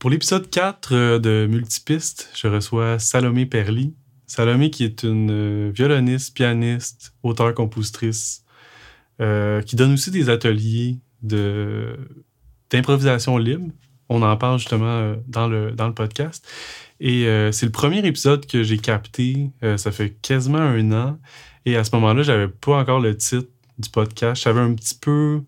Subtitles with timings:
[0.00, 3.92] Pour l'épisode 4 euh, de Multipiste, je reçois Salomé Perly.
[4.26, 8.42] Salomé qui est une euh, violoniste, pianiste, auteure-compositrice,
[9.20, 13.66] euh, qui donne aussi des ateliers d'improvisation libre.
[14.08, 16.48] On en parle justement dans le, dans le podcast.
[16.98, 19.50] Et c'est le premier épisode que j'ai capté.
[19.76, 21.18] ça fait quasiment un an.
[21.64, 23.48] Et à ce moment-là, j'avais pas encore le titre
[23.78, 24.38] du podcast.
[24.38, 25.42] Je savais un petit peu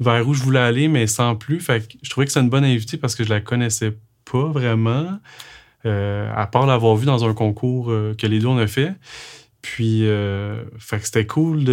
[0.00, 1.64] vers où je voulais aller, mais sans plus.
[2.02, 3.96] Je trouvais que c'est une bonne invitée parce que je la connaissais
[4.30, 5.18] pas vraiment,
[5.86, 8.94] euh, à part l'avoir vue dans un concours euh, que les deux on a fait.
[9.62, 10.62] Puis, euh,
[11.02, 11.64] c'était cool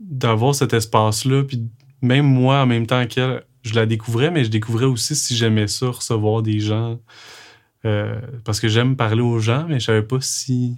[0.00, 1.44] d'avoir cet espace-là.
[1.44, 1.62] Puis
[2.02, 5.68] même moi, en même temps qu'elle, je la découvrais, mais je découvrais aussi si j'aimais
[5.68, 6.98] ça, recevoir des gens.
[8.44, 10.76] parce que j'aime parler aux gens, mais je savais pas si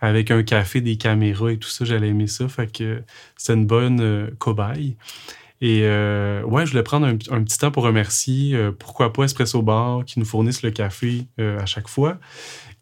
[0.00, 2.46] avec un café, des caméras et tout ça, j'allais aimer ça.
[2.48, 3.02] Fait que
[3.36, 4.96] c'était une bonne cobaye.
[5.64, 9.62] Et euh, ouais, je voulais prendre un, petit temps pour remercier, euh, pourquoi pas Espresso
[9.62, 12.18] Bar, qui nous fournissent le café euh, à chaque fois.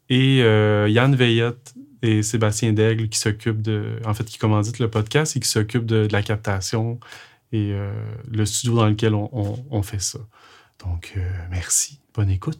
[0.08, 5.36] Et Yann Veillette et Sébastien Daigle qui s'occupent de, en fait, qui commanditent le podcast
[5.36, 6.98] et qui s'occupent de, la captation
[7.52, 7.72] et
[8.30, 10.18] le studio dans lequel on fait ça.
[10.84, 11.16] Donc,
[11.50, 12.00] merci.
[12.14, 12.58] Bonne écoute.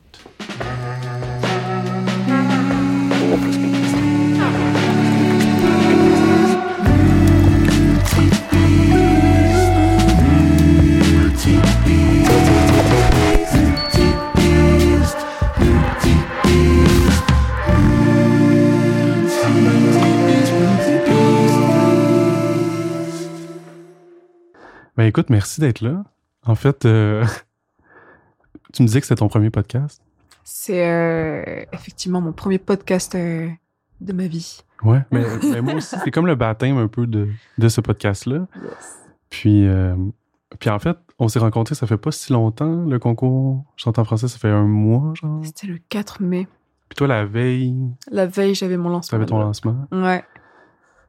[25.03, 26.05] Ben écoute, merci d'être là.
[26.47, 27.27] En fait, euh,
[28.72, 30.00] tu me disais que c'était ton premier podcast.
[30.44, 33.48] C'est euh, effectivement mon premier podcast euh,
[34.00, 34.61] de ma vie.
[34.84, 35.25] Ouais, mais,
[35.61, 37.27] moi aussi, c'est comme le baptême un peu de,
[37.59, 38.47] de ce podcast-là.
[39.28, 39.67] Puis,
[40.61, 44.05] puis en fait, on s'est rencontrés, ça fait pas si longtemps, le concours Chante en
[44.05, 45.44] français, ça fait un mois, genre.
[45.44, 46.47] C'était le 4 mai.
[46.89, 47.75] Puis toi, la veille?
[48.09, 49.19] La veille, j'avais mon lancement.
[49.19, 49.84] T'avais ton lancement?
[49.91, 50.22] Ouais.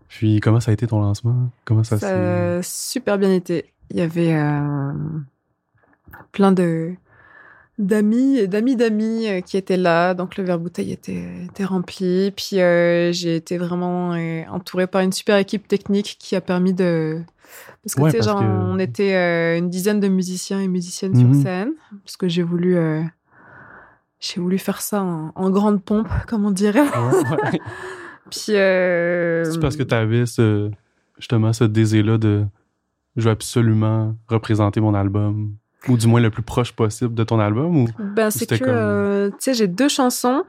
[0.08, 1.52] Puis comment ça a été ton lancement?
[1.64, 4.92] Comment ça, ça a super bien été il y avait euh,
[6.32, 6.94] plein de
[7.80, 10.14] d'amis d'amis d'amis euh, qui étaient là.
[10.14, 12.32] Donc le verre bouteille était, était rempli.
[12.32, 14.12] Puis euh, j'ai été vraiment
[14.50, 17.22] entourée par une super équipe technique qui a permis de
[17.84, 21.44] parce que tu sais genre on était une dizaine de musiciens et musiciennes sur mhm.
[21.44, 21.72] scène.
[22.04, 22.78] Parce que j'ai voulu
[24.20, 26.86] j'ai voulu faire ça en, grande pompe comme on dirait.
[28.32, 30.72] Puis c'est parce que tu avais ce
[31.20, 32.46] justement ce désir là de
[33.16, 35.56] je veux absolument représenter mon album
[35.88, 39.30] ou du moins le plus proche possible de ton album ou ben c'est que euh,
[39.30, 40.44] tu sais j'ai deux chansons.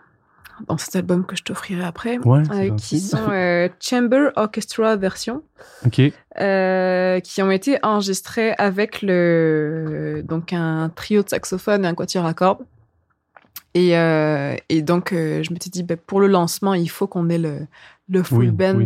[0.68, 2.16] Dans cet album que je t'offrirai après.
[2.24, 5.42] Euh, qui sont euh, Chamber Orchestra version.
[5.90, 12.34] Qui ont été enregistrées avec le donc un trio de saxophone et un quatuor à
[12.34, 12.64] cordes.
[13.74, 13.94] Et,
[14.68, 17.66] et donc je me suis dit ben, pour le lancement il faut qu'on ait le
[18.08, 18.84] le full band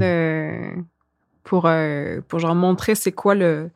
[1.49, 3.71] pour, euh, pour genre montrer c'est quoi le,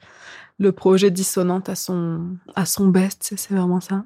[0.58, 4.04] le projet dissonante à son, à son best, c'est vraiment ça.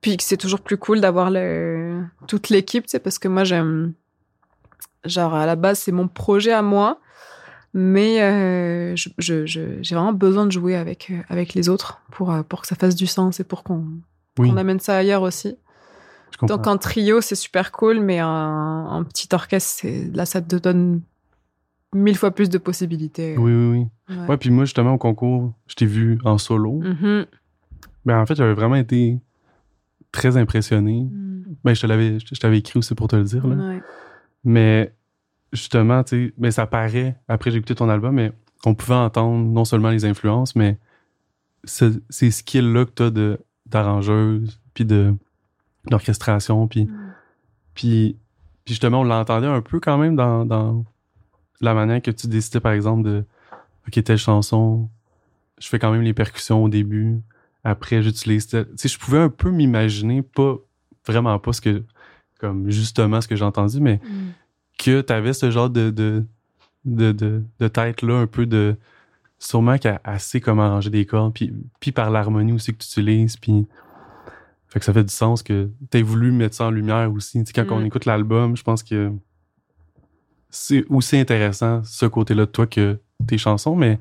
[0.00, 3.94] Puis c'est toujours plus cool d'avoir le, toute l'équipe, c'est parce que moi j'aime,
[5.04, 7.00] genre à la base c'est mon projet à moi,
[7.74, 12.60] mais euh, je, j'ai vraiment besoin de jouer avec, euh, avec les autres pour, pour
[12.60, 13.88] que ça fasse du sens et pour qu'on,
[14.56, 15.56] amène ça ailleurs aussi.
[16.42, 19.84] Donc en trio c'est super cool, mais un, petit orchestre,
[20.14, 21.00] là ça te donne
[21.94, 23.36] mille fois plus de possibilités.
[23.36, 24.16] Oui, oui, oui.
[24.28, 26.80] Ouais, puis moi, justement, au concours, je t'ai vu en solo.
[26.82, 27.26] Mm-hmm.
[28.04, 29.18] Ben, en fait, j'avais vraiment été
[30.12, 31.04] très impressionné.
[31.04, 31.44] Mm.
[31.64, 33.80] Ben, je te l'avais, je t'avais écrit aussi pour te le dire, là.
[34.44, 34.94] Mais,
[35.52, 38.32] justement, tu sais, ben, ça paraît, après j'ai écouté ton album, mais
[38.64, 40.78] on pouvait entendre non seulement les influences, mais
[41.64, 45.14] ces skills-là que t'as de, d'arrangeuse, puis de,
[45.86, 47.14] d'orchestration, puis, mm.
[47.74, 48.16] puis,
[48.64, 50.84] puis justement, on l'entendait un peu quand même dans, dans
[51.60, 53.24] la manière que tu décidais, par exemple, de
[53.86, 54.88] OK, telle chanson,
[55.58, 57.20] je fais quand même les percussions au début.
[57.64, 58.46] Après, j'utilise.
[58.46, 60.56] Tu sais, je pouvais un peu m'imaginer, pas
[61.06, 61.82] vraiment pas ce que.
[62.38, 64.32] Comme justement ce que j'ai entendu, mais mm.
[64.78, 66.24] que tu avais ce genre de, de,
[66.84, 67.10] de,
[67.58, 68.76] de, tête-là, un peu de.
[69.40, 73.36] Sûrement qu'elle sait comment arranger des cordes, puis, puis par l'harmonie aussi que tu utilises,
[73.36, 73.66] puis.
[74.68, 77.42] Fait que ça fait du sens que tu aies voulu mettre ça en lumière aussi.
[77.42, 77.86] Tu sais, quand on mm.
[77.86, 79.10] écoute l'album, je pense que
[80.50, 83.98] c'est aussi intéressant ce côté-là de toi que tes chansons, mais,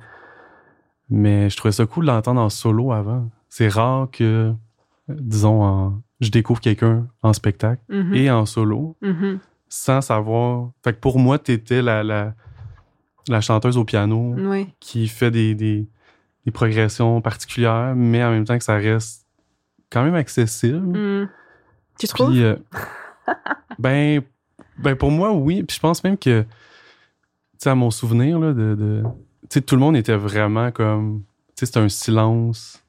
[1.10, 3.30] mais je trouvais ça cool d'entendre en solo avant.
[3.50, 4.54] C'est rare que,
[5.10, 8.16] disons, je découvre quelqu'un en spectacle mm-hmm.
[8.16, 9.40] et en solo mm-hmm.
[9.70, 10.72] sans savoir.
[10.84, 12.34] Fait que pour moi, t'étais la, la,
[13.30, 14.36] la chanteuse au piano
[14.80, 15.88] qui fait des, des,
[16.54, 19.26] progressions particulières, mais en même temps que ça reste
[19.90, 20.78] quand même accessible.
[20.78, 21.30] Hmm.
[22.00, 22.30] Tu trouves?
[22.30, 22.56] Puis, euh,
[23.80, 24.22] ben,
[24.80, 25.64] ben, pour moi, oui.
[25.64, 26.48] Puis je pense même que, tu
[27.60, 28.76] sais, à mon souvenir, là, de.
[28.76, 29.04] de
[29.44, 31.24] tu sais, tout le monde était vraiment comme.
[31.56, 32.84] Tu sais, c'était un silence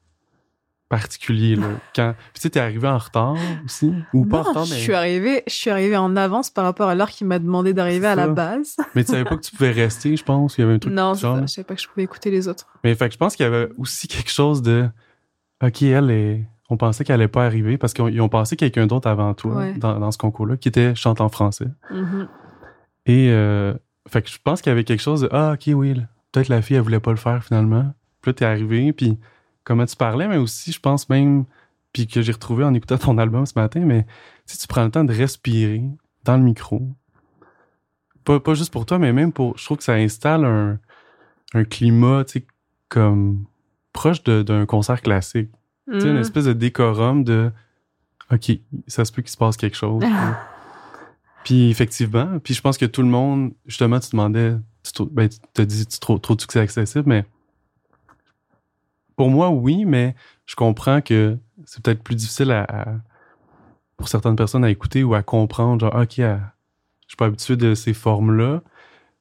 [0.89, 1.67] particulier, là.
[1.95, 3.93] Quand, puis tu sais, t'es arrivé en retard aussi.
[4.13, 4.79] Ou pas en retard, je mais.
[4.79, 8.15] suis arrivée, je suis en avance par rapport à l'heure qu'il m'a demandé d'arriver à
[8.15, 8.75] la base.
[8.95, 10.57] Mais tu savais pas que tu pouvais rester, je pense.
[10.57, 11.37] Il y avait un truc Non, genre.
[11.37, 12.67] ça, je savais pas que je pouvais écouter les autres.
[12.83, 14.89] Mais fait que je pense qu'il y avait aussi quelque chose de.
[15.63, 16.45] OK, elle est.
[16.69, 19.73] On pensait qu'elle allait pas arriver parce qu'ils ont passé quelqu'un d'autre avant toi Ouais.
[19.73, 21.67] dans, dans ce concours-là qui était chante en français.
[21.91, 22.27] Mhm.
[23.05, 23.73] Et euh,
[24.07, 25.95] fait que je pense qu'il y avait quelque chose de Ah, ok, oui,
[26.31, 27.91] peut-être la fille, elle voulait pas le faire finalement.
[28.21, 29.17] Puis là, t'es arrivé, puis
[29.63, 31.45] comment tu parlais, mais aussi, je pense même,
[31.93, 34.05] puis que j'ai retrouvé en écoutant ton album ce matin, mais
[34.45, 35.81] si tu prends le temps de respirer
[36.25, 36.87] dans le micro,
[38.25, 39.57] pas, pas juste pour toi, mais même pour.
[39.57, 40.77] Je trouve que ça installe un,
[41.53, 42.47] un climat, tu sais,
[42.89, 43.45] comme
[43.93, 45.49] proche d'un concert classique.
[45.91, 46.21] Tu sais, une Mhm.
[46.21, 47.51] espèce de décorum de
[48.31, 48.51] OK,
[48.87, 50.01] ça se peut qu'il se passe quelque chose.
[51.43, 55.61] puis effectivement, puis je pense que tout le monde, justement, tu demandais, tu ben, te
[55.63, 57.25] dis tu trop, trop de succès accessible, mais
[59.15, 60.15] pour moi, oui, mais
[60.45, 62.95] je comprends que c'est peut-être plus difficile à, à-
[63.97, 66.53] pour certaines personnes à écouter ou à comprendre, genre, OK, à-
[67.05, 68.61] je suis pas habitué de ces formes-là,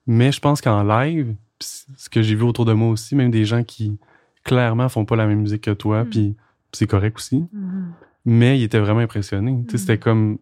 [0.06, 3.44] mais je pense qu'en live, ce que j'ai vu autour de moi aussi, même des
[3.44, 3.98] gens qui
[4.44, 6.10] clairement font pas la même musique que toi, Mm.
[6.10, 6.36] puis
[6.72, 7.92] c'est correct aussi, Mhm.
[8.24, 9.52] mais il était vraiment impressionné.
[9.52, 9.66] Mm.
[9.76, 10.38] C'était comme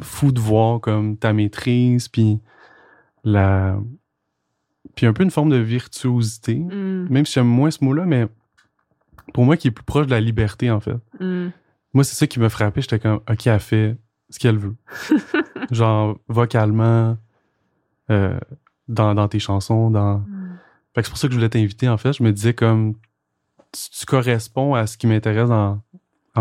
[0.00, 2.40] fou de voir comme ta maîtrise, puis
[3.24, 3.78] la...
[4.94, 7.08] Puis un peu une forme de virtuosité, Mhm.
[7.10, 8.26] même si j'aime moins ce mot-là, mais
[9.34, 10.96] pour moi qui est plus proche de la liberté, en fait.
[11.20, 11.52] Mhm.
[11.94, 12.80] Moi, c'est ça qui m'a frappé.
[12.80, 13.96] J'étais comme, OK, elle fait
[14.30, 14.76] ce qu'elle veut.
[15.70, 17.16] Genre, vocalement,
[18.10, 18.38] euh,
[18.88, 20.22] dans, dans tes chansons, dans...
[20.94, 22.12] Fait que c'est pour ça que je voulais t'inviter, en fait.
[22.14, 22.94] Je me disais comme,
[23.72, 25.82] tu, corresponds à ce qui m'intéresse en,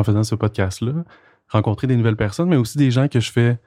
[0.04, 1.04] faisant ce podcast-là.
[1.50, 3.60] Rencontrer des nouvelles personnes, mais aussi des gens que je fais,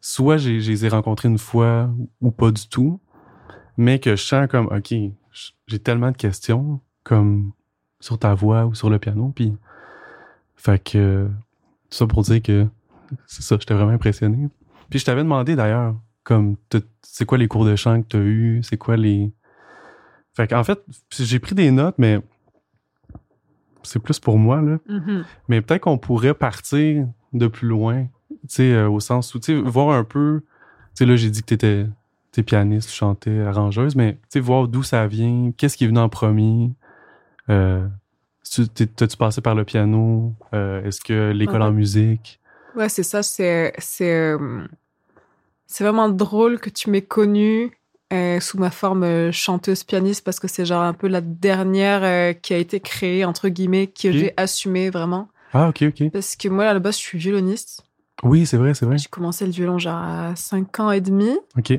[0.00, 1.90] soit je les ai rencontrés une fois
[2.20, 3.00] ou pas du tout,
[3.76, 4.94] mais que je sens comme, OK,
[5.66, 7.52] j'ai tellement de questions, comme
[8.00, 9.54] sur ta voix ou sur le piano, puis
[10.56, 11.28] fait que
[11.90, 12.66] tout ça pour dire que
[13.26, 14.48] c'est ça, j'étais vraiment impressionné.
[14.90, 15.94] Puis je t'avais demandé d'ailleurs,
[16.24, 16.56] comme,
[17.02, 19.32] c'est quoi les cours de chant que tu as eu, c'est quoi les.
[20.34, 20.80] Fait qu'en fait,
[21.10, 22.20] j'ai pris des notes, mais
[23.84, 24.78] c'est plus pour moi, là.
[24.88, 25.24] Mhm.
[25.48, 29.54] Mais peut-être qu'on pourrait partir de plus loin, tu sais, euh, au sens où, tu
[29.62, 30.42] voir un peu.
[30.42, 30.48] Tu
[30.94, 31.86] sais, là, j'ai dit que t'étais
[32.32, 35.86] étais pianiste, tu chantais, arrangeuse, mais tu sais, voir d'où ça vient, qu'est-ce qui est
[35.88, 36.70] venu en premier.
[37.50, 37.86] Euh,
[38.50, 40.32] tu- T'as-tu passé par le piano?
[40.54, 41.68] Euh, Est-ce que l'école Ouais.
[41.68, 42.40] en musique?
[42.76, 43.22] Ouais, c'est ça.
[43.22, 44.66] C'est c'est euh,
[45.66, 47.70] c'est vraiment drôle que tu m'aies connue
[48.12, 52.00] euh, sous ma forme euh, chanteuse pianiste parce que c'est genre un peu la dernière
[52.04, 56.10] euh, qui a été créée entre guillemets que j'ai assumée vraiment Ah, ok, ok.
[56.12, 57.84] parce que moi à la base je suis violoniste.
[58.22, 58.98] Oui, c'est vrai, c'est vrai.
[58.98, 61.30] J'ai commencé le violon genre à 5 ans et demi.
[61.56, 61.72] Ok.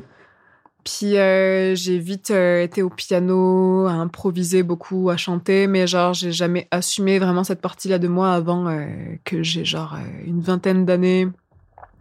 [0.84, 6.68] Puis j'ai vite été au piano, à improviser beaucoup, à chanter, mais genre j'ai jamais
[6.70, 8.76] assumé vraiment cette partie-là de moi avant
[9.24, 9.96] que j'ai genre
[10.26, 11.28] une vingtaine d'années,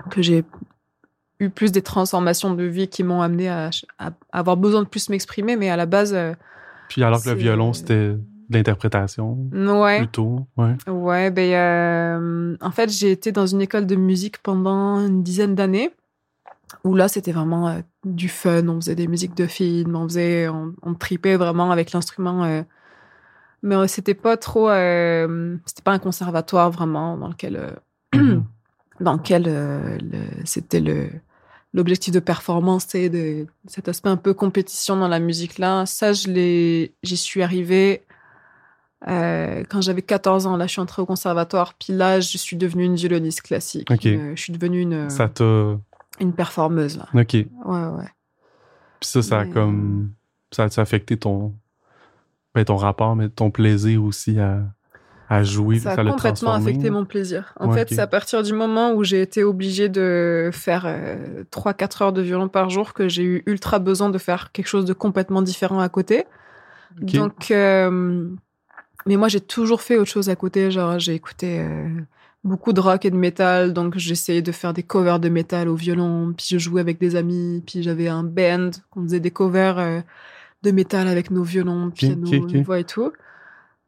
[0.09, 0.43] que j'ai
[1.43, 3.69] eu plus des transformations de vie qui m'ont amené à,
[3.99, 6.33] à avoir besoin de plus m'exprimer, mais à la base, euh,
[6.89, 8.09] Puis alors que le violon, c'était
[8.49, 10.45] de l'interprétation ouais, plutôt.
[10.57, 10.75] Ouais.
[10.87, 15.55] ouais, ben euh, en fait j'ai été dans une école de musique pendant une dizaine
[15.55, 15.91] d'années.
[16.83, 18.67] Où là, c'était vraiment euh, du fun.
[18.67, 22.43] On faisait des musiques de films, on faisait, on, on tripait vraiment avec l'instrument.
[22.45, 22.63] euh.
[23.61, 24.69] mais c'était pas trop,
[25.65, 27.75] c'était pas un conservatoire vraiment dans lequel,
[28.15, 28.43] Mhm.
[28.99, 31.09] dans lequel le- c'était le
[31.73, 35.85] l'objectif de performance, c'est de cet aspect un peu compétition dans la musique là.
[35.85, 38.03] Ça, je j'y suis arrivée
[39.07, 40.55] euh, quand j'avais 14 ans.
[40.55, 41.73] Là, je suis entrée au conservatoire.
[41.73, 43.89] Puis là, je suis devenue une violoniste classique.
[44.05, 45.77] Une- je suis devenue une Ça t'a.
[46.19, 47.07] une performeuse là.
[47.13, 47.27] Ok.
[47.29, 48.07] Puis Ouais, ouais.
[49.01, 50.11] ça, ça a comme.
[50.51, 51.53] Ça a affecté ton.
[52.55, 54.61] Ben, ton rapport, mais ton plaisir aussi à,
[55.35, 55.79] à jouer.
[55.79, 57.53] Ça a complètement affecté mon plaisir.
[57.59, 60.85] En Ouais, fait, c'est à partir du moment où j'ai été obligée de faire
[61.51, 64.85] 3-4 heures de violon par jour que j'ai eu ultra besoin de faire quelque chose
[64.85, 66.25] de complètement différent à côté.
[66.99, 68.29] Donc, euh,
[69.05, 70.71] mais moi, j'ai toujours fait autre chose à côté.
[70.71, 71.89] Genre, j'ai écouté euh,
[72.43, 73.73] beaucoup de rock et de métal.
[73.73, 76.33] Donc, j'essayais de faire des covers de métal au violon.
[76.37, 77.63] Puis, je jouais avec des amis.
[77.65, 78.69] Puis, j'avais un band.
[78.95, 79.99] On faisait des covers euh,
[80.63, 82.55] de métal avec nos violons, piano, ok, ok.
[82.63, 83.11] voix et tout.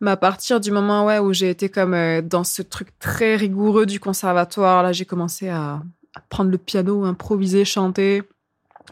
[0.01, 3.35] Mais à partir du moment ouais, où j'ai été comme euh, dans ce truc très
[3.35, 5.81] rigoureux du conservatoire, là, j'ai commencé à,
[6.15, 8.23] à prendre le piano, improviser, chanter,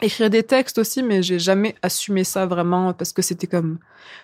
[0.02, 3.80] écrire des textes aussi, mais j'ai jamais assumé ça vraiment parce que c'était comme,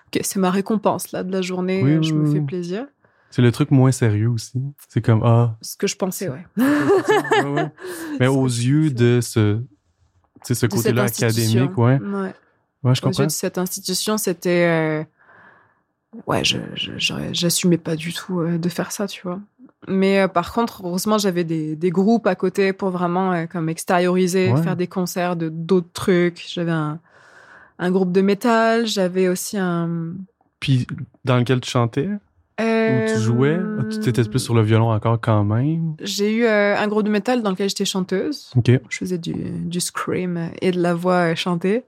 [0.07, 2.33] ok, c'est ma récompense là de la journée, Oui, je oui, me oui.
[2.35, 2.85] fais plaisir.
[3.31, 4.59] C'est le truc moins sérieux aussi.
[4.87, 5.55] C'est comme, ah.
[5.61, 6.45] Ce que je pensais, ouais.
[6.57, 7.71] ouais, ouais.
[8.19, 9.61] Mais aux yeux de ce,
[10.43, 11.99] c'est ce côté-là académique, ouais.
[11.99, 12.33] Ouais.
[12.81, 13.25] Ouais, je Aux yeux comprends.
[13.25, 14.65] de cette institution, c'était.
[14.65, 15.03] euh,
[16.25, 19.39] Ouais, j'assumais pas du tout euh, de faire ça, tu vois.
[19.87, 23.69] Mais euh, par contre, heureusement, j'avais des, des groupes à côté pour vraiment euh, comme
[23.69, 24.61] extérioriser, Ouais.
[24.61, 26.43] faire des concerts de d'autres trucs.
[26.51, 26.99] J'avais un,
[27.77, 30.13] un groupe de métal, j'avais aussi un.
[30.59, 30.85] Puis,
[31.25, 32.09] dans lequel tu chantais,
[32.59, 32.63] ou
[33.07, 35.93] tu jouais, Euh, tu étais plus sur le violon encore quand même.
[36.01, 38.51] J'ai eu euh, un groupe de métal dans lequel j'étais chanteuse.
[38.57, 38.71] OK.
[38.89, 41.83] Je faisais du, du scream et de la voix euh, chantée.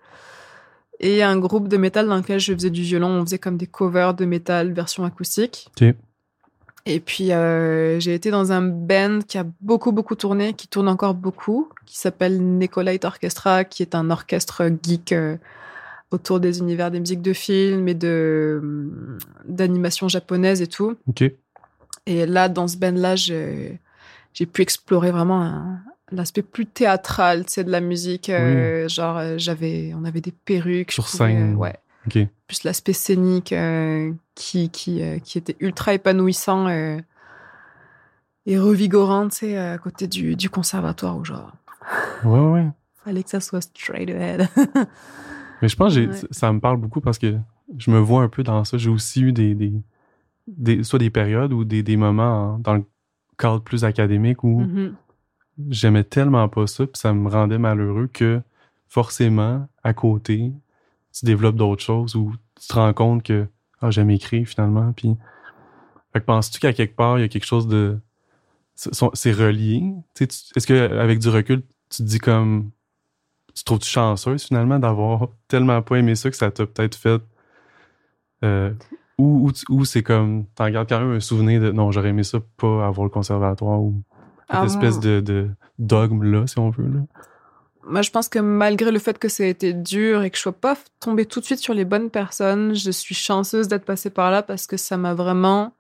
[1.03, 3.08] Et un groupe de métal dans lequel je faisais du violon.
[3.10, 5.70] On faisait comme des covers de métal version acoustique.
[6.86, 10.88] Et puis, euh, j'ai été dans un band qui a beaucoup, beaucoup tourné, qui tourne
[10.88, 15.38] encore beaucoup, qui s'appelle Nicolite Orchestra, qui est un orchestre geek euh,
[16.12, 20.96] autour des univers des musiques de films et de hum, d'animation japonaise et tout.
[22.05, 23.79] Et là, dans ce band-là, j'ai
[24.34, 25.81] j'ai pu explorer vraiment un-
[26.12, 28.30] l'aspect plus théâtral, tu sais, de la musique.
[28.30, 30.91] euh, Genre, euh, j'avais, on avait des perruques.
[30.91, 31.56] Sur pouvais, scène.
[31.56, 31.75] ouais.
[32.08, 32.18] OK.
[32.48, 36.68] Plus l'aspect scénique euh, qui, qui, euh, qui était ultra épanouissant
[38.46, 41.51] et revigorant, tu sais, à côté du, du conservatoire où genre,
[42.24, 42.68] Ouais, ouais.
[43.06, 44.48] fallait que ça soit straight ahead.
[45.62, 46.22] Mais je pense que Ouais.
[46.32, 47.38] ça me parle beaucoup parce que
[47.77, 48.77] je me vois un peu dans ça.
[48.77, 49.74] J'ai aussi eu des, des,
[50.48, 52.84] des- soit des périodes ou des, des moments en- dans le
[53.38, 54.96] cadre plus académique où Mhm.
[55.70, 58.41] J'aimais tellement pas ça, puis ça me rendait malheureux que
[58.89, 60.51] forcément, à côté,
[61.13, 63.48] tu développes d'autres choses ou tu te rends compte que
[63.82, 64.94] ah, j'aime écrire finalement.
[64.94, 65.18] Puis,
[66.13, 68.00] fait que penses-tu qu'à quelque part, il y a quelque chose de.
[68.75, 69.84] c'est- relié?
[70.20, 72.72] Est-ce qu'avec du recul, tu te dis comme.
[73.56, 77.22] Tu trouves-tu chanceuse finalement d'avoir tellement pas aimé ça que ça t'a peut-être fait.
[78.44, 78.74] euh,
[79.18, 80.46] ou ou c'est comme.
[80.56, 83.80] T'en gardes quand même un souvenir de non, j'aurais aimé ça pas avoir le conservatoire
[83.82, 84.01] ou
[84.51, 86.84] cette Ah, espèce de, de dogme-là, si on veut.
[86.88, 87.00] Là.
[87.88, 90.41] Moi, je pense que malgré le fait que ça a été dur et que je
[90.41, 94.10] sois pas tombée tout de suite sur les bonnes personnes, je suis chanceuse d'être passée
[94.12, 95.74] par là parce que ça m'a vraiment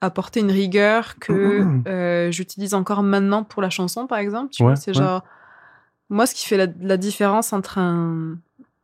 [0.00, 4.50] apporté une rigueur que euh, j'utilise encore maintenant pour la chanson, par exemple.
[4.52, 5.02] Tu Ouais, vois, c'est ouais.
[5.02, 5.22] genre
[6.10, 8.36] moi, ce qui fait la, la différence entre un,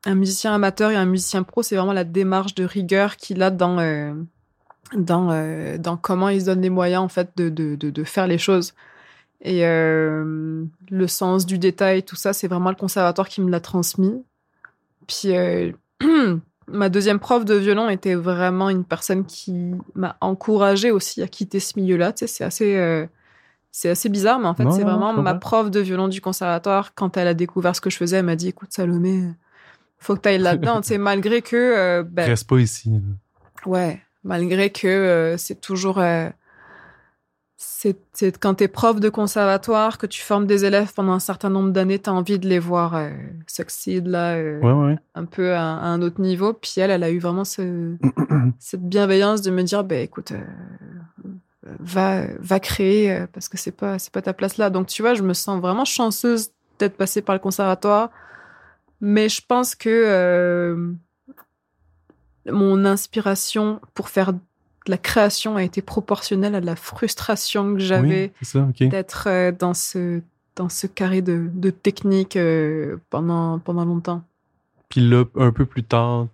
[0.06, 3.50] un musicien amateur et un musicien pro, c'est vraiment la démarche de rigueur qu'il a
[3.50, 4.12] dans euh,
[4.96, 8.04] dans euh, dans comment il se donne les moyens en fait de de, de, de
[8.04, 8.72] faire les choses.
[9.42, 13.60] Et euh, le sens du détail, tout ça, c'est vraiment le conservatoire qui me l'a
[13.60, 14.24] transmis.
[15.08, 15.72] Puis euh,
[16.68, 21.58] ma deuxième prof de violon était vraiment une personne qui m'a encouragée aussi à quitter
[21.58, 22.12] ce milieu-là.
[22.12, 23.04] Tu sais, c'est assez, euh,
[23.72, 26.94] c'est assez bizarre, mais en fait, c'est vraiment ma prof de violon du conservatoire.
[26.94, 29.24] Quand elle a découvert ce que je faisais, elle m'a dit "Écoute, Salomé,
[29.98, 32.92] faut que tu ailles là-dedans." tu sais, malgré que ben, Reste pas ici.
[33.66, 36.00] Ouais, malgré que c'est toujours.
[37.64, 41.48] C'est c'est quand t'es prof de conservatoire, que tu formes des élèves pendant un certain
[41.48, 43.10] nombre d'années, t'as envie de les voir euh,
[43.46, 44.98] succeed là, euh, Ouais, ouais.
[45.14, 46.52] un peu à, à un autre niveau.
[46.54, 47.96] Puis elle, elle a eu vraiment ce-
[48.58, 50.42] cette bienveillance de me dire, bah écoute, euh,
[51.78, 54.68] va, va créer euh, parce que c'est pas, c'est pas ta place là.
[54.68, 56.48] Donc tu vois, je me sens vraiment chanceuse
[56.80, 58.10] d'être passée par le conservatoire.
[59.00, 60.94] Mais je pense que
[62.46, 64.32] mon inspiration pour faire
[64.88, 70.20] la création a été proportionnelle à la frustration que j'avais Oui, d'être euh, dans ce
[70.56, 74.22] dans ce carré de, de technique euh, pendant pendant longtemps.
[74.88, 76.26] Puis là, un peu plus tard,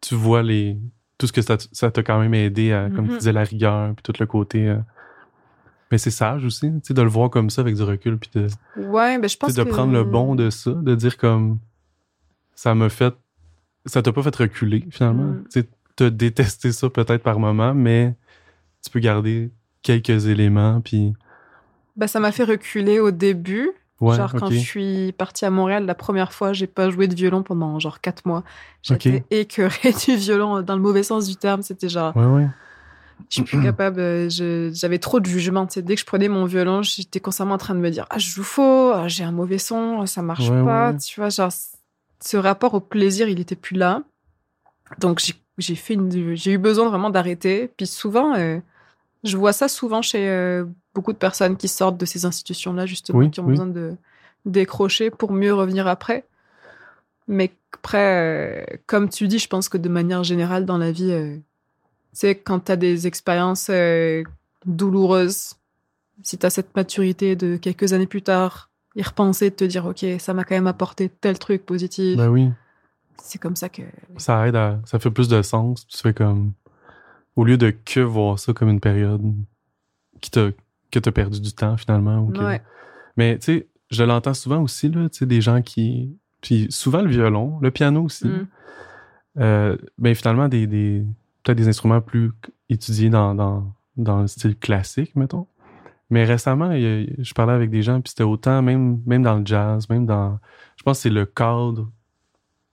[0.00, 0.76] tu vois les
[1.18, 3.18] tout ce que ça t'a quand même aidé à, comme tu Mhm.
[3.18, 4.68] disais, la rigueur, puis tout le côté.
[4.68, 4.76] euh,
[5.90, 8.28] Mais c'est sage aussi, tu sais, de le voir comme ça avec du recul, puis
[8.34, 11.58] de, Ouais, ben je pense de que- prendre le bon de ça, de dire comme
[12.56, 13.14] ça m'a fait.
[13.86, 15.22] Ça t'a pas fait reculer, finalement.
[15.32, 15.44] Mm.
[15.44, 18.14] Tu sais, t'as détesté ça peut-être par moment, mais
[18.84, 19.50] tu peux garder
[19.82, 21.14] quelques éléments, puis.
[21.96, 23.70] Ben, ça m'a fait reculer au début.
[24.02, 27.14] Ouais, genre quand je suis partie à Montréal la première fois, j'ai pas joué de
[27.14, 28.44] violon pendant genre quatre mois.
[28.82, 29.24] J'étais Ok.
[29.30, 31.62] écœurée du violon dans le mauvais sens du terme.
[31.62, 32.46] C'était genre Ouais, ouais.
[33.30, 33.98] je suis plus capable.
[33.98, 34.28] euh,
[34.74, 35.66] J'avais trop de jugement.
[35.66, 35.82] tu sais.
[35.82, 38.28] Dès que je prenais mon violon, j'étais constamment en train de me dire Ah, je
[38.28, 40.92] joue faux, ah, j'ai un mauvais son, ça marche pas.
[40.92, 41.50] Tu vois, genre,
[42.22, 44.02] ce rapport au plaisir, il était plus là.
[44.98, 47.70] Donc, j'ai- j'ai fait une- j'ai eu besoin vraiment d'arrêter.
[47.76, 48.58] Puis souvent, euh,
[49.24, 53.18] je vois ça souvent chez euh, beaucoup de personnes qui sortent de ces institutions-là, justement,
[53.20, 53.50] Oui, qui ont oui.
[53.50, 53.94] besoin de
[54.44, 56.24] décrocher pour mieux revenir après.
[57.28, 61.12] Mais après, euh, comme tu dis, je pense que de manière générale dans la vie,
[62.12, 63.68] sais, quand tu as des expériences
[64.64, 65.54] douloureuses,
[66.22, 69.84] si tu as cette maturité de quelques années plus tard, y repenser, de te dire,
[69.86, 72.48] OK, ça m'a quand même apporté tel truc positif, Ben oui.
[73.22, 73.82] C'est comme ça que.
[74.16, 74.80] Ça aide à.
[74.84, 75.86] Ça fait plus de sens.
[75.86, 76.52] Tu fais comme.
[77.36, 79.22] Au lieu de que voir ça comme une période
[80.20, 80.48] qui t'a,
[80.90, 82.20] que t'as perdu du temps finalement.
[82.20, 82.62] Ou que- Ouais.
[83.16, 86.16] Mais tu sais, je l'entends souvent aussi, là, tu sais, des gens qui.
[86.40, 88.26] Puis souvent le violon, le piano aussi.
[88.26, 88.46] Mm.
[89.38, 91.04] Euh, ben finalement, des, des,
[91.42, 92.32] peut-être des instruments plus
[92.70, 95.46] étudiés dans, dans, dans le style classique, mettons.
[96.08, 99.44] Mais récemment, il je parlais avec des gens, puis c'était autant, même, même dans le
[99.44, 100.38] jazz, même dans.
[100.76, 101.90] Je pense que c'est le cadre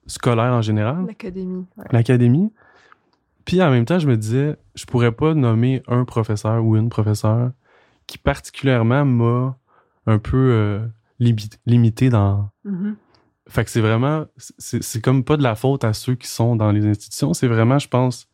[0.06, 1.66] scolaire en général, L'académie.
[1.76, 1.84] ouais.
[1.92, 2.52] l'académie.
[3.44, 6.88] Puis en même temps, je me disais, je pourrais pas nommer un professeur ou une
[6.88, 7.52] professeure
[8.06, 9.58] qui particulièrement m'a
[10.06, 10.86] un peu euh,
[11.20, 12.96] limi- limité dans, Mhm.
[13.48, 16.56] fait que c'est vraiment, c'est c'est comme pas de la faute à ceux qui sont
[16.56, 18.28] dans les institutions, c'est vraiment, je pense,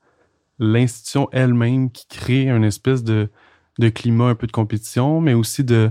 [0.58, 3.30] l'institution elle-même qui crée une espèce de,
[3.78, 5.90] de climat un peu de compétition, mais aussi de,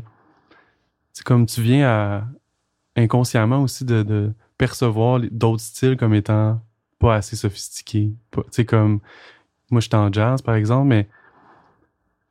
[1.13, 2.23] c'est comme tu viens à,
[2.95, 6.61] inconsciemment aussi de, de percevoir d'autres styles comme étant
[6.99, 8.11] pas assez sophistiqués.
[8.31, 8.99] Tu sais, comme,
[9.71, 11.07] moi j'étais en jazz par exemple, mais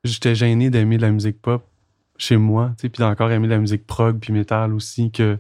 [0.05, 1.65] j'étais gêné d'aimer de la musique pop
[2.19, 5.39] chez moi, tu sais, puis d'encore aimer de la musique prog puis métal aussi que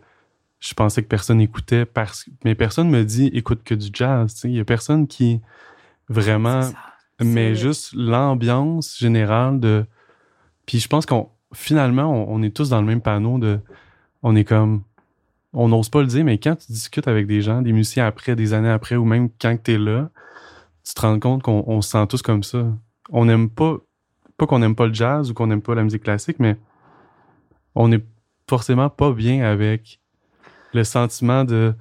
[0.60, 4.40] je pensais que personne écoutait parce mais personne me dit écoute que du jazz tu
[4.40, 5.40] sais il y a personne qui
[6.08, 6.74] vraiment ça.
[7.22, 9.84] mais juste l'ambiance générale de
[10.66, 13.60] puis je pense qu'on finalement on, on est tous dans le même panneau de
[14.24, 14.82] on est comme
[15.52, 18.36] on n'ose pas le dire mais quand tu discutes avec des gens des musiciens après
[18.36, 20.10] des années après ou même quand tu es là
[20.84, 22.66] tu te rends compte qu'on on se sent tous comme ça.
[23.10, 23.76] On n'aime pas
[24.36, 26.56] pas qu'on n'aime pas le jazz ou qu'on n'aime pas la musique classique mais
[27.74, 28.04] on est
[28.48, 30.00] forcément pas bien avec
[30.74, 31.74] le sentiment de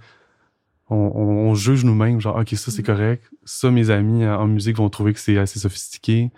[0.89, 3.29] on, on- on juge nous-mêmes genre ok ça c'est correct.
[3.45, 6.31] Ça mes amis en en musique vont trouver que c'est assez sophistiqué.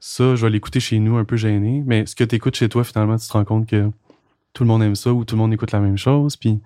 [0.00, 1.82] Ça je vais l'écouter chez nous un peu gêné.
[1.86, 3.90] Mais ce que tu écoutes chez toi finalement tu te rends compte que
[4.54, 6.60] tout le monde aime ça ou tout le monde écoute la même chose puis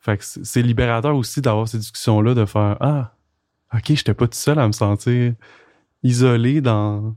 [0.00, 3.12] fait que c'est libérateur aussi d'avoir ces discussions là de faire ah
[3.72, 5.34] ok j'étais pas tout seul à me sentir
[6.02, 7.14] isolé dans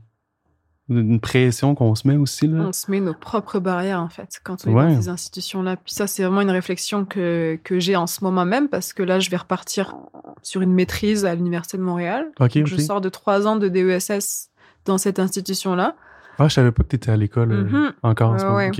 [0.88, 4.40] une pression qu'on se met aussi là On se met nos propres barrières, en fait,
[4.44, 4.94] quand on est Ouais.
[4.94, 5.74] dans ces institutions-là.
[5.76, 9.02] Puis ça, c'est vraiment une réflexion que, que j'ai en ce moment même, parce que
[9.02, 9.96] là, je vais repartir
[10.42, 12.28] sur une maîtrise à l'Université de Montréal.
[12.38, 14.50] ok Donc, ok Je sors de trois ans de DESS
[14.84, 15.96] dans cette institution-là.
[16.38, 17.92] ah je savais pas que t'étais à l'école euh, Mhm.
[18.04, 18.70] encore en ce moment ouais.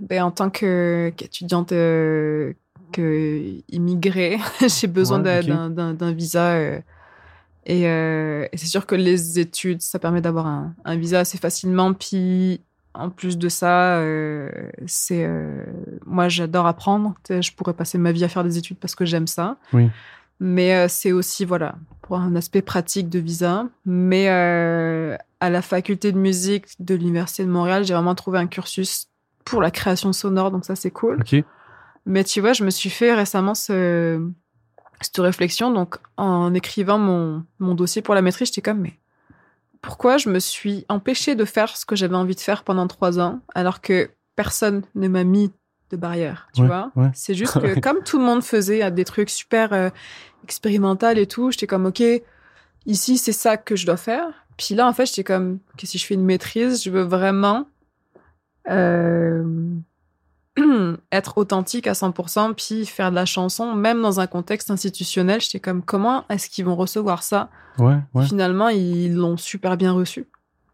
[0.00, 2.52] Ben, en tant qu'étudiante euh,
[2.92, 4.38] que immigrée,
[4.80, 6.50] j'ai besoin Ouais, d'un- visa.
[6.52, 6.78] euh,
[7.64, 11.38] et euh, et c'est sûr que les études, ça permet d'avoir un, un visa assez
[11.38, 11.92] facilement.
[11.94, 12.60] Puis
[12.94, 14.50] en plus de ça, euh,
[14.86, 15.28] c'est
[16.06, 17.14] moi j'adore apprendre.
[17.28, 19.56] Je pourrais passer ma vie à faire des études parce que j'aime ça.
[19.72, 19.88] Oui.
[20.38, 23.66] Mais c'est aussi voilà pour un aspect pratique de visa.
[23.84, 29.08] Mais à la faculté de musique de l'université de Montréal, j'ai vraiment trouvé un cursus
[29.46, 31.22] pour la création sonore, donc ça c'est cool.
[32.04, 34.20] Mais tu vois, je me suis fait récemment ce,
[35.00, 35.70] cette réflexion.
[35.72, 38.98] Donc, en écrivant mon, mon dossier pour la maîtrise, j'étais comme, mais
[39.82, 43.18] pourquoi je me suis empêchée de faire ce que j'avais envie de faire pendant trois
[43.18, 45.50] ans, alors que personne ne m'a mis
[45.90, 46.90] de barrière, tu Ouais, vois?
[46.96, 47.10] ouais.
[47.14, 49.90] C'est juste que comme tout le monde faisait à des trucs super euh,
[50.44, 52.02] expérimentaux et tout, j'étais comme, ok,
[52.86, 54.26] ici, c'est ça que je dois faire.
[54.56, 57.66] Puis là, en fait, j'étais comme, que si je fais une maîtrise, je veux vraiment
[61.12, 65.40] être authentique à 100%, puis faire de la chanson, même dans un contexte institutionnel.
[65.40, 67.50] J'étais comme, comment est-ce qu'ils vont recevoir ça?
[67.78, 70.26] Ouais ouais Finalement, ils l'ont super bien reçu.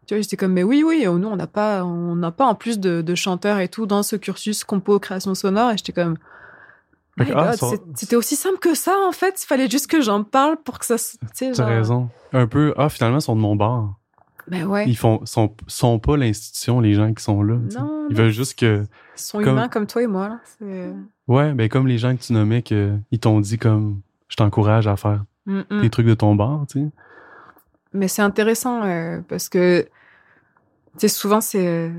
[0.07, 2.55] Tu vois, j'étais comme, mais oui, oui, nous, on n'a pas, on n'a pas en
[2.55, 5.71] plus de, de chanteurs et tout dans ce cursus compo création sonore.
[5.71, 6.17] Et j'étais comme,
[7.19, 9.41] ah, ça- c'était aussi simple que ça, en fait.
[9.41, 10.95] Il fallait juste que j'en parle pour que ça
[11.37, 12.09] T'as genre- raison.
[12.31, 13.95] Un peu, ah, finalement, ils sont de mon bord.
[14.47, 14.85] Ben ouais.
[14.89, 17.55] Ils font, sont, sont pas l'institution, les gens qui sont là.
[17.75, 18.83] Non, Ils veulent juste que.
[19.15, 20.29] Ils sont comme- humains comme toi et moi.
[20.61, 20.91] Là.
[21.27, 24.87] Ouais, ben, comme les gens que tu nommais, que, ils t'ont dit comme, je t'encourage
[24.87, 25.81] à faire Mm, mm.
[25.81, 26.87] des trucs de ton bord, tu sais.
[27.93, 29.87] Mais c'est intéressant euh, parce que, tu
[30.99, 31.67] sais, souvent, c'est.
[31.67, 31.89] euh,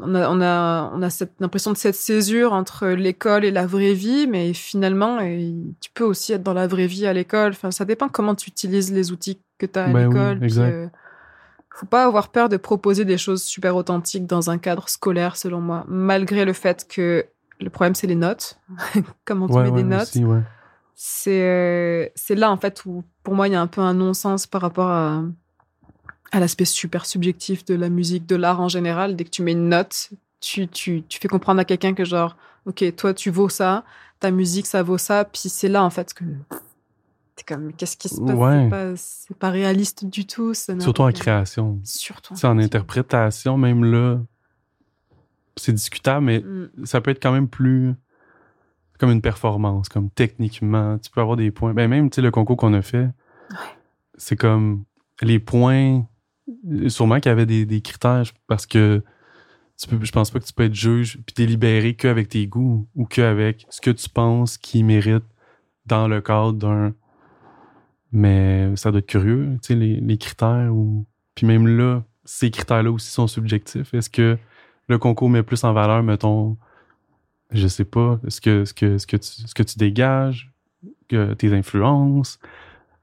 [0.00, 3.66] On a, on a, on a cette l'impression de cette césure entre l'école et la
[3.66, 7.50] vraie vie, mais finalement, euh, tu peux aussi être dans la vraie vie à l'école.
[7.52, 10.38] Enfin, ça dépend comment tu utilises les outils que tu as à Ben l'école.
[11.78, 15.60] Faut pas avoir peur de proposer des choses super authentiques dans un cadre scolaire, selon
[15.60, 17.26] moi, malgré le fait que
[17.60, 18.58] le problème, c'est les notes.
[19.24, 20.40] comment tu Ouais, mets ouais, des notes aussi, ouais.
[20.94, 23.94] c'est euh, c'est là en fait où pour moi il y a un peu un
[23.94, 25.22] non-sens par rapport à,
[26.32, 29.14] à l'aspect super subjectif de la musique, de l'art en général.
[29.16, 30.10] Dès que tu mets une note,
[30.40, 32.36] tu, tu, tu fais comprendre à quelqu'un que genre,
[32.66, 33.84] ok, toi tu vaux ça,
[34.20, 36.24] ta musique ça vaut ça, puis c'est là en fait que
[37.36, 38.34] t'es comme, qu'est-ce qui se passe?
[38.34, 38.62] Ouais.
[38.64, 40.54] C'est pas, c'est pas réaliste du tout.
[40.54, 41.78] Surtout en création.
[41.84, 42.34] Surtout.
[42.34, 44.18] Sais, en interprétation, même là,
[45.56, 46.84] c'est discutable, mais Mm.
[46.84, 47.94] ça peut être quand même plus
[48.98, 50.98] comme une performance, comme techniquement.
[50.98, 51.74] Tu peux avoir des points.
[51.74, 53.08] Ben même, tu sais, le concours qu'on a fait,
[54.16, 54.84] c'est comme
[55.20, 56.06] les points
[56.88, 59.02] sûrement qu'il y avait des, des critères parce que
[59.78, 62.86] tu peux, je pense pas que tu peux être juge puis délibérer qu'avec tes goûts
[62.94, 65.24] ou qu'avec ce que tu penses qui mérite
[65.84, 66.94] dans le cadre d'un.
[68.12, 71.04] Mais ça doit être curieux, tu sais, les, les critères ou.
[71.34, 73.92] Puis même là, ces critères-là aussi sont subjectifs.
[73.92, 74.38] Est-ce que
[74.88, 76.56] le concours met plus en valeur, mettons,
[77.50, 80.52] je sais pas, ce que, ce que, ce que, tu, ce que tu dégages,
[81.08, 82.38] que tes influences,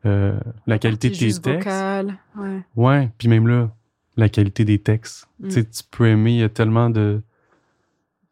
[0.05, 1.47] euh, la qualité de tes textes.
[1.47, 2.61] Vocal, ouais.
[2.75, 3.71] Ouais, puis même là,
[4.17, 5.27] la qualité des textes.
[5.39, 5.47] Mm.
[5.47, 7.21] Tu sais, tu peux aimer, il y a tellement de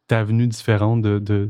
[0.08, 1.48] d'avenues différentes de, de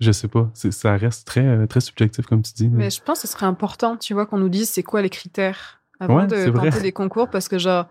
[0.00, 2.68] je sais pas, ça reste très euh, très subjectif comme tu dis.
[2.68, 5.10] Mais je pense que ce serait important, tu vois, qu'on nous dise c'est quoi les
[5.10, 7.86] critères avant Ouais, de tenter des concours parce que genre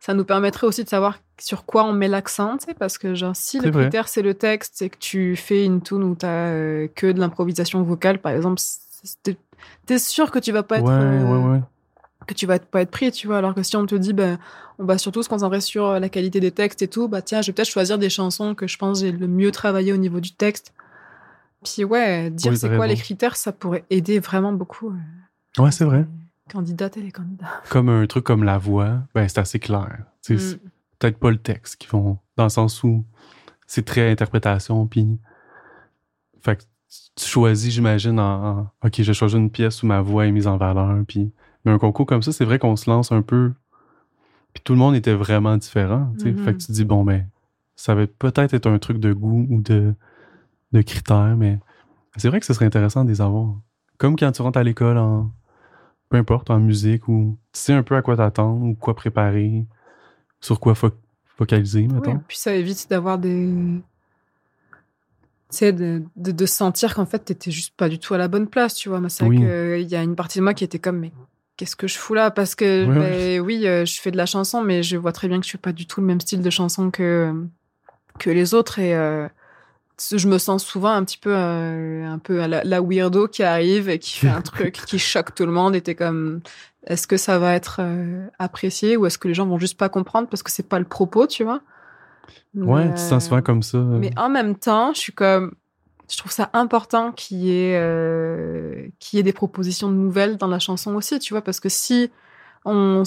[0.00, 3.14] ça nous permettrait aussi de savoir sur quoi on met l'accent, tu sais, parce que
[3.14, 3.84] genre si le vrai.
[3.84, 7.18] critère c'est le texte et que tu fais une tune où t'as euh, que de
[7.18, 8.60] l'improvisation vocale, par exemple,
[9.86, 11.60] t'es sûr que tu vas pas être ouais, euh, ouais,
[12.28, 13.38] que tu vas pas être pris, tu vois.
[13.38, 14.38] Alors que si on te dit, ben,
[14.78, 17.42] on va surtout se concentrer sur euh, la qualité des textes et tout, bah tiens,
[17.42, 20.20] je vais peut-être choisir des chansons que je pense j'ai le mieux travaillé au niveau
[20.20, 20.72] du texte.
[21.64, 24.90] Puis ouais, dire Oui, c'est quoi les critères, ça pourrait aider vraiment beaucoup.
[24.90, 26.06] euh, Ouais, c'est vrai.
[26.50, 27.62] Candidates et les candidats.
[27.70, 29.98] Comme un truc comme la voix, ben c'est assez clair.
[30.22, 30.60] Tu c'est Mm.
[30.98, 33.04] peut-être pas le texte qui vont dans le sens où
[33.66, 35.06] c'est très interprétation puis
[36.40, 36.62] fait que
[37.16, 40.46] tu choisis j'imagine en, en- OK, je choisis une pièce où ma voix est mise
[40.46, 41.30] en valeur puis
[41.64, 43.52] mais un concours comme ça, c'est vrai qu'on se lance un peu
[44.54, 46.32] puis tout le monde était vraiment différent, tu.
[46.32, 46.38] Mhm.
[46.38, 47.26] Fait que tu te dis bon ben
[47.76, 49.94] ça va peut-être être un truc de goût ou de
[50.72, 51.58] de critères mais
[52.16, 53.54] c'est vrai que ce serait intéressant de les avoir.
[53.96, 55.30] Comme quand tu rentres à l'école en
[56.08, 59.66] peu importe en musique ou tu sais un peu à quoi t'attendre ou quoi préparer,
[60.40, 60.92] sur quoi fo-
[61.36, 62.14] focaliser mettons.
[62.14, 63.52] Oui, puis ça évite d'avoir des.
[65.50, 68.28] Tu sais, de, de, de sentir qu'en fait, t'étais juste pas du tout à la
[68.28, 69.00] bonne place, tu vois.
[69.08, 69.38] C'est Oui.
[69.38, 71.12] vrai qu'il y a une partie de moi qui était comme, mais
[71.56, 72.30] qu'est-ce que je fous là?
[72.30, 75.40] Parce que, ben, oui, euh, je fais de la chanson, mais je vois très bien
[75.40, 77.32] que je fais pas du tout le même style de chanson que,
[78.18, 78.78] que les autres.
[78.78, 79.26] Et euh,
[80.00, 83.88] je me sens souvent un petit peu, euh, un peu la, la weirdo qui arrive
[83.88, 85.74] et qui fait un truc qui choque tout le monde.
[85.74, 86.40] Et t'es comme,
[86.86, 89.88] est-ce que ça va être euh, apprécié ou est-ce que les gens vont juste pas
[89.88, 91.60] comprendre parce que c'est pas le propos, tu vois?
[92.54, 93.78] Ouais, Mais, tu sens souvent comme ça.
[93.78, 95.52] mais en même temps, je suis comme,
[96.10, 100.46] je trouve ça important qu'il y ait, euh, qu'il y ait des propositions nouvelles dans
[100.46, 102.10] la chanson aussi, tu vois, parce que si
[102.64, 103.02] on,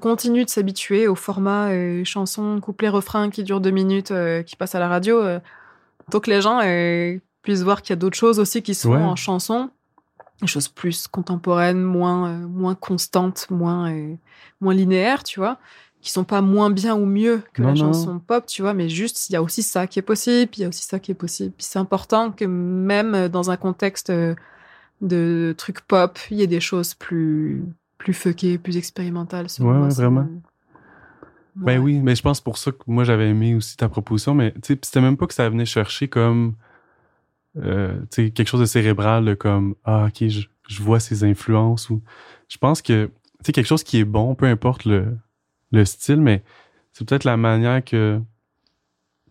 [0.00, 4.56] continue de s'habituer au format euh, chanson, couplet, refrain qui dure deux minutes, euh, qui
[4.56, 5.38] passe à la radio, euh,
[6.10, 9.02] que les gens euh, puissent voir qu'il y a d'autres choses aussi qui sont Ouais.
[9.02, 9.70] en chanson,
[10.40, 14.14] des choses plus contemporaines, moins, euh, moins constantes, moins, euh,
[14.60, 15.58] moins linéaires, tu vois
[16.02, 17.92] qui sont pas moins bien ou mieux que la Non, non.
[17.92, 20.60] chanson pop, tu vois, mais juste il y a aussi ça qui est possible, puis
[20.60, 21.52] il y a aussi ça qui est possible.
[21.56, 24.12] Puis c'est important que même dans un contexte
[25.00, 27.64] de trucs pop, il y ait des choses plus
[27.98, 29.46] plus fuckées, plus expérimentales.
[29.58, 30.28] Ouais, moi, vraiment.
[31.56, 34.52] Ben oui, mais je pense pour ça que moi j'avais aimé aussi ta proposition, mais
[34.52, 36.54] tu sais, c'était même pas que ça venait chercher comme
[37.56, 41.88] euh, tu sais, quelque chose de cérébral, comme ah ok, je, je vois ces influences
[41.88, 42.02] ou
[42.48, 43.12] je pense que tu
[43.46, 45.16] sais quelque chose qui est bon, peu importe le,
[45.72, 46.42] le style, mais
[46.92, 48.20] c'est peut-être la manière que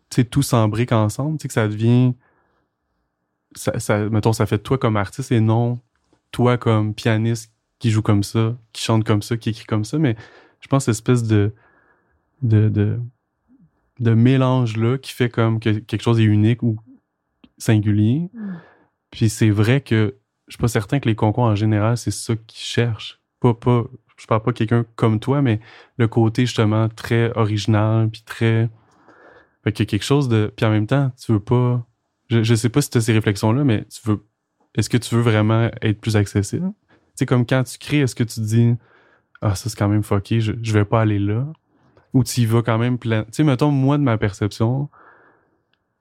[0.09, 2.13] tu sais tout s'embrique ensemble, tu sais que ça devient
[3.55, 5.79] ça, ça mettons ça fait toi comme artiste et non
[6.31, 9.99] toi comme pianiste qui joue comme ça, qui chante comme ça, qui écrit comme ça,
[9.99, 10.15] mais
[10.61, 11.53] je pense cette espèce de
[12.41, 12.99] de, de,
[13.99, 16.77] de mélange-là qui fait comme que quelque chose est unique ou
[17.57, 18.29] singulier.
[18.33, 18.53] Mm.
[19.11, 20.15] Puis c'est vrai que
[20.47, 23.19] je suis pas certain que les concours en général, c'est ça qu'ils cherchent.
[23.39, 23.85] Pas, pas,
[24.17, 25.59] je parle pas de quelqu'un comme toi, mais
[25.97, 28.69] le côté justement très original, puis très.
[29.63, 30.51] Fait qu'il y a quelque chose de.
[30.55, 31.85] Puis en même temps, tu veux pas.
[32.29, 34.23] Je, je sais pas si tu as ces réflexions-là, mais tu veux.
[34.75, 36.71] Est-ce que tu veux vraiment être plus accessible?
[36.89, 38.75] Tu sais, comme quand tu crées, est-ce que tu dis
[39.41, 41.47] Ah, ça c'est quand même fucké, je, je vais pas aller là?
[42.15, 43.23] Ou tu y vas quand même plein.
[43.25, 44.89] Tu sais, mettons, moi, de ma perception,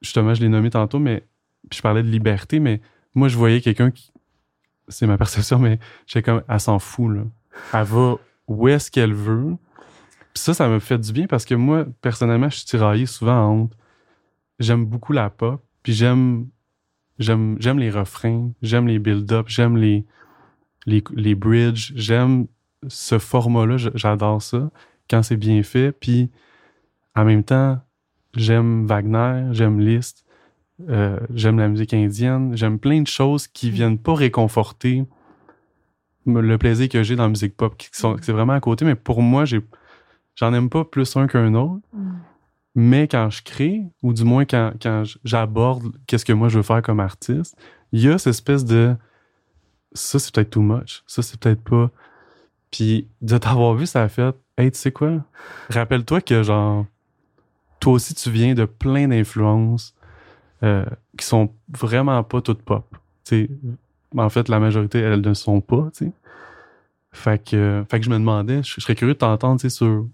[0.01, 1.27] justement, je l'ai nommé tantôt, mais.
[1.73, 2.81] Je parlais de liberté, mais
[3.15, 4.13] moi, je voyais quelqu'un qui.
[4.87, 7.23] C'est ma perception, mais j'étais comme, elle s'en fout, là.
[7.73, 9.57] Elle va où est-ce qu'elle veut.
[10.33, 13.49] Puis ça, ça me fait du bien parce que moi, personnellement, je suis tiraillé souvent
[13.49, 13.77] entre.
[14.61, 16.47] J'aime beaucoup la pop, puis j'aime.
[17.19, 20.05] J'aime, j'aime les refrains, j'aime les build-up, j'aime les,
[20.85, 22.49] les, les bridges, j'aime
[22.89, 24.71] ce format-là, j'adore ça
[25.09, 25.93] quand c'est bien fait.
[25.93, 26.31] Puis
[27.15, 27.81] en même temps,
[28.35, 30.25] j'aime Wagner, j'aime Liszt,
[30.89, 35.05] euh, j'aime la musique indienne, j'aime plein de choses qui viennent pas réconforter
[36.27, 38.85] le plaisir que j'ai dans la musique pop, qui sont, c'est vraiment à côté.
[38.85, 39.61] Mais pour moi, j'ai,
[40.37, 41.87] j'en aime pas plus un qu'un autre.
[41.93, 42.13] Mm.
[42.77, 46.65] Mais quand je crée, ou du moins quand, quand j'aborde qu'est-ce que moi je veux
[46.65, 47.57] faire comme artiste,
[47.93, 48.97] il y a cette espèce de
[49.93, 51.05] ça, c'est peut-être too much.
[51.07, 51.91] Ça, c'est peut-être pas.
[52.73, 55.25] Puis de t'avoir vu, ça a fait Hey, tu sais quoi?
[55.71, 56.87] Rappelle-toi que, genre,
[57.81, 59.95] toi aussi, tu viens de plein d'influences
[60.63, 60.85] euh,
[61.19, 62.85] qui sont vraiment pas toutes pop.
[63.25, 63.51] Tu sais,
[64.17, 66.13] en fait, la majorité, elles ne sont pas, tu sais.
[67.13, 70.07] Fait que, fait que je me demandais, je, serais curieux de t'entendre, sur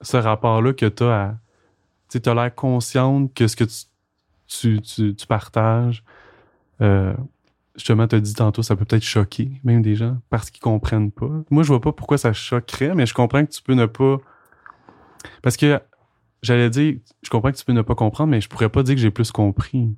[0.00, 1.34] ce rapport-là que tu as à.
[2.08, 3.84] Tu as l'air consciente que ce que tu,
[4.46, 6.02] tu, tu, tu partages,
[6.80, 7.14] euh,
[7.78, 11.10] justement, tu as dit tantôt, ça peut peut-être choquer même des gens parce qu'ils comprennent
[11.10, 11.30] pas.
[11.50, 14.18] Moi, je vois pas pourquoi ça choquerait, mais je comprends que tu peux ne pas.
[15.42, 15.80] Parce que
[16.42, 18.94] j'allais dire, je comprends que tu peux ne pas comprendre, mais je pourrais pas dire
[18.94, 19.94] que j'ai plus compris.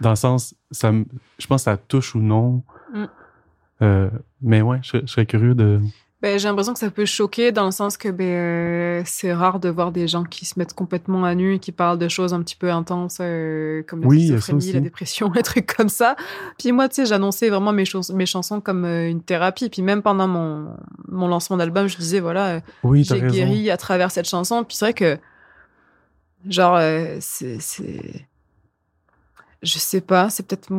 [0.00, 0.92] Dans le sens, ça,
[1.38, 2.62] je pense que ça touche ou non.
[2.92, 3.04] Mm.
[3.82, 4.10] Euh,
[4.42, 5.80] mais ouais, je, je serais curieux de.
[6.24, 9.60] Ben, j'ai l'impression que ça peut choquer dans le sens que ben, euh, c'est rare
[9.60, 12.32] de voir des gens qui se mettent complètement à nu et qui parlent de choses
[12.32, 16.16] un petit peu intenses euh, comme la Oui, schizophrénie, la dépression, les trucs comme ça.
[16.58, 19.68] Puis moi, tu sais, j'annonçais vraiment mes, chans- mes chansons comme euh, une thérapie.
[19.68, 20.74] Puis même pendant mon,
[21.08, 24.64] mon lancement d'album, je disais, voilà, Oui, j'ai guéri à travers cette chanson.
[24.64, 25.18] Puis c'est vrai que,
[26.48, 26.80] genre,
[27.20, 27.58] c'est.
[29.62, 30.72] Je sais pas, c'est peut-être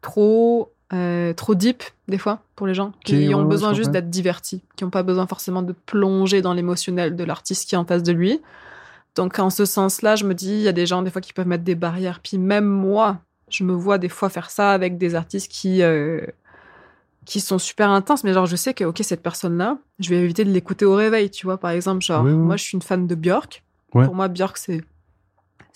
[0.00, 4.08] trop, euh, trop deep, des fois, pour les gens qui ont ouais, besoin juste d'être
[4.10, 7.84] divertis, qui n'ont pas besoin forcément de plonger dans l'émotionnel de l'artiste qui est en
[7.84, 8.40] face de lui.
[9.14, 11.32] Donc, en ce sens-là, je me dis, il y a des gens, des fois, qui
[11.32, 12.20] peuvent mettre des barrières.
[12.22, 15.82] Puis même moi, je me vois des fois faire ça avec des artistes qui.
[15.82, 16.20] euh,
[17.26, 20.44] qui sont super intenses, mais genre je sais que ok cette personne-là, je vais éviter
[20.44, 22.36] de l'écouter au réveil, tu vois par exemple genre Oui, oui.
[22.36, 23.62] moi je suis une fan de Björk,
[23.94, 24.04] Ouais.
[24.04, 24.82] pour moi Björk c'est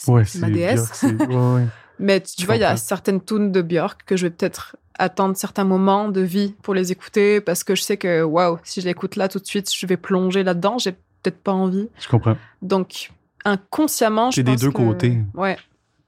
[0.07, 1.66] Ouais, ma déesse, Björk, ouais,
[1.98, 5.37] mais tu vois il y a certaines tunes de Björk que je vais peut-être attendre
[5.37, 8.87] certains moments de vie pour les écouter parce que je sais que waouh si je
[8.87, 12.37] l'écoute là tout de suite je vais plonger là-dedans, j'ai peut-être pas envie, Je comprends.
[12.62, 13.11] donc
[13.44, 15.18] inconsciemment je C'est des pense deux que- côtés.
[15.34, 15.56] ouais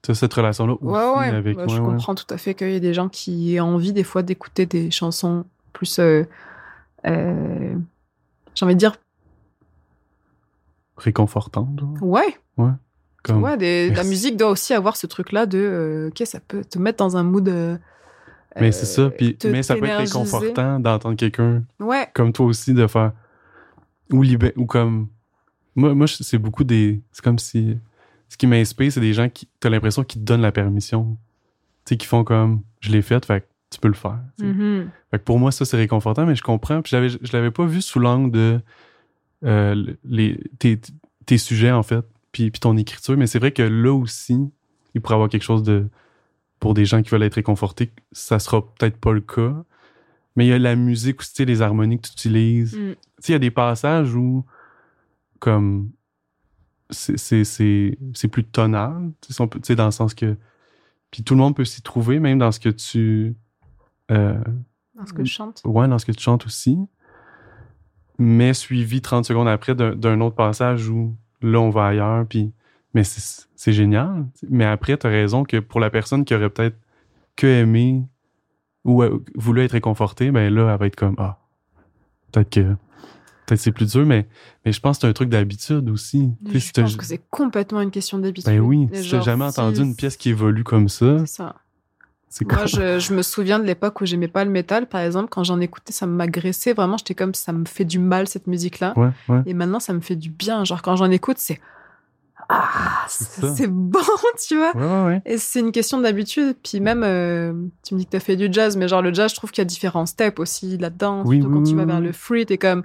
[0.09, 1.27] as cette relation-là Ouais, ouais.
[1.35, 1.57] avec.
[1.57, 3.93] Ouais, ouais, je comprends tout à fait qu'il y ait des gens qui aient envie
[3.93, 5.99] des fois d'écouter des chansons plus.
[5.99, 6.23] euh,
[7.05, 7.75] euh,
[8.55, 8.95] J'ai envie de dire,
[10.97, 11.79] Réconfortante.
[11.79, 11.93] genre.
[12.01, 12.37] ouais,
[13.23, 13.43] Comme...
[13.43, 15.57] ouais des- la musique doit aussi avoir ce truc-là de.
[15.59, 17.47] euh, ok, ça peut te mettre dans un mood.
[18.59, 19.09] Mais euh, c'est ça.
[19.09, 23.13] Puis, mais ça peut être réconfortant d'entendre quelqu'un Ouais, comme toi aussi de faire.
[24.11, 25.07] Ou, libé- ou comme.
[25.75, 27.01] Moi, moi c'est beaucoup des.
[27.11, 27.77] C'est comme si.
[28.27, 29.47] Ce qui m'inspire, c'est des gens qui.
[29.59, 31.17] T'as l'impression qu'ils te donnent la permission.
[31.85, 32.61] Tu sais, qui font comme.
[32.81, 34.19] Je l'ai fait, fait que tu peux le faire.
[34.39, 34.89] mhm.
[35.11, 36.81] Fait que pour moi, ça, c'est réconfortant, mais je comprends.
[36.81, 38.59] Puis je l'avais pas vu sous l'angle de
[39.45, 40.79] euh, les, tes,
[41.25, 43.15] tes sujets, en fait, puis, puis ton écriture.
[43.17, 44.37] Mais c'est vrai que là aussi,
[44.93, 45.87] il pourrait y avoir quelque chose de.
[46.61, 49.65] Pour des gens qui veulent être réconfortés, ça sera peut-être pas le cas.
[50.37, 52.73] Mais il y a la musique aussi, tu les harmonies que tu utilises.
[52.77, 52.91] Mm.
[52.91, 54.45] Tu sais, il y a des passages où,
[55.39, 55.91] comme.
[56.91, 57.97] C'est,
[58.31, 60.37] plus tonal, tu sais, tu dans le sens que.
[61.09, 63.35] Puis tout le monde peut s'y trouver, même dans ce que tu.
[64.11, 64.41] euh,
[64.95, 65.61] Dans ce que je chante.
[65.65, 66.77] Ouais, dans ce que tu chantes aussi.
[68.19, 72.25] Mais suivi 30 secondes après d'un d'un autre passage où là, on va ailleurs.
[72.27, 72.53] Puis,
[72.93, 74.25] mais c'est génial.
[74.49, 76.77] Mais après, tu as raison que pour la personne qui aurait peut-être
[77.35, 78.03] que aimé
[78.83, 81.37] ou euh, voulu être réconfortée, ben là, elle va être comme Ah,
[82.31, 82.75] peut-être que.
[83.45, 84.27] Peut-être c'est plus dur, mais,
[84.65, 86.31] mais je pense que c'est un truc d'habitude aussi.
[86.51, 88.49] Si Je pense que c'est complètement une question d'habitude.
[88.51, 91.55] ben oui, si t'as jamais si- entendu une pièce qui évolue comme ça, C'est ça.
[92.45, 92.67] Moi, comme.
[92.67, 95.59] je, je me souviens de l'époque où j'aimais pas le métal, par exemple, quand j'en
[95.59, 96.95] écoutais, ça m'agressait vraiment.
[96.97, 98.93] J'étais comme, ça me fait du mal cette musique-là.
[98.97, 99.41] Ouais, ouais.
[99.45, 100.63] Et maintenant, ça me fait du bien.
[100.63, 101.59] Genre, quand j'en écoute, c'est.
[102.49, 103.99] Ah, C'est bon,
[104.47, 104.75] tu vois.
[104.75, 105.21] Ouais, ouais, ouais.
[105.25, 106.55] Et c'est une question d'habitude.
[106.63, 107.53] Puis même, euh,
[107.85, 109.51] tu me dis que tu as fait du jazz, mais genre le jazz, je trouve
[109.51, 111.23] qu'il y a différents steps aussi là-dedans.
[111.25, 112.83] Oui, oui, quand tu vas vers le free, t'es comme.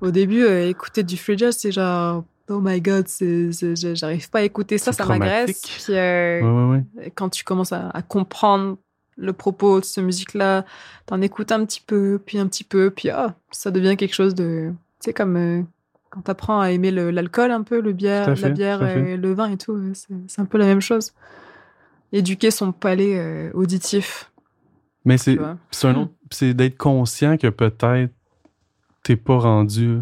[0.00, 2.24] Au début, euh, écouter du free jazz, c'est genre.
[2.48, 5.60] Oh my god, j'arrive pas à écouter ça, ça m'agresse.
[5.62, 6.80] Puis euh,
[7.16, 8.76] quand tu commences à, à comprendre
[9.16, 10.64] le propos de cette musique-là,
[11.06, 14.34] t'en écoutes un petit peu, puis un petit peu, puis ah, ça devient quelque chose
[14.34, 14.72] de.
[15.00, 15.66] Tu sais, comme
[16.10, 19.56] quand t'apprends à aimer l'alcool un peu, le bière, la bière et le vin et
[19.56, 21.12] tout, c'est, un peu la même chose.
[22.12, 24.30] Éduquer son palais euh, auditif,
[25.04, 25.38] Mais tu
[25.70, 26.06] c'est Hmm.
[26.30, 28.12] c'est d'être conscient que peut-être
[29.02, 30.00] t'es pas rendu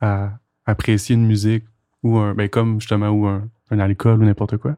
[0.00, 0.32] à
[0.66, 1.64] apprécier une musique
[2.02, 4.76] ou un, ben comme justement ou un, un alcool ou n'importe quoi.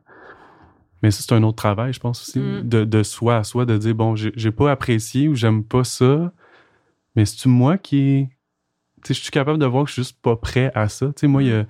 [1.02, 2.68] Mais ça c'est un autre travail, je pense aussi, Mm.
[2.68, 6.32] de, de soi à soi, de dire bon, j'ai pas apprécié ou j'aime pas ça,
[7.14, 8.35] mais c'est moi qui, tu
[9.14, 11.06] je suis capable de voir que je suis juste pas prêt à ça.
[11.08, 11.66] Tu sais, moi il y a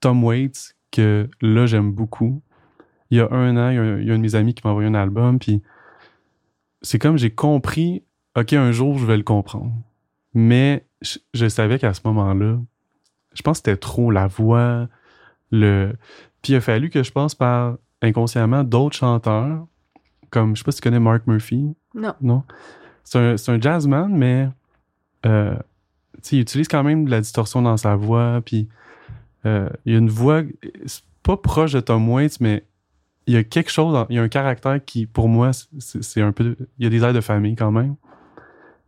[0.00, 2.42] Tom Waits que là j'aime beaucoup.
[3.10, 4.34] Il y a un an, il y a un, il y a un de mes
[4.34, 5.62] amis qui m'a envoyé un album, puis
[6.82, 8.02] c'est comme j'ai compris,
[8.36, 9.72] ok, un jour je vais le comprendre.
[10.32, 12.58] Mais je, je savais qu'à ce moment-là,
[13.34, 14.88] je pense que c'était trop la voix,
[15.50, 15.92] le.
[16.42, 19.66] Puis il a fallu que je passe par inconsciemment d'autres chanteurs,
[20.30, 21.74] comme je sais pas si tu connais Mark Murphy.
[21.94, 22.14] Non.
[22.20, 22.44] Non?
[23.04, 24.48] C'est un, un jazzman, mais
[25.26, 25.56] euh,
[26.32, 28.68] il utilise quand même de la distorsion dans sa voix, puis
[29.46, 30.42] euh, il y a une voix,
[30.86, 32.64] c'est pas proche de Tom Waits, mais
[33.26, 36.32] il y a quelque chose, il y a un caractère qui, pour moi, c'est un
[36.32, 37.96] peu, il y a des airs de famille quand même.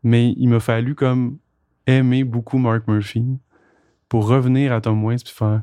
[0.02, 1.38] Mais il m'a fallu comme
[1.86, 3.24] aimer beaucoup Mark Murphy
[4.08, 5.62] pour revenir à Tom Waits puis faire,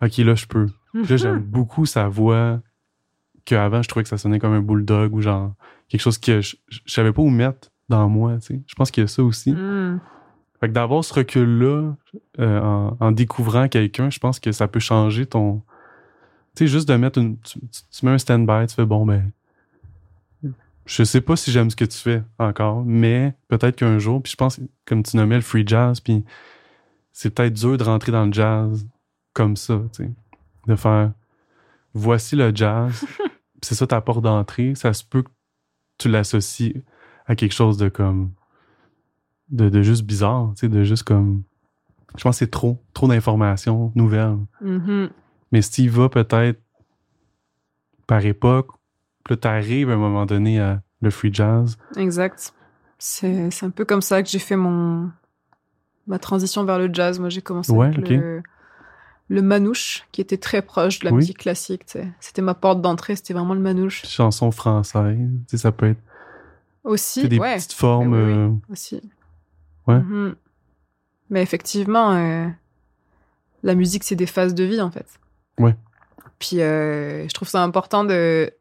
[0.00, 0.68] ok là je peux.
[0.94, 2.60] Là j'aime beaucoup sa voix
[3.44, 5.54] qu'avant je trouvais que ça sonnait comme un bulldog ou genre
[5.88, 8.36] quelque chose que je, je je savais pas où mettre dans moi.
[8.38, 8.62] Tu sais.
[8.66, 9.52] Je pense qu'il y a ça aussi.
[9.52, 10.00] Mhm.
[10.60, 11.94] Fait que d'avoir ce recul-là
[12.38, 15.62] euh, en, en découvrant quelqu'un, je pense que ça peut changer ton.
[16.54, 17.38] Tu sais, juste de mettre une.
[17.38, 17.58] Tu,
[18.06, 19.30] mets un stand-by, tu fais bon, ben.
[20.86, 24.32] Je sais pas si j'aime ce que tu fais encore, mais peut-être qu'un jour, puis
[24.32, 26.24] je pense, comme tu nommais le free jazz, puis
[27.10, 28.86] c'est peut-être dur de rentrer dans le jazz
[29.32, 30.10] comme ça, tu sais.
[30.66, 31.12] De faire
[31.94, 33.06] voici le jazz,
[33.62, 35.30] c'est ça ta porte d'entrée, ça se peut que
[35.96, 36.82] tu l'associes
[37.26, 38.32] à quelque chose de comme
[39.50, 41.42] de, de juste bizarre, tu sais, de juste comme.
[42.16, 44.36] Je pense que c'est trop, trop d'informations nouvelles.
[44.60, 45.10] Mhm.
[45.52, 46.60] Mais si va peut-être
[48.06, 48.68] par époque,
[49.28, 51.76] là, t'arrives à un moment donné à le free jazz.
[51.96, 52.54] Exact.
[52.98, 55.10] C'est c'est un peu comme ça que j'ai fait mon
[56.06, 57.18] ma transition vers le jazz.
[57.18, 58.42] Moi, j'ai commencé Ouais, avec le,
[59.28, 61.16] le manouche, qui était très proche de la Oui.
[61.18, 61.82] musique classique.
[62.20, 64.04] C'était ma porte d'entrée, c'était vraiment le manouche.
[64.06, 65.18] Chanson française,
[65.54, 66.00] ça peut être
[66.84, 68.12] Aussi, des ouais, petites formes.
[68.12, 68.32] Oui, oui.
[68.32, 69.00] euh, aussi.
[69.86, 69.98] Ouais.
[69.98, 70.34] Mhm.
[71.30, 72.48] Mais effectivement, euh,
[73.62, 75.06] la musique, c'est des phases de vie, en fait.
[75.58, 75.76] Ouais.
[76.38, 78.52] Puis, euh, je trouve ça important de...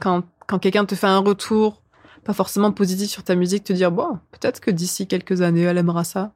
[0.00, 1.82] Quand, quand quelqu'un te fait un retour,
[2.24, 5.78] pas forcément positif sur ta musique, te dire, bon, peut-être que d'ici quelques années, elle
[5.78, 6.32] aimera ça.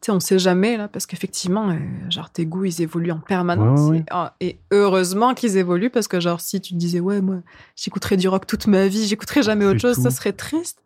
[0.00, 1.76] Tu sais, on sait jamais, là, parce qu'effectivement, euh,
[2.08, 3.80] genre, tes goûts, ils évoluent en permanence.
[3.80, 3.98] Ouais, ouais, ouais.
[3.98, 7.38] Et, ah, et heureusement qu'ils évoluent, parce que, genre, si tu te disais, ouais, moi,
[7.74, 10.82] j'écouterais du rock toute ma vie, j'écouterais jamais autre chose, ça serait triste.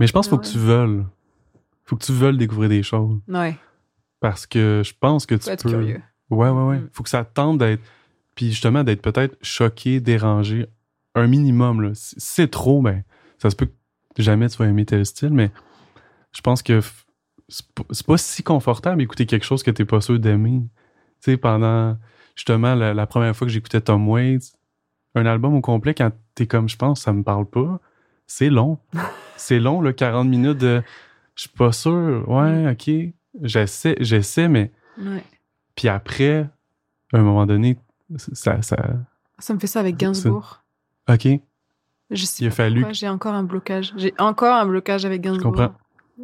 [0.00, 1.04] Mais je pense qu'il faut que tu veuilles.
[1.84, 3.20] Faut que tu veuilles découvrir des choses.
[3.28, 3.56] Ouais,
[4.20, 5.70] Parce que je pense que faut tu être peux.
[5.70, 6.02] curieux.
[6.30, 6.78] Ouais, ouais, ouais.
[6.78, 6.88] Mm.
[6.92, 7.82] Faut que ça tente d'être.
[8.34, 10.66] Puis justement, d'être peut-être choqué, dérangé.
[11.14, 11.90] Un minimum, là.
[11.94, 13.04] Si c'est trop, ben,
[13.38, 13.68] ça se peut
[14.16, 15.50] que jamais tu vas aimer tel style, mais
[16.32, 16.80] je pense que
[17.48, 20.62] c'est pas- pas si confortable d'écouter quelque chose que t'es pas sûr d'aimer.
[21.22, 21.96] Tu sais, pendant
[22.34, 24.54] justement la, la première fois que j'écoutais Tom Waits,
[25.14, 27.78] un album au complet, quand t'es comme, je pense, ça me parle pas,
[28.26, 28.78] c'est long.
[29.36, 30.82] c'est long, là, 40 minutes de.
[31.34, 32.24] Je suis pas sûr.
[32.28, 32.90] Ouais, ok.
[33.42, 34.72] J'essaie, j'essaie, mais.
[34.98, 35.24] Ouais.
[35.74, 36.48] Puis après,
[37.12, 37.76] à un moment donné,
[38.16, 38.62] ça.
[38.62, 38.76] ça
[39.38, 40.62] Ça me fait ça avec Gainsbourg.
[41.08, 41.28] OK,
[42.10, 43.92] Je sais Il a pas fallu j'ai encore un blocage.
[43.96, 45.52] J'ai encore un blocage avec Gainsbourg.
[45.52, 45.74] comprends.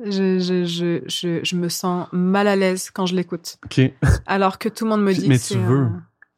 [0.04, 3.58] Je, je, je, je, je me sens mal à l'aise quand je l'écoute.
[3.64, 3.80] OK.
[4.26, 5.88] Alors que tout le monde me dit mais tu veux.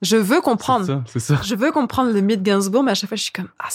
[0.01, 0.87] Je veux C'est comprendre.
[0.87, 1.41] ça, c'est ça.
[1.45, 3.51] Je veux comprendre le mythe Gainsbourg, mais à chaque fois, je suis comme...
[3.59, 3.69] Ah,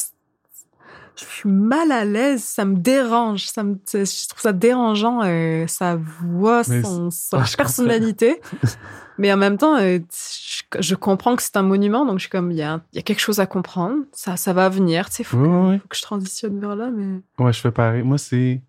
[1.19, 5.65] je suis mal à l'aise, ça me dérange, ça me, je trouve ça dérangeant, euh,
[5.67, 8.39] sa voix, Mais son, sa Ah, personnalité.
[9.17, 12.29] mais en même temps, euh, je, je comprends que c'est un monument, donc je suis
[12.29, 15.15] comme, il y a, y a quelque chose à comprendre, ça, ça va venir, tu
[15.17, 17.21] sais, faut, que- faut que je transitionne vers là, mais...
[17.43, 18.03] Ouais, je fais pareil.
[18.03, 18.61] Moi, c'est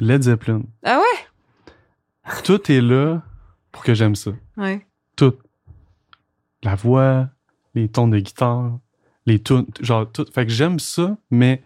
[0.00, 0.62] Led Zeppelin.
[0.84, 2.32] Ah ouais?
[2.44, 3.22] Tout est là
[3.72, 4.32] pour que j'aime ça.
[4.56, 4.84] Ouais.
[5.14, 5.34] Tout.
[6.62, 7.28] La voix,
[7.74, 8.78] les tons de guitare,
[9.26, 10.24] les tunes, genre tout.
[10.32, 11.62] Fait que j'aime ça, mais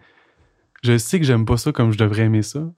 [0.81, 2.71] je sais que j'aime pas ça comme je devrais aimer ça.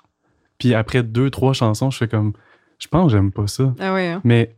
[0.57, 2.33] Puis après deux, trois chansons, je fais comme,
[2.79, 3.73] je pense que j'aime pas ça.
[3.79, 4.07] Ah ouais.
[4.07, 4.21] hein?
[4.23, 4.55] Mais,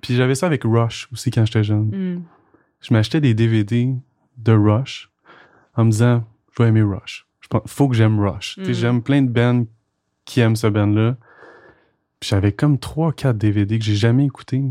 [0.00, 1.88] puis j'avais ça avec Rush aussi quand j'étais jeune.
[2.16, 2.22] Hmm.
[2.80, 3.94] je m'achetais des DVD
[4.36, 5.10] de Rush
[5.76, 6.24] en me disant,
[6.56, 7.26] je vais aimer Rush.
[7.40, 8.56] Je pense, faut que j'aime Rush.
[8.58, 8.72] Mhm.
[8.72, 9.66] J'aime plein de bands
[10.24, 11.16] qui aiment ce band-là.
[12.22, 14.62] J'avais comme 3-4 DVD que j'ai jamais écoutés.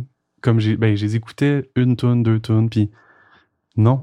[0.41, 2.89] Comme j'ai, ben, je les écoutais une tune, deux tunes, puis
[3.77, 4.01] non.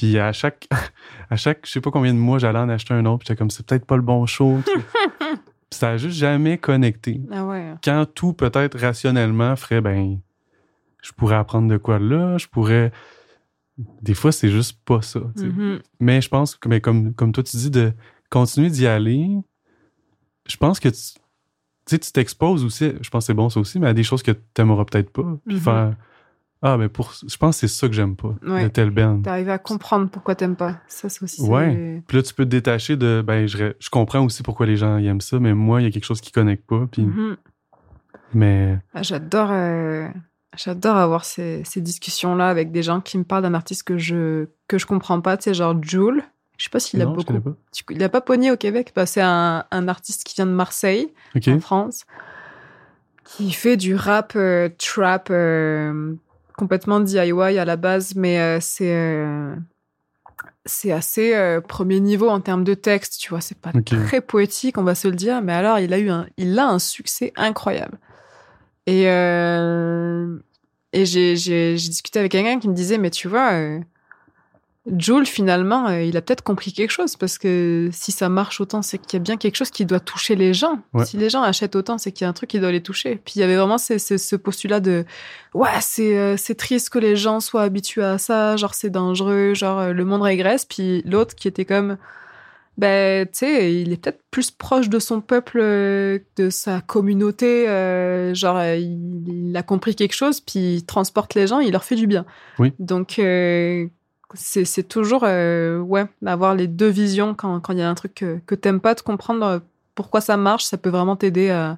[0.00, 0.66] Puis à chaque,
[1.30, 3.36] à chaque, je sais pas combien de mois, j'allais en acheter un autre, puis j'étais
[3.36, 4.58] comme, c'est peut-être pas le bon show.
[4.64, 4.72] Puis
[5.70, 7.20] ça a juste jamais connecté.
[7.30, 7.74] Ah ouais.
[7.84, 10.18] Quand tout, peut-être rationnellement, ferait, ben,
[11.02, 12.92] je pourrais apprendre de quoi là, je pourrais.
[14.00, 15.20] Des fois, c'est juste pas ça.
[15.36, 15.80] Mhm.
[16.00, 17.92] Mais je pense que, mais comme, comme toi, tu dis, de
[18.30, 19.28] continuer d'y aller,
[20.46, 20.96] je pense que tu
[21.86, 24.02] tu sais, tu t'exposes aussi, je pense que c'est bon ça aussi, mais à des
[24.04, 25.24] choses que tu n'aimeras peut-être pas.
[25.46, 25.60] Puis Mhm.
[25.60, 25.96] faire
[26.62, 27.12] Ah, mais pour.
[27.26, 28.64] Je pense que c'est ça que j'aime pas, Ouais.
[28.64, 29.22] de tel band.
[29.22, 30.76] T'arrives à comprendre pourquoi t'aimes pas.
[30.88, 31.40] Ça, c'est aussi...
[31.42, 32.02] Ouais.
[32.06, 33.22] Puis là, tu peux te détacher de.
[33.26, 35.86] Ben, je, je comprends aussi pourquoi les gens y aiment ça, mais moi, il y
[35.86, 36.86] a quelque chose qui connecte pas.
[36.92, 37.36] Puis, Mhm.
[38.34, 38.78] Mais.
[38.94, 40.08] Ah, J'adore, euh,
[40.56, 44.46] j'adore avoir ces, ces discussions-là avec des gens qui me parlent d'un artiste que je
[44.68, 46.22] que je comprends pas, tu sais, genre Jules.
[46.58, 47.40] Je sais pas s'il a non, beaucoup.
[47.40, 47.54] pas.
[47.88, 48.92] Il a pas pogné au Québec.
[48.94, 52.04] Bah, c'est un, un artiste qui vient de Marseille, en France,
[53.24, 56.12] qui fait du rap euh, trap euh,
[56.60, 59.56] complètement DIY à la base, mais euh, c'est euh,
[60.66, 63.40] c'est assez euh, premier niveau en termes de texte, tu vois.
[63.40, 66.26] C'est pas très poétique, on va se le dire, mais alors il a eu un,
[66.36, 67.98] il a un succès incroyable.
[68.86, 70.36] Et euh,
[70.92, 73.80] Et j'ai, discuté avec quelqu'un qui me disait, mais tu vois, euh,
[74.86, 78.80] Jules, finalement, euh, il a peut-être compris quelque chose parce que si ça marche autant,
[78.80, 80.78] c'est qu'il y a bien quelque chose qui doit toucher les gens.
[80.94, 81.04] Ouais.
[81.04, 83.20] Si les gens achètent autant, c'est qu'il y a un truc qui doit les toucher.
[83.22, 85.04] Puis il y avait vraiment ce, ce, ce postulat de
[85.52, 89.52] ouais, c'est euh, c'est triste que les gens soient habitués à ça, genre c'est dangereux,
[89.52, 90.64] genre euh, le monde régresse.
[90.64, 91.98] Puis l'autre qui était comme
[92.78, 97.66] ben tu sais, il est peut-être plus proche de son peuple, de sa communauté,
[98.32, 101.96] genre il, il a compris quelque chose, puis il transporte les gens, il leur fait
[101.96, 102.24] du bien.
[102.58, 102.72] Oui.
[102.78, 103.20] Donc
[104.34, 108.40] c'est toujours euh, ouais d'avoir les deux visions quand il y a un truc que,
[108.46, 109.58] que t'aimes pas de comprendre euh,
[109.94, 110.64] pourquoi ça marche.
[110.64, 111.76] Ça peut vraiment t'aider à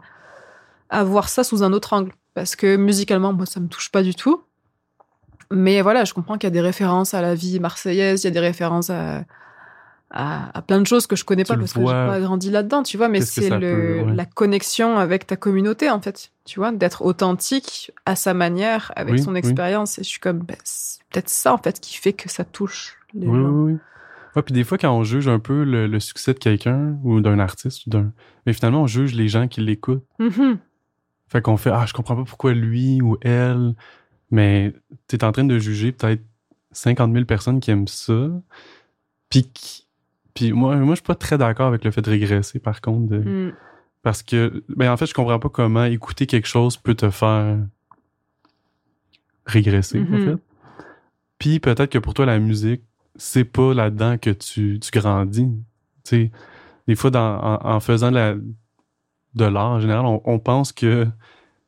[0.90, 2.12] à voir ça sous un autre angle.
[2.34, 4.42] Parce que musicalement moi ça me touche pas du tout.
[5.50, 8.28] Mais voilà je comprends qu'il y a des références à la vie marseillaise il y
[8.28, 9.24] a des références à
[10.12, 12.50] à, à plein de choses que je connais Tu pas parce que j'ai pas grandi
[12.50, 14.04] là-dedans tu vois mais c'est ouais.
[14.14, 19.14] la connexion avec ta communauté en fait tu vois d'être authentique à sa manière avec
[19.14, 19.38] Oui, son oui.
[19.38, 22.44] expérience et je suis comme ben, c'est peut-être ça en fait qui fait que ça
[22.44, 23.78] touche les Oui, gens oui, oui.
[24.34, 27.20] Ouais, puis des fois, quand on juge un peu le, le succès de quelqu'un ou
[27.20, 28.12] d'un artiste, ou d'un.
[28.46, 30.06] Mais finalement, on juge les gens qui l'écoutent.
[30.18, 30.56] Mhm.
[31.28, 33.74] Fait qu'on fait Ah, je comprends pas pourquoi lui ou elle.
[34.30, 34.72] Mais
[35.06, 36.22] t'es en train de juger peut-être
[36.70, 38.30] 50 000 personnes qui aiment ça.
[39.28, 39.81] Puis, qui-
[40.34, 43.06] puis moi, moi, je suis pas très d'accord avec le fait de régresser, par contre.
[43.08, 43.18] de-
[43.48, 43.52] Mm.
[44.02, 47.56] Parce que, ben, en fait, je comprends pas comment écouter quelque chose peut te faire
[49.46, 50.04] régresser, en
[50.34, 50.42] fait.
[51.38, 52.82] Puis peut-être que pour toi, la musique,
[53.16, 55.48] c'est pas là-dedans que tu, tu grandis.
[56.10, 60.72] Des fois, dans, en, en faisant de la, de l'art, en général, on, on pense
[60.72, 61.06] que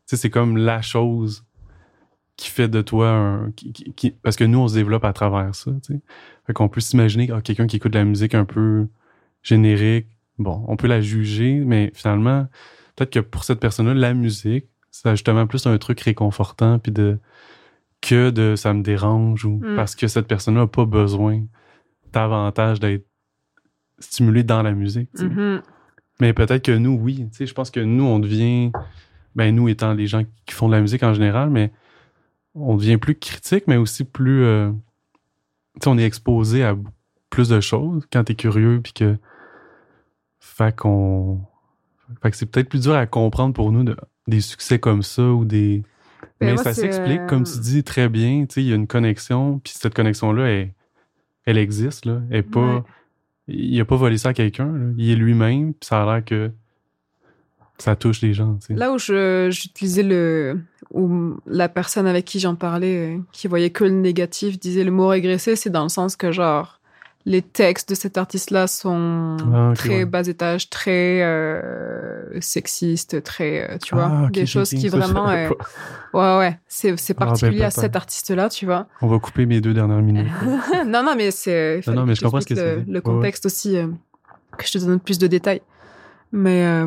[0.06, 1.44] c'est comme la chose
[2.36, 3.50] qui fait de toi un...
[3.52, 5.70] qui- qui- qui- parce que nous, on se développe à travers ça.
[6.46, 8.86] Fait qu'on peut s'imaginer ah, quelqu'un qui écoute de la musique un peu
[9.42, 10.06] générique,
[10.38, 12.46] bon, on peut la juger, mais finalement,
[12.96, 17.18] peut-être que pour cette personne-là, la musique, c'est justement plus un truc réconfortant, puis de
[18.00, 19.76] que de ça me dérange ou Mm.
[19.76, 21.42] parce que cette personne-là n'a pas besoin
[22.12, 23.06] davantage d'être
[23.98, 25.08] stimulée dans la musique.
[25.16, 25.28] tu sais.
[25.28, 25.62] Mhm.
[26.20, 27.26] Mais peut-être que nous, oui.
[27.30, 28.70] Tu sais, je pense que nous, on devient,
[29.34, 31.72] ben nous étant les gens qui font de la musique en général, mais
[32.54, 34.70] on devient plus critique, mais aussi plus, euh,
[35.86, 36.76] on est exposé à
[37.30, 39.16] plus de choses quand t'es curieux, puis que,
[40.40, 41.40] fait qu'on,
[42.22, 43.96] fait que c'est peut-être plus dur à comprendre pour nous de-
[44.28, 45.82] des succès comme ça ou des,
[46.40, 48.86] Ben, mais moi, ça s'explique, comme tu euh, dis très bien, il y a une
[48.86, 50.74] connexion, puis cette connexion-là, elle,
[51.44, 52.20] elle existe, là.
[52.30, 52.82] Elle est pas, Ouais.
[53.48, 56.50] il a pas volé ça à quelqu'un, il est lui-même, puis ça a l'air que
[57.78, 58.74] ça touche les gens, tu sais.
[58.74, 60.60] Là où j'utilisais le.
[60.92, 64.90] où la personne avec qui j'en parlais, euh, qui voyait que le négatif, disait le
[64.92, 66.80] mot régresser, c'est dans le sens que, genre,
[67.26, 70.04] les textes de cet artiste-là sont Ah, très ouais.
[70.04, 73.70] bas étage, très euh, sexistes, très.
[73.70, 75.28] euh, tu vois, Ah, ok, des choses qui vraiment.
[75.30, 75.48] euh,
[76.12, 78.86] ouais, ouais, c'est Ah, ben, particulier à cet artiste-là, tu vois.
[79.00, 80.28] On va couper mes deux dernières minutes.
[80.86, 81.80] non, non, mais c'est.
[81.88, 82.92] non, mais je comprends ce que le, c'est.
[82.92, 83.76] le contexte aussi,
[84.58, 85.62] que je te donne plus de détails.
[86.36, 86.86] Mais euh,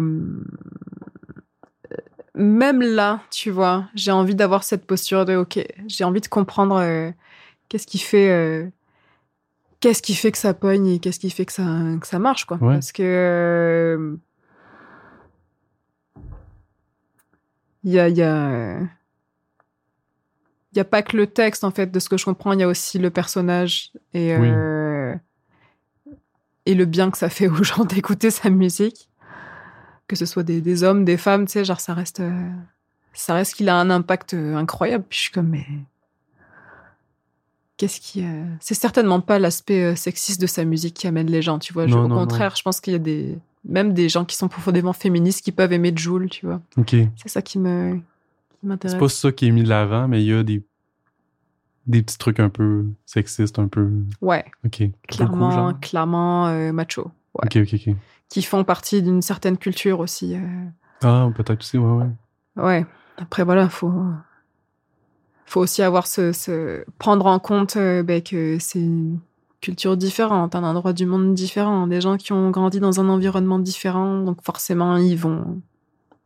[2.36, 6.76] même là, tu vois, j'ai envie d'avoir cette posture de OK, j'ai envie de comprendre
[6.82, 7.12] euh,
[7.70, 8.30] qu'est-ce qui fait.
[8.30, 8.68] euh,
[9.80, 11.64] Qu'est-ce qui fait que ça pogne et qu'est-ce qui fait que ça,
[12.02, 12.58] que ça marche, quoi.
[12.58, 12.74] Ouais.
[12.74, 14.18] Parce que.
[17.84, 18.10] Il y a.
[18.10, 18.80] Il y a
[20.74, 22.60] il n'y a pas que le texte, en fait, de ce que je comprends, il
[22.60, 24.48] y a aussi le personnage et, Oui.
[24.52, 25.16] euh,
[26.68, 29.10] et le bien que ça fait aux gens d'écouter sa musique.
[30.08, 32.50] Que ce soit des, des hommes, des femmes, tu sais, genre, ça reste, euh,
[33.14, 35.04] ça reste qu'il a un impact euh, incroyable.
[35.10, 35.66] Puis je suis comme, mais.
[37.78, 38.24] Qu'est-ce qui.
[38.26, 41.86] euh, C'est certainement pas l'aspect sexiste de sa musique qui amène les gens, tu vois.
[41.88, 42.22] Je- Non, au non, non.
[42.22, 43.38] contraire, je pense qu'il y a des.
[43.66, 46.62] Même des gens qui sont profondément féministes qui peuvent aimer Joule, tu vois.
[46.78, 46.96] OK.
[47.18, 47.96] C'est ça qui me.
[48.62, 48.94] qui m'intéresse.
[48.94, 50.64] C'est pas ça qui est mis de l'avant, mais il y a des,
[51.86, 53.90] des petits trucs un peu sexistes, un peu.
[54.22, 54.84] Ouais, OK.
[54.84, 55.80] Beaucoup, clairement, genre.
[55.82, 57.12] clairement euh, macho.
[57.36, 57.46] Ouais.
[57.46, 57.96] OK, OK, OK.
[58.30, 60.36] Qui font partie d'une certaine culture aussi.
[60.36, 60.40] euh.
[61.04, 62.64] Ah, peut-être aussi, ouais, ouais.
[62.64, 62.86] Ouais.
[63.18, 63.92] Après, voilà, faut,
[65.46, 69.20] faut aussi avoir ce, ce- prendre en compte euh, ben, que c'est une
[69.62, 73.60] culture différente, un endroit du monde différent, des gens qui ont grandi dans un environnement
[73.60, 75.62] différent, donc forcément, ils vont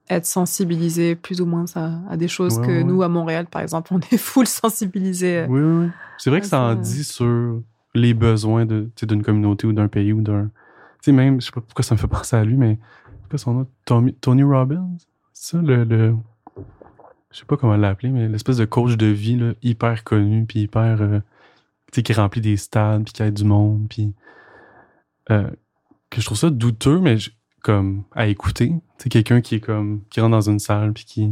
[0.09, 2.83] être sensibilisés plus ou moins à, à des choses Ouais, que ouais.
[2.83, 5.37] nous, à Montréal, par exemple, on est full sensibilisés.
[5.41, 5.47] euh.
[5.47, 5.89] Oui, oui.
[6.17, 7.61] C'est vrai que ça en dit sur
[7.93, 10.49] les besoins d'une communauté ou d'un pays ou d'un.
[11.01, 12.77] Tu sais, même, je sais pas pourquoi ça me fait penser à lui, mais.
[13.29, 14.89] Quoi son nom Tommy- Tony Robbins
[15.33, 15.83] C'est ça, le.
[15.83, 16.15] le
[17.31, 20.61] je sais pas comment l'appeler, mais l'espèce de coach de vie, là, hyper connu, puis
[20.61, 21.01] hyper.
[21.01, 21.19] euh,
[21.91, 24.13] tu sais, qui remplit des stades, puis qui aide du monde, puis.
[25.31, 25.49] euh,
[26.09, 27.31] que je trouve ça douteux, mais je-
[27.63, 28.69] comme à écouter.
[28.97, 30.01] Tu sais, quelqu'un qui est comme.
[30.09, 31.31] qui rentre dans une salle, puis qui.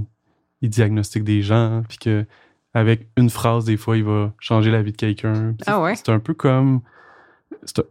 [0.62, 2.26] Il diagnostique des gens, puis que
[2.74, 5.56] avec une phrase, des fois, il va changer la vie de quelqu'un.
[5.66, 5.96] Ah ouais?
[5.96, 6.82] C'est un peu comme.
[7.64, 7.84] c'est un-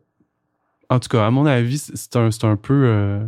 [0.91, 2.85] En tout cas, à mon avis, c'est un, un peu.
[2.87, 3.27] euh,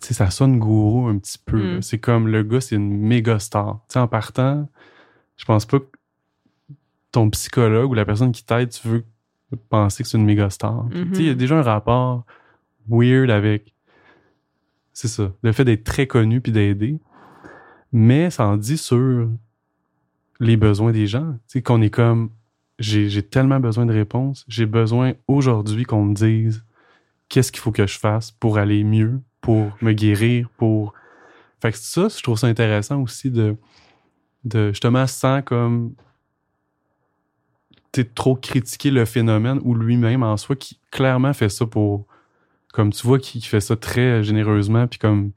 [0.00, 1.78] Tu sais, ça sonne gourou un petit peu.
[1.78, 1.82] Mm.
[1.82, 3.80] C'est comme le gars, c'est une méga star.
[3.88, 4.68] Tu sais, en partant,
[5.36, 5.86] je pense pas que
[7.12, 9.04] ton psychologue ou la personne qui t'aide, tu veux
[9.68, 10.86] penser que c'est une méga star.
[10.92, 12.24] Tu sais, il y a déjà un rapport
[12.88, 13.72] weird avec.
[14.92, 15.32] C'est ça.
[15.42, 16.98] Le fait d'être très connu puis d'aider.
[17.92, 19.28] Mais ça en dit sur
[20.40, 21.32] les besoins des gens.
[21.32, 22.30] Tu sais, qu'on est comme,
[22.78, 24.44] j'ai tellement besoin de réponses.
[24.48, 26.64] J'ai besoin aujourd'hui qu'on me dise
[27.28, 30.94] qu'est-ce qu'il faut que je fasse pour aller mieux, pour me guérir, pour.
[31.60, 33.56] Fait que ça, je trouve ça intéressant aussi de,
[34.44, 35.94] de justement, sans comme.
[37.94, 42.06] sais, trop critiquer le phénomène ou lui-même en soi qui clairement fait ça pour.
[42.72, 45.32] Comme tu vois, qui fait ça très généreusement, puis comme.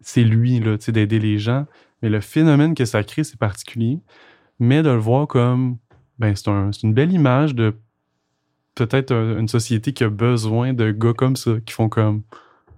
[0.00, 1.66] C'est lui, là, tu sais, d'aider les gens.
[2.02, 3.98] Mais le phénomène que ça crée, c'est particulier.
[4.58, 5.76] Mais de le voir comme,
[6.18, 7.74] ben, c'est un- c'est une belle image de
[8.74, 12.22] peut-être un- une société qui a besoin de gars comme ça, qui font comme,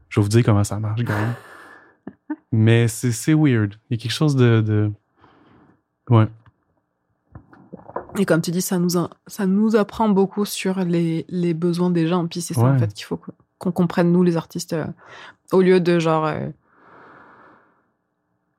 [0.09, 1.15] je vais vous dire comment ça marche, gars.
[2.53, 3.75] Mais c'est c'est weird.
[3.91, 4.61] Il y a quelque chose de.
[4.61, 4.91] de...
[6.09, 6.27] Ouais.
[8.19, 11.91] Et comme tu dis, ça nous, a- ça nous apprend beaucoup sur les, les besoins
[11.91, 12.27] des gens.
[12.27, 12.79] Puis c'est ça, en Ouais.
[12.79, 13.21] fait, qu'il faut
[13.59, 14.87] qu'on comprenne, nous, les artistes, euh,
[15.53, 16.27] au lieu de genre.
[16.27, 16.49] euh,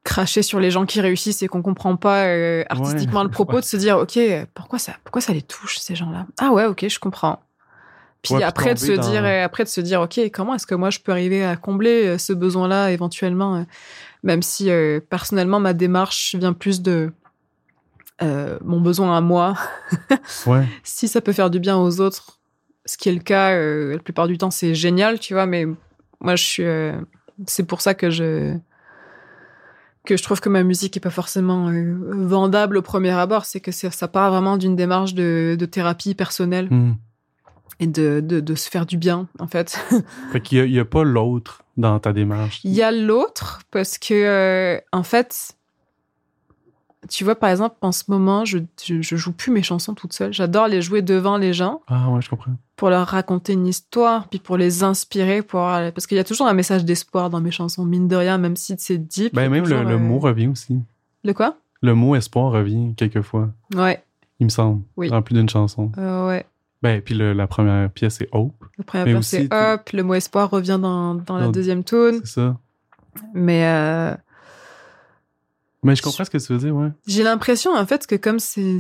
[0.04, 3.66] cracher sur les gens qui réussissent et qu'on comprend pas euh, artistiquement le propos, de
[3.66, 4.20] se dire ok
[4.54, 6.26] pourquoi ça pourquoi ça les touche ces gens-là?
[6.40, 7.40] Ah ouais ok je comprends
[8.24, 10.76] puis Ouais, après de se dire euh, après de se dire ok comment est-ce que
[10.76, 13.64] moi je peux arriver à combler euh, ce besoin-là éventuellement euh,
[14.24, 17.12] même si euh, personnellement ma démarche vient plus de
[18.64, 19.56] mon besoin à moi
[20.84, 22.40] si ça peut faire du bien aux autres,
[22.86, 25.48] ce qui est le cas la plupart du temps, c'est génial, tu vois.
[25.48, 25.66] Mais
[26.20, 26.64] moi, je suis.
[27.48, 28.56] c'est pour ça que je
[30.06, 31.96] que je trouve que ma musique est pas forcément euh,
[32.26, 33.46] vendable au premier abord.
[33.46, 36.94] C'est que ça part vraiment d'une démarche de, de thérapie personnelle Hmm.
[37.80, 39.78] et de, de, de se faire du bien, en fait.
[40.32, 42.62] Fait qu'il y a- il y a, pas l'autre dans ta démarche.
[42.64, 45.52] Il y a l'autre parce que, euh, en fait,
[47.10, 50.14] tu vois, par exemple, en ce moment, je, je, je joue plus mes chansons toute
[50.14, 50.32] seule.
[50.34, 51.82] J'adore les jouer devant les gens.
[51.88, 52.54] Ah ouais, je comprends.
[52.76, 56.48] pour leur raconter une histoire, puis pour les inspirer, pour parce qu'il y a toujours
[56.48, 59.34] un message d'espoir dans mes chansons, mine de rien, même si c'est deep.
[59.34, 60.80] Ben même le, toujours, le euh, mot revient aussi.
[61.24, 61.56] Le quoi?
[61.82, 64.04] Le mot espoir revient quelquefois, Ouais,
[64.40, 65.10] il me semble, Oui.
[65.10, 65.92] dans plus d'une chanson.
[65.98, 66.46] euh, ouais.
[66.84, 70.02] Ben, puis le- la première pièce, c'est Hope, La première aussi, c'est tu- Hop, le
[70.04, 72.58] mot espoir revient dans, dans la deuxième tune, c'est ça.
[73.34, 74.16] mais euh,
[75.84, 76.90] Mais je comprends ce que tu veux dire, ouais.
[77.08, 78.78] j'ai l'impression en fait que comme c'est,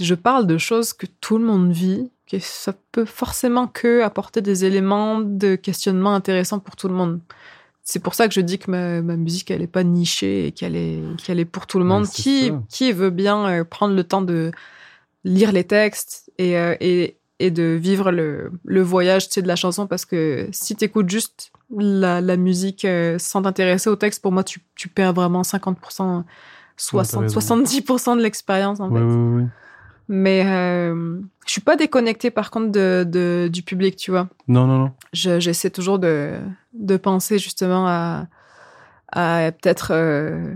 [0.00, 4.40] je parle de choses que tout le monde vit, que ça peut forcément que apporter
[4.40, 7.20] des éléments de questionnement intéressants pour tout le monde.
[7.82, 10.52] C'est pour ça que je dis que ma, ma musique, elle est pas nichée et
[10.52, 12.06] qu'elle est, qu'elle est pour tout le monde.
[12.06, 12.62] Qui, ça.
[12.68, 14.50] qui veut bien euh, prendre le temps de
[15.24, 19.48] lire les textes et, euh, et, et de vivre le, le voyage tu sais, de
[19.48, 19.86] la chanson?
[19.86, 24.32] Parce que si tu écoutes juste la, la musique euh, sans t'intéresser au texte, pour
[24.32, 26.24] moi, tu, tu perds vraiment 50%,
[26.76, 27.40] 60, raison.
[27.40, 28.96] 70% de l'expérience en fait.
[30.10, 34.28] Mais euh, je suis pas déconnectée par contre de, de- du public, tu vois.
[34.48, 34.92] Non, non, non.
[35.12, 36.38] Je- J'essaie toujours de,
[36.72, 38.26] de penser justement à,
[39.12, 40.54] à peut-être euh,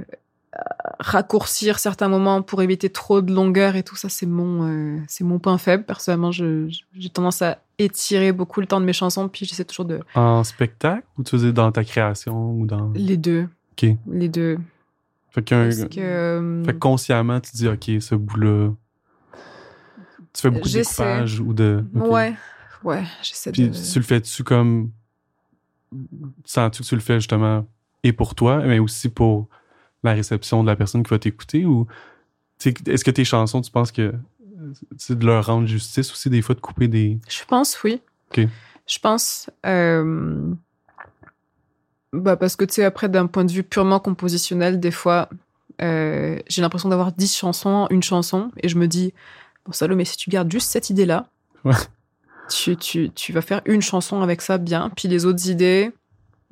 [0.99, 4.09] raccourcir certains moments pour éviter trop de longueur et tout ça.
[4.09, 5.85] C'est mon, euh, c'est mon point faible.
[5.85, 6.71] Personnellement, j'ai
[7.13, 11.07] tendance à étirer beaucoup le temps de mes chansons, puis j'essaie toujours de En spectacle
[11.19, 12.91] ou tu dire dans ta création ou dans.
[12.95, 13.91] les deux, Ok.
[14.09, 14.59] les deux.
[15.31, 18.71] Fait, Parce que euh, fait que consciemment, tu dis, OK, ce bout-là.
[20.35, 21.85] Tu fais beaucoup de découpage ou de.
[21.97, 22.11] ok.
[22.11, 22.35] ouais,
[22.85, 23.75] ouais, j'essaie Puis de.
[23.75, 24.91] tu le fais-tu comme.
[26.45, 27.67] Sens-tu que tu le fais justement
[28.03, 29.49] et pour toi, mais aussi pour
[30.03, 31.87] la réception de la personne qui va t'écouter ou.
[32.65, 34.15] Est-ce que tes chansons, tu penses que
[34.99, 37.19] c'est de leur rendre justice aussi, des fois, de couper des.
[37.29, 38.01] Je pense, oui.
[38.31, 38.47] Ok.
[38.87, 39.49] Je pense.
[39.67, 40.53] euh,
[42.13, 45.29] Bah parce que, tu sais, après, d'un point de vue purement compositionnel, des fois,
[45.81, 49.15] euh, j'ai l'impression d'avoir 10 chansons, une chanson, et je me dis,
[49.65, 51.27] bon, Salomé, si tu gardes juste cette idée-là,
[51.65, 51.75] Ouais.
[52.51, 55.93] tu, tu, tu vas faire une chanson avec ça bien, puis les autres idées,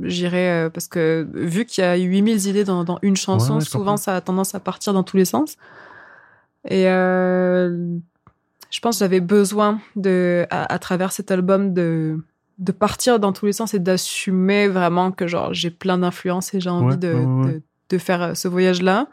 [0.02, 0.50] j'irai.
[0.50, 3.64] euh, parce que, vu qu'il y a 8000 idées dans, dans une chanson, Ouais, ouais,
[3.64, 3.96] je souvent, comprends.
[3.98, 5.56] ça a tendance à partir dans tous les sens.
[6.68, 7.96] Et euh,
[8.70, 12.18] je pense que j'avais besoin de, à, à travers cet album de,
[12.58, 16.60] de partir dans tous les sens et d'assumer vraiment que genre j'ai plein d'influences et
[16.60, 17.52] j'ai envie Ouais, de, ouais, ouais.
[17.54, 19.06] de, de faire euh, ce voyage-là.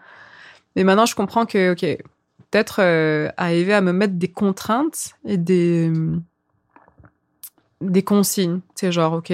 [0.75, 1.81] Mais maintenant, je comprends que, ok,
[2.51, 5.91] peut-être euh, arriver à me mettre des contraintes et des,
[7.81, 8.59] des consignes.
[8.75, 9.33] C'est genre, OK,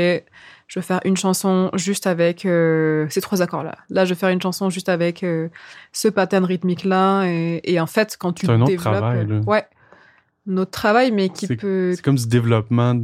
[0.67, 3.75] je vais faire une chanson juste avec euh, ces trois accords-là.
[3.89, 5.49] Là, je vais faire une chanson juste avec euh,
[5.91, 7.25] ce pattern rythmique-là.
[7.25, 9.39] Et, et en fait, quand tu un autre travail, là.
[9.45, 9.65] Ouais.
[10.45, 11.93] Notre travail, mais qui peut...
[11.95, 12.95] C'est comme du développement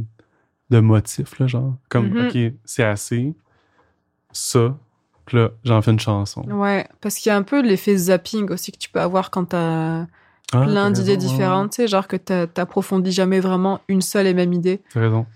[0.70, 1.74] de motifs, là, genre.
[1.88, 2.26] Comme, Mhm.
[2.28, 3.34] OK, c'est assez.
[4.32, 4.76] Ça.
[5.26, 6.42] Puis là, j'en fais une chanson.
[6.50, 9.44] Ouais, parce qu'il y a un peu l'effet zapping aussi que tu peux avoir quand
[9.46, 10.06] t'as
[10.52, 14.34] Ah, plein d'idées différentes, tu sais, genre que t'a- t'approfondis jamais vraiment une seule et
[14.34, 14.80] même idée.
[14.92, 15.26] T'as raison.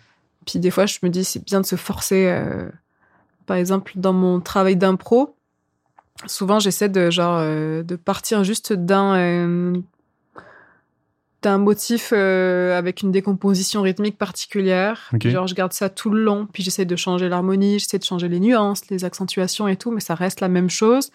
[0.46, 2.26] Puis des fois, je me dis, c'est bien de se forcer.
[2.28, 2.68] euh,
[3.46, 5.34] Par exemple, dans mon travail d'impro,
[6.26, 9.74] souvent, j'essaie de, genre, euh, de partir juste d'un euh,
[11.58, 15.10] motif euh, avec une décomposition rythmique particulière.
[15.30, 18.28] Genre, je garde ça tout le long, puis j'essaie de changer l'harmonie, j'essaie de changer
[18.28, 21.10] les nuances, les accentuations et tout, mais ça reste la même chose.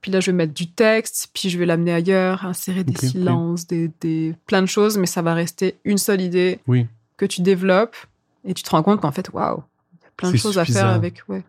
[0.00, 3.66] Puis là, je vais mettre du texte, puis je vais l'amener ailleurs, insérer des silences,
[3.68, 6.86] des, des plein de choses, mais ça va rester une seule idée Oui.
[7.16, 7.96] que tu développes
[8.44, 9.62] et tu te rends compte qu'en fait, waouh,
[9.92, 11.22] il y a plein de choses à faire avec.
[11.28, 11.44] Ouais.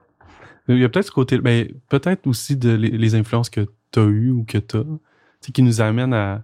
[0.67, 3.99] Il y a peut-être ce côté, mais peut-être aussi de les, les influences que tu
[3.99, 4.83] as eues ou que tu as,
[5.51, 6.43] qui nous amènent à,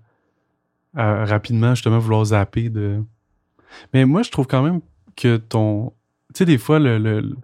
[0.95, 3.03] à rapidement justement vouloir zapper de.
[3.93, 4.81] Mais moi, je trouve quand même
[5.15, 5.93] que ton.
[6.33, 7.35] Tu sais, des fois, le, le,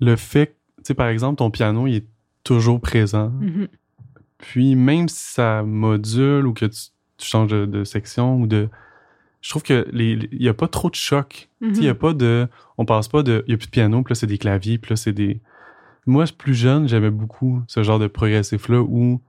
[0.00, 2.06] le fait, tu sais, par exemple, ton piano, il est
[2.44, 3.30] toujours présent.
[3.30, 3.68] Mhm.
[4.38, 6.80] Puis même si ça module ou que tu,
[7.16, 8.68] tu changes de, de section ou de.
[9.46, 11.48] Je trouve que il y a pas trop de choc.
[11.60, 11.98] Il y a Mhm.
[11.98, 12.48] pas de.
[12.78, 13.44] On passe pas de.
[13.46, 15.40] Il y a plus de piano, puis là, c'est des claviers, puis là, c'est des.
[16.04, 19.20] Moi, plus jeune, j'aimais beaucoup ce genre de progressif-là où,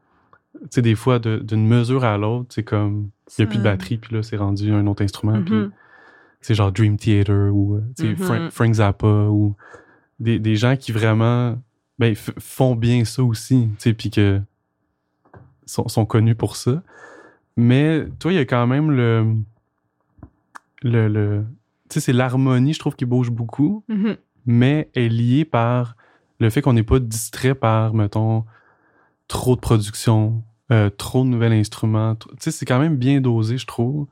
[0.55, 3.09] tu sais, des fois, de- d'une mesure à l'autre, c'est comme.
[3.37, 5.71] Il y a plus de batterie, puis là, c'est rendu un autre instrument, puis Mhm.
[6.41, 8.15] c'est genre Dream Theater ou euh, tu sais, Mhm.
[8.17, 9.55] Frank, Frank Zappa ou
[10.19, 11.61] des, des gens qui vraiment
[11.99, 14.41] ben, font bien ça aussi, tu sais, puis que
[15.67, 16.81] sont, sont connus pour ça.
[17.55, 19.35] Mais toi, il y a quand même le.
[20.83, 21.45] Le, le
[21.89, 24.17] tu sais, c'est l'harmonie, je trouve, qui bouge beaucoup, Mhm.
[24.45, 25.95] mais est liée par
[26.39, 28.45] le fait qu'on n'est pas distrait par, mettons,
[29.27, 32.13] trop de production, euh, trop de nouveaux instruments.
[32.13, 34.07] tr- Tu sais, c'est quand même bien dosé, je trouve,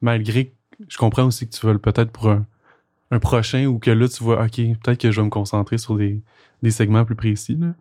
[0.00, 0.52] malgré que
[0.88, 2.46] je comprends aussi que tu veux peut-être pour un,
[3.10, 5.96] un prochain ou que là, tu vois, OK, peut-être que je vais me concentrer sur
[5.96, 6.22] des,
[6.62, 7.74] des segments plus précis, là.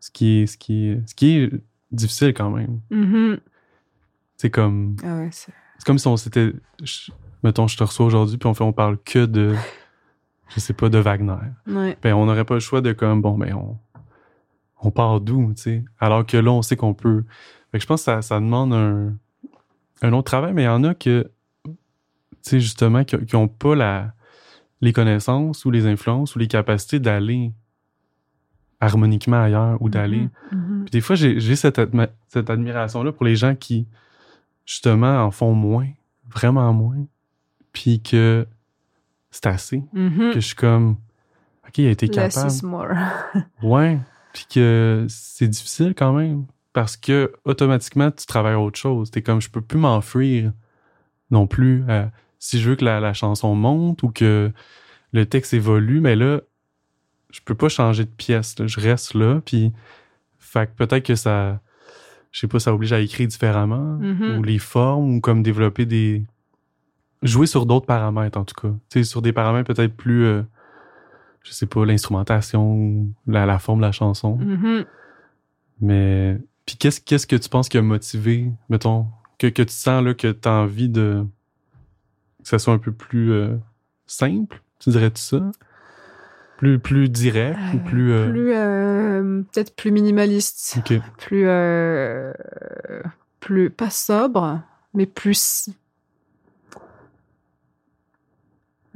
[0.00, 1.50] Ce qui est, ce qui est, ce qui est
[1.90, 2.80] difficile quand même.
[2.90, 3.38] Mhm.
[4.36, 6.52] C'est comme, Ah ouais, c'est- c'est comme si on s'était,
[7.42, 9.54] mettons, je te reçois aujourd'hui puis on fait, on parle que de,
[10.48, 11.34] je sais pas, de Wagner.
[11.66, 11.96] ouais.
[12.02, 13.78] Ben, on n'aurait pas le choix de comme, bon, ben, on,
[14.80, 15.84] on part d'où, tu sais?
[15.98, 17.24] Alors que là, on sait qu'on peut.
[17.72, 19.12] Fait que je pense que ça, ça demande un,
[20.02, 21.30] un autre travail, mais il y en a que,
[21.64, 21.72] tu
[22.42, 24.12] sais, justement, qui n'ont pas la,
[24.80, 27.52] les connaissances ou les influences ou les capacités d'aller
[28.80, 30.28] harmoniquement ailleurs ou d'aller.
[30.52, 30.84] Mhm.
[30.84, 31.80] Puis des fois, j'ai cette,
[32.28, 33.88] cette admiration-là pour les gens qui,
[34.64, 35.88] justement, en font moins,
[36.32, 37.04] vraiment moins,
[37.72, 38.46] puis que
[39.30, 40.30] c'est assez, Mhm.
[40.32, 40.96] que je suis comme,
[41.66, 42.52] OK, il a été Less capable.
[42.52, 42.88] is more.
[43.62, 43.98] Ouais,
[44.32, 49.10] puis que c'est difficile quand même parce que automatiquement tu travailles à autre chose.
[49.10, 50.52] T'es comme je peux plus m'enfuir
[51.30, 51.84] non plus.
[51.88, 52.06] euh,
[52.38, 54.52] si je veux que la, la chanson monte ou que
[55.12, 56.40] le texte évolue, mais là
[57.30, 58.58] je peux pas changer de pièce.
[58.58, 58.66] là.
[58.66, 59.72] Je reste là, puis
[60.38, 61.60] fait que peut-être que ça,
[62.32, 64.38] je sais pas, ça oblige à écrire différemment Mhm.
[64.38, 66.24] ou les formes ou comme développer des
[67.22, 69.02] jouer sur d'autres paramètres en tout cas.
[69.02, 70.42] Sur des paramètres peut-être plus euh,
[71.42, 74.36] je sais pas, l'instrumentation la, la forme de la chanson.
[74.36, 74.84] Mhm.
[75.80, 79.06] Mais puis qu'est-ce qu'est-ce que tu penses qui a motivé, mettons,
[79.38, 81.24] que, que tu sens là que tu as envie de
[82.42, 83.56] que ça soit un peu plus euh,
[84.06, 85.50] simple, tu dirais-tu ça?
[86.58, 90.78] Plus plus direct ou plus, euh, Plus, euh, peut-être plus minimaliste.
[91.18, 91.46] Plus,
[93.40, 94.60] plus, pas sobre,
[94.92, 95.70] mais plus.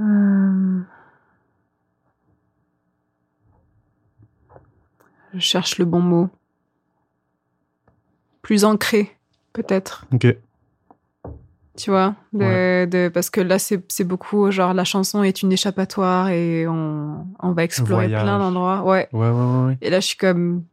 [0.02, 0.80] Euh,
[5.34, 6.28] Je cherche le bon mot.
[8.42, 9.16] Plus ancré,
[9.52, 10.06] peut-être.
[10.12, 10.26] OK.
[11.76, 16.28] Tu vois de, de- Parce que là, c'est beaucoup genre la chanson est une échappatoire
[16.28, 18.22] et on, on va explorer voyage.
[18.22, 18.82] plein d'endroits.
[18.82, 19.08] Ouais.
[19.12, 19.78] Ouais, ouais, ouais, ouais.
[19.80, 20.64] Et là, je suis comme.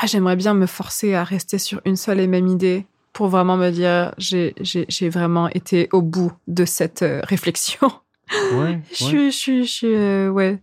[0.00, 3.56] Ah, j'aimerais bien me forcer à rester sur une seule et même idée pour vraiment
[3.56, 7.90] me dire j'ai vraiment été au bout de cette euh, réflexion.
[8.52, 9.08] Ouais, je ouais.
[9.10, 9.30] suis.
[9.32, 9.64] Je suis.
[9.64, 10.58] Je suis euh, ouais.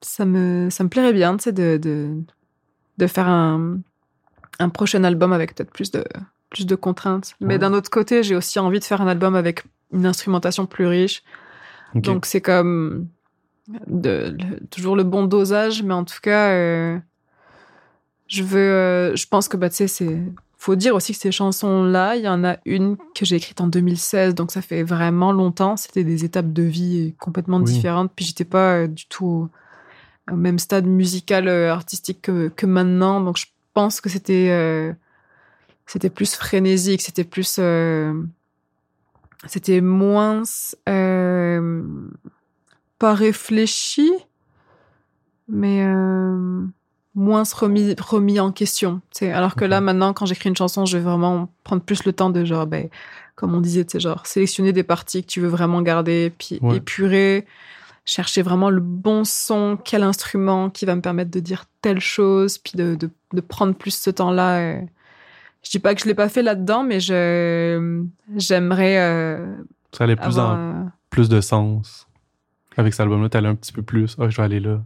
[0.00, 2.14] Ça me, ça me plairait bien, tu sais, de, de,
[2.98, 3.78] de faire un,
[4.60, 6.04] un prochain album avec peut-être plus de,
[6.50, 7.34] plus de contraintes.
[7.40, 7.58] Mais Ouais.
[7.58, 11.24] d'un autre côté, j'ai aussi envie de faire un album avec une instrumentation plus riche.
[11.94, 13.08] Donc c'est comme
[13.88, 16.98] de, le- toujours le bon dosage, mais en tout cas, euh,
[18.28, 20.22] je veux, euh, je pense que bah tu sais c'est
[20.60, 23.68] faut dire aussi que ces chansons-là, il y en a une que j'ai écrite en
[23.68, 25.76] 2016, donc ça fait vraiment longtemps.
[25.76, 27.64] C'était des étapes de vie complètement Oui.
[27.72, 28.10] différentes.
[28.14, 29.48] Puis j'étais pas euh, du tout
[30.30, 33.20] au même stade musical, euh, artistique que, que maintenant.
[33.20, 34.92] Donc je pense que c'était euh,
[35.86, 38.12] c'était plus frénésique, c'était plus euh,
[39.46, 40.42] c'était moins
[40.88, 41.82] euh,
[42.98, 44.10] pas réfléchi,
[45.46, 45.86] mais
[47.18, 49.00] moins remis, remis en question.
[49.12, 49.32] tu sais.
[49.32, 52.30] Alors que là, maintenant, quand j'écris une chanson, je vais vraiment prendre plus le temps
[52.30, 52.88] de, genre, ben,
[53.34, 56.76] comme on disait, genre, sélectionner des parties que tu veux vraiment garder, puis Ouais.
[56.76, 57.44] épurer,
[58.04, 62.56] chercher vraiment le bon son, quel instrument qui va me permettre de dire telle chose,
[62.58, 64.58] puis de, de, de prendre plus ce temps-là.
[64.60, 64.80] euh.
[65.62, 68.04] Je dis pas que je l'ai pas fait là-dedans, mais je
[68.36, 69.56] j'aimerais euh,
[69.92, 70.56] Ça allait plus avoir...
[70.56, 72.06] en plus de sens.
[72.76, 74.14] Avec cet album-là, t'allais un petit peu plus.
[74.20, 74.80] Ah, je vais aller là.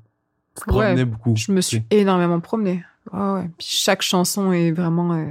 [0.67, 0.73] Ouais.
[0.73, 1.35] promenais beaucoup.
[1.37, 2.85] Je me suis énormément promenée.
[3.13, 3.51] Ouais.
[3.59, 5.27] Puis chaque chanson est vraiment euh,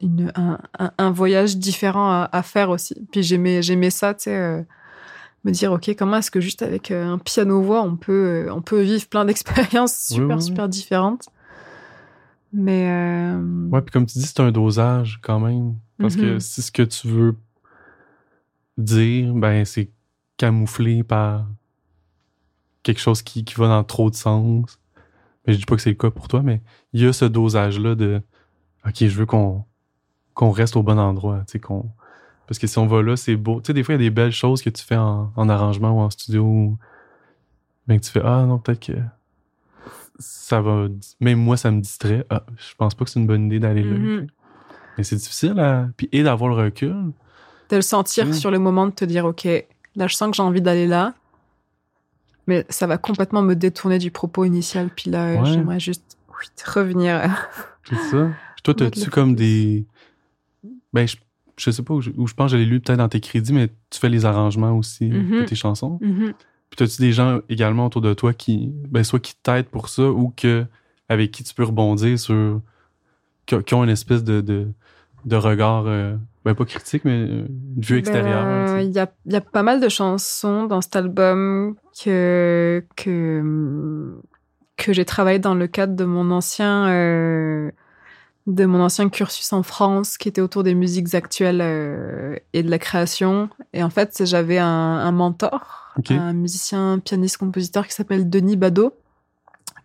[0.00, 2.94] une, un, un- un voyage différent à, à faire aussi.
[3.10, 4.62] Puis j'aimais, j'aimais ça, tu sais, euh,
[5.44, 8.82] me dire, OK, comment est-ce que juste avec euh, un piano-voix, on peut, on peut
[8.82, 10.42] vivre plein d'expériences super, oui, oui.
[10.42, 11.26] super différentes.
[12.52, 12.88] Mais...
[12.90, 15.74] euh, Ouais, puis comme tu dis, c'est un dosage quand même.
[15.98, 16.40] Parce que Mhm.
[16.40, 17.34] si ce que tu veux
[18.76, 19.90] dire, ben, c'est
[20.36, 21.46] camouflé par
[22.92, 24.78] quelque chose qui, qui va dans trop de sens.
[25.46, 26.60] Mais je dis pas que c'est le cas pour toi, mais
[26.92, 28.20] il y a ce dosage-là de
[28.86, 29.64] OK, je veux qu'on
[30.34, 31.44] qu'on reste au bon endroit.
[31.62, 31.90] qu'on
[32.46, 33.60] Parce que si on va là, c'est beau.
[33.60, 35.48] Tu sais, des fois, il y a des belles choses que tu fais en, en
[35.48, 36.76] arrangement ou en studio.
[37.86, 38.98] Mais que tu fais Ah non, peut-être que
[40.18, 40.88] ça va.
[41.20, 42.24] Même moi, ça me distrait.
[42.30, 43.96] Ah, je pense pas que c'est une bonne idée d'aller là.
[43.98, 44.26] Mhm.
[44.96, 45.88] Mais c'est difficile à.
[45.96, 47.12] Puis, et d'avoir le recul.
[47.70, 48.32] de le sentir Mm.
[48.32, 49.44] sur le moment, de te dire, OK,
[49.96, 51.14] là, je sens que j'ai envie d'aller là.
[52.48, 54.88] Mais ça va complètement me détourner du propos initial.
[54.96, 55.50] Puis là, Ouais.
[55.52, 57.20] j'aimerais juste oui, revenir.
[57.88, 58.30] C'est ça.
[58.64, 59.86] Toi, t'as-tu comme des.
[60.92, 61.16] Ben, je,
[61.58, 63.68] je sais pas où je, où je pense, l'ai lu peut-être dans tes crédits, mais
[63.90, 65.44] tu fais les arrangements aussi de Mhm.
[65.44, 65.98] tes chansons.
[66.00, 66.32] Mhm.
[66.70, 70.10] Puis, t'as-tu des gens également autour de toi qui, ben, soit qui t'aident pour ça
[70.10, 70.66] ou que,
[71.08, 72.60] avec qui tu peux rebondir sur.
[73.46, 74.68] qui, qui ont une espèce de, de,
[75.24, 76.16] de regard, euh,
[76.48, 77.46] ben, pas critique, mais euh,
[77.76, 78.44] une vue extérieure.
[78.44, 78.86] Ben, sais.
[78.86, 84.14] Il y, a, il y a pas mal de chansons dans cet album que, que,
[84.76, 86.88] que j'ai travaillé dans le cadre de mon ancien.
[86.88, 87.70] euh,
[88.46, 92.70] de mon ancien cursus en France qui était autour des musiques actuelles euh, et de
[92.70, 93.50] la création.
[93.74, 98.94] Et en fait, j'avais un, un mentor, un musicien, pianiste, compositeur qui s'appelle Denis Badeau,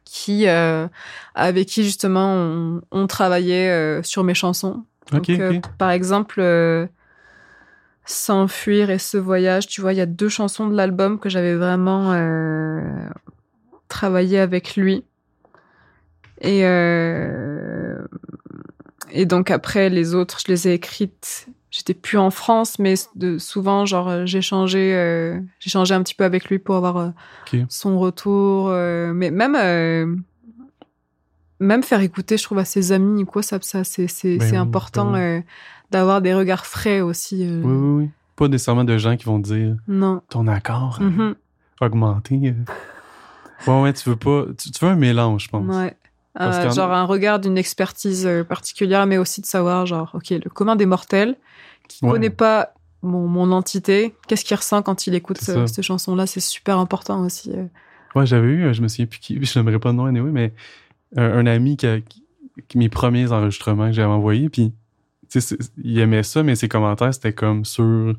[0.06, 0.88] qui, euh,
[1.36, 4.86] avec qui justement on, on travaillait euh, sur mes chansons.
[5.12, 5.62] Ok, Donc, euh, ok.
[5.78, 6.88] par exemple, euh,
[8.06, 11.56] S'enfuir et Ce voyage, tu vois, il y a deux chansons de l'album que j'avais
[11.56, 12.82] vraiment euh,
[13.88, 15.06] travaillé avec lui.
[16.42, 17.98] Et, euh,
[19.10, 21.48] et donc après, les autres, je les ai écrites.
[21.72, 26.14] J'étais plus en France, mais de, souvent, genre, j'ai changé, euh, j'ai changé un petit
[26.14, 27.10] peu avec lui pour avoir euh,
[27.70, 28.68] son retour.
[28.70, 30.24] mais même,
[31.64, 34.56] même faire écouter, je trouve, à ses amis ou quoi, ça, ça c'est, c'est, Ben
[34.56, 35.42] important ben euh,
[35.92, 37.44] d'avoir des regards frais aussi.
[37.46, 37.62] euh.
[37.64, 38.10] Oui, oui, oui.
[38.36, 40.22] Pas nécessairement de gens qui vont dire Non.
[40.30, 41.36] ton accord euh, Mhm.
[41.82, 42.54] augmenté.
[43.68, 44.46] Ouais, ouais, tu veux pas.
[44.58, 45.66] Tu, tu veux un mélange, je pense.
[45.76, 45.96] Ouais.
[46.74, 50.88] Genre un regard d'une expertise particulière, mais aussi de savoir, genre, ok, le commun des
[50.88, 51.36] mortels
[51.88, 52.12] qui Ouais.
[52.12, 56.80] connaît pas mon, mon entité, qu'est-ce qu'il ressent quand il écoute cette chanson-là, c'est super
[56.80, 57.52] important aussi.
[58.16, 60.54] Ouais, j'avais eu, je me souviens plus qui, je n'aimerais pas le nom anyway, mais
[61.16, 62.24] un, un ami qui, a, qui-
[62.78, 64.74] mes premiers enregistrements que j'avais envoyés, puis
[65.30, 68.14] tu sais, c'est- il aimait ça, mais ses commentaires c'était comme sur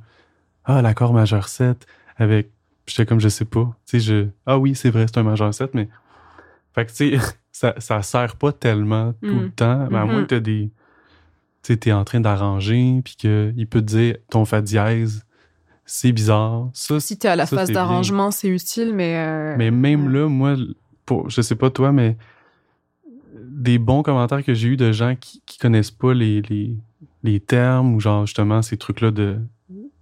[0.65, 1.87] ah l'accord majeur 7
[2.17, 2.51] avec,
[2.87, 5.53] j'étais comme je sais pas, tu sais je ah oui c'est vrai c'est un majeur
[5.55, 5.89] 7, mais
[6.75, 9.43] fait que tu sais ça ça sert pas tellement tout Mm.
[9.43, 10.27] le temps, mais à moins Mhm.
[10.27, 10.71] que t'as des
[11.63, 15.25] tu sais t'es en train d'arranger puis que il peut te dire ton fa dièse
[15.87, 19.17] c'est bizarre ça Si t'es à la ça, phase d'arrangement, c'est utile, mais.
[19.19, 20.57] euh, mais même là, moi,
[21.05, 22.17] pour, je sais pas toi, mais
[23.57, 26.77] des bons commentaires que j'ai eu de gens qui, qui connaissent pas les, les,
[27.23, 29.39] les termes ou genre justement ces trucs-là de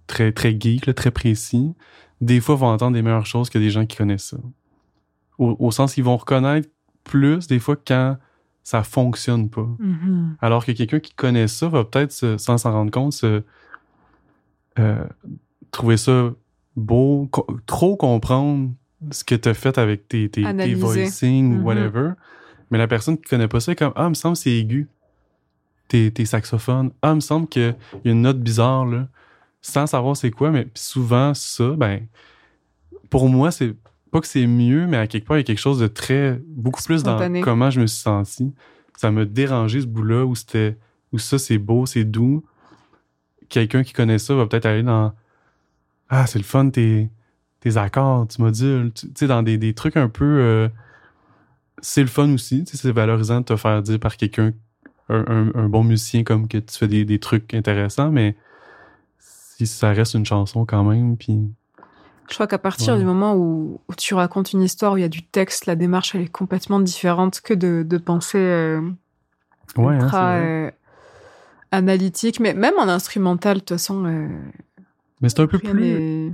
[0.07, 1.73] très, très geek, là, très précis,
[2.21, 4.37] des fois vont entendre des meilleures choses que des gens qui connaissent ça.
[5.37, 6.69] Au, au sens qu'ils vont reconnaître
[7.03, 8.17] plus des fois quand
[8.63, 9.67] ça fonctionne pas.
[9.79, 10.35] Mhm.
[10.41, 13.43] Alors que quelqu'un qui connaît ça va peut-être, sans s'en rendre compte, se,
[14.79, 15.03] euh,
[15.71, 16.31] trouver ça
[16.75, 18.71] beau, co- trop comprendre
[19.11, 20.75] ce que tu as fait avec tes, tes, tes Analyser.
[20.81, 21.59] voicing Mhm.
[21.61, 22.11] ou whatever.
[22.71, 24.51] Mais la personne qui connaît pas ça est comme Ah, il me semble que c'est
[24.51, 24.87] aigu.
[25.87, 26.91] Tes, tes saxophones.
[27.01, 29.07] Ah, il me semble qu'il y a une note bizarre là.
[29.61, 32.05] Sans savoir c'est quoi, mais souvent ça, ben,
[33.09, 33.75] pour moi, c'est
[34.11, 36.39] pas que c'est mieux, mais à quelque part, il y a quelque chose de très,
[36.47, 38.53] beaucoup plus dans comment je me suis senti.
[38.97, 40.77] Ça m'a dérangé ce bout-là où c'était
[41.13, 42.43] ou ça, c'est beau, c'est doux,
[43.49, 45.13] quelqu'un qui connaît ça va peut-être aller dans
[46.09, 47.09] Ah, c'est le fun, tes,
[47.59, 50.25] tes accords, tu modules, tu sais, dans des, des, trucs un peu.
[50.25, 50.69] Euh,
[51.83, 54.53] c'est le fun aussi, c'est valorisant de te faire dire par quelqu'un,
[55.09, 58.37] un, un, bon musicien, comme que tu fais des, des trucs intéressants, mais
[59.19, 61.39] si ça reste une chanson quand même, puis.
[62.29, 65.09] Je crois qu'à partir du moment où, tu racontes une histoire où il y a
[65.09, 68.81] du texte, la démarche elle est complètement différente que de, de penser euh,
[69.75, 70.71] ouais, hein, euh,
[71.71, 74.05] analytique, mais même en instrumental, de toute façon.
[74.05, 74.29] Euh,
[75.19, 76.33] mais c'est un peu plus.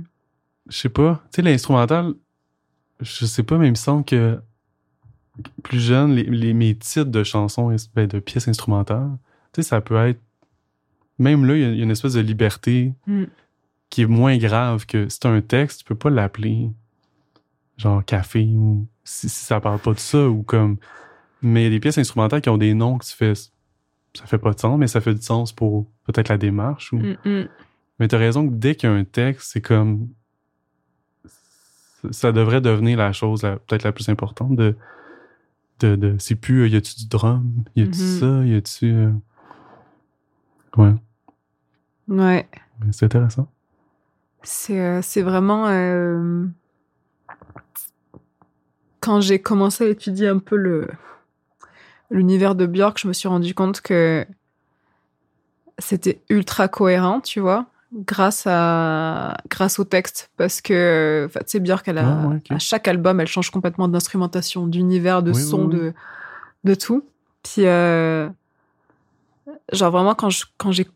[0.68, 1.20] Je sais pas.
[1.32, 2.14] Tu sais, l'instrumental,
[3.00, 4.40] je sais pas, mais il me semble que
[5.62, 9.10] plus jeune, les, les mes titres de chansons, ben, de pièces instrumentales,
[9.52, 10.20] tu sais, ça peut être.
[11.18, 13.24] Même là, il y, a une espèce de liberté mm.
[13.90, 16.70] qui est moins grave que si un texte, tu peux pas l'appeler
[17.76, 20.76] genre café ou si, ça parle pas de ça ou comme.
[21.42, 24.60] Mais les pièces instrumentales qui ont des noms que tu fais, ça fait pas de
[24.60, 26.92] sens, mais ça fait du sens pour peut-être la démarche.
[26.92, 26.98] Ou...
[26.98, 27.48] Mm, mm.
[27.98, 30.08] Mais t'as raison que dès qu'il y a un texte, c'est comme.
[32.12, 34.76] Ça devrait devenir la chose peut-être la plus importante de.
[35.80, 38.18] De, de c'est plus euh, y a-tu du drum, y a-tu Mm-hmm.
[38.20, 38.92] ça, y a-tu.
[38.92, 39.10] Euh,
[40.76, 40.94] ouais.
[42.08, 42.48] Ouais.
[42.92, 43.48] C'est intéressant.
[44.42, 45.66] C'est euh, c'est vraiment.
[45.68, 46.46] euh,
[49.00, 50.88] Quand j'ai commencé à étudier un peu le
[52.10, 54.26] l'univers de Björk, je me suis rendu compte que
[55.78, 61.86] c'était ultra cohérent, tu vois, grâce à grâce au texte, parce que tu sais Björk,
[61.88, 65.66] elle a, Ah, ouais, à chaque album, elle change complètement d'instrumentation, d'univers, de Oui, son,
[65.66, 65.78] oui, oui.
[65.80, 65.94] de
[66.64, 67.04] de tout.
[67.42, 68.28] Puis euh,
[69.72, 70.86] genre vraiment quand je quand j'ai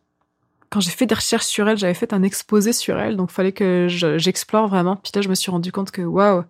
[0.70, 3.53] quand j'ai fait des recherches sur elle, j'avais fait un exposé sur elle, donc fallait
[3.53, 4.97] que je- j'explore vraiment.
[4.97, 6.42] Puis là, je me suis rendu compte que waouh,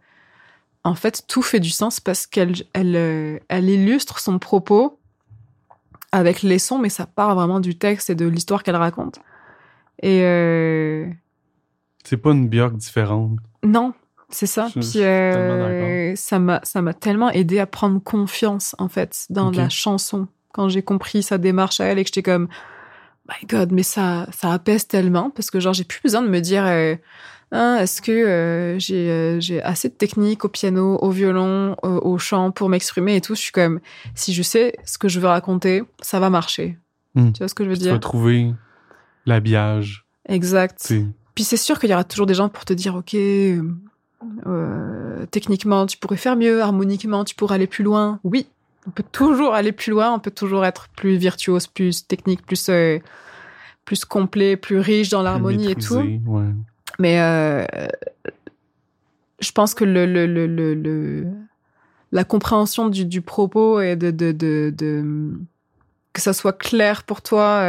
[0.82, 4.98] en fait, tout fait du sens parce qu'elle elle, euh, elle illustre son propos
[6.10, 9.18] avec les sons, mais ça part vraiment du texte et de l'histoire qu'elle raconte.
[10.02, 11.06] Et euh,
[12.04, 13.38] C'est pas une Björk différente.
[13.62, 13.92] non,
[14.28, 14.68] c'est ça.
[14.74, 19.50] Je- Puis euh, ça m'a ça m'a tellement aidé à prendre confiance en fait dans
[19.50, 22.48] la chanson quand j'ai compris sa démarche à elle et que j'étais comme
[23.28, 26.40] my god mais ça ça apaise tellement parce que genre j'ai plus besoin de me
[26.40, 26.94] dire euh,
[27.52, 32.50] Hein, est-ce que euh, j'ai j'ai assez de technique au piano, au violon, au, chant
[32.50, 33.36] pour m'exprimer et tout.
[33.36, 33.78] Je suis comme
[34.16, 36.78] si je sais ce que je veux raconter, ça va marcher.
[37.14, 37.30] Hmm.
[37.30, 38.00] Tu vois ce que je veux Tu vas dire?
[38.00, 38.52] trouver
[39.26, 40.06] l'habillage.
[40.28, 40.92] Exact.
[41.34, 43.62] Puis c'est sûr qu'il y aura toujours des gens pour te dire, ok, euh,
[45.30, 48.20] techniquement, tu pourrais faire mieux, harmoniquement, tu pourrais aller plus loin.
[48.24, 48.46] Oui,
[48.86, 52.68] on peut toujours aller plus loin, on peut toujours être plus virtuose, plus technique, plus
[52.68, 52.98] euh,
[53.84, 56.20] plus complet, plus riche dans l'harmonie et tout.
[56.26, 56.44] Ouais.
[56.98, 57.64] Mais euh,
[59.40, 61.26] je pense que le, le, le, le,
[62.12, 65.32] la compréhension du, du propos et de, de, de, de-
[66.12, 67.62] que ça soit clair pour toi,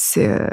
[0.00, 0.46] c'est euh,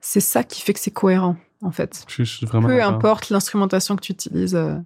[0.00, 2.04] c'est ça qui fait que c'est cohérent en fait.
[2.08, 4.54] Je, je suis vraiment Peu importe l'instrumentation que tu utilises.
[4.54, 4.78] euh,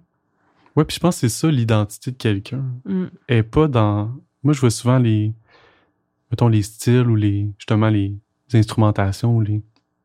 [0.75, 2.65] Ouais, puis je pense que c'est ça l'identité de quelqu'un.
[2.85, 4.11] mm, est pas dans.
[4.43, 5.33] Moi, je vois souvent les.
[6.31, 7.47] Mettons les styles ou les.
[7.59, 8.15] Justement, les
[8.53, 9.61] instrumentations ou les.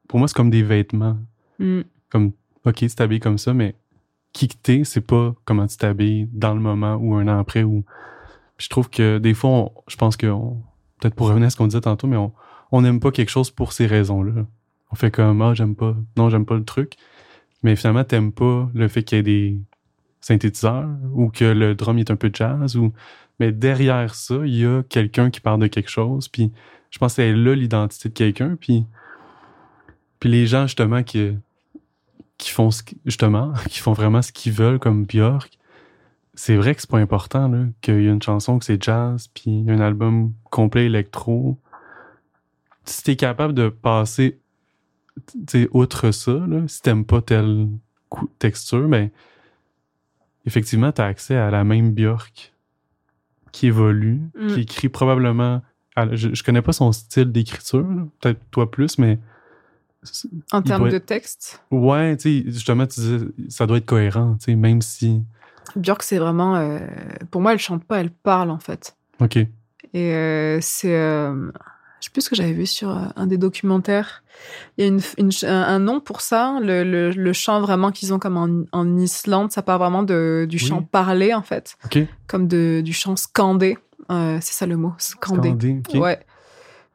[0.08, 1.18] Pour moi, c'est comme des vêtements.
[1.58, 2.32] mm, Comme,
[2.64, 3.74] OK, tu t'habilles comme ça, mais
[4.34, 7.62] qui que t'es, c'est pas comment tu t'habilles dans le moment ou un an après.
[7.64, 7.82] Ou...
[8.58, 10.26] Puis je trouve que des fois, on- je pense que.
[10.98, 12.32] Peut-être pour revenir à ce qu'on disait tantôt, mais on
[12.70, 14.46] on n'aime pas quelque chose pour ces raisons-là.
[14.90, 15.96] On fait comme, ah, j'aime pas.
[16.16, 16.94] Non, j'aime pas le truc.
[17.62, 19.58] Mais finalement, t'aimes pas le fait qu'il y ait des
[20.20, 22.92] synthétiseurs ou que le drum est un peu jazz ou
[23.38, 26.52] mais derrière ça il y a quelqu'un qui parle de quelque chose puis
[26.90, 28.84] je pense que c'est là l'identité de quelqu'un puis
[30.18, 31.38] puis les gens justement qui
[32.36, 35.57] qui font ce justement qui font vraiment ce qu'ils veulent comme Björk
[36.40, 39.28] c'est vrai que c'est pas important là qu'il y a une chanson que c'est jazz
[39.34, 41.58] puis un album complet électro
[42.84, 44.38] si t'es capable de passer
[45.32, 47.68] tu sais, outre ça là, si t'aimes pas telle
[48.38, 49.10] texture mais
[50.46, 52.52] effectivement, tu as accès à la même Björk
[53.52, 54.46] qui évolue, Mm.
[54.54, 55.60] qui écrit probablement.
[55.96, 57.84] à- je, je connais pas son style d'écriture,
[58.20, 59.18] peut-être toi plus, mais.
[60.52, 64.36] En termes doit de texte, Ouais, tu sais, justement, tu disais, ça doit être cohérent,
[64.38, 65.22] tu sais, même si.
[65.76, 66.56] Björk, c'est vraiment.
[66.56, 66.78] euh,
[67.30, 68.96] pour moi, elle chante pas, elle parle en fait.
[69.20, 69.36] Ok.
[69.36, 69.48] Et
[70.14, 70.94] euh, c'est.
[70.94, 71.50] euh,
[72.00, 74.22] je sais plus ce que j'avais vu sur euh, un des documentaires.
[74.76, 76.58] Il y a une, une ch- un, nom pour ça.
[76.62, 80.46] Le, le, le chant vraiment qu'ils ont comme en, en Islande, ça part vraiment de,
[80.48, 80.62] du Oui.
[80.68, 81.76] chant parlé en fait.
[81.84, 81.98] Ok.
[82.28, 83.78] Comme de, du chant scandé.
[84.10, 85.48] C'est ça le mot, scandé.
[85.48, 86.00] Scandé, ok.
[86.00, 86.18] Ouais.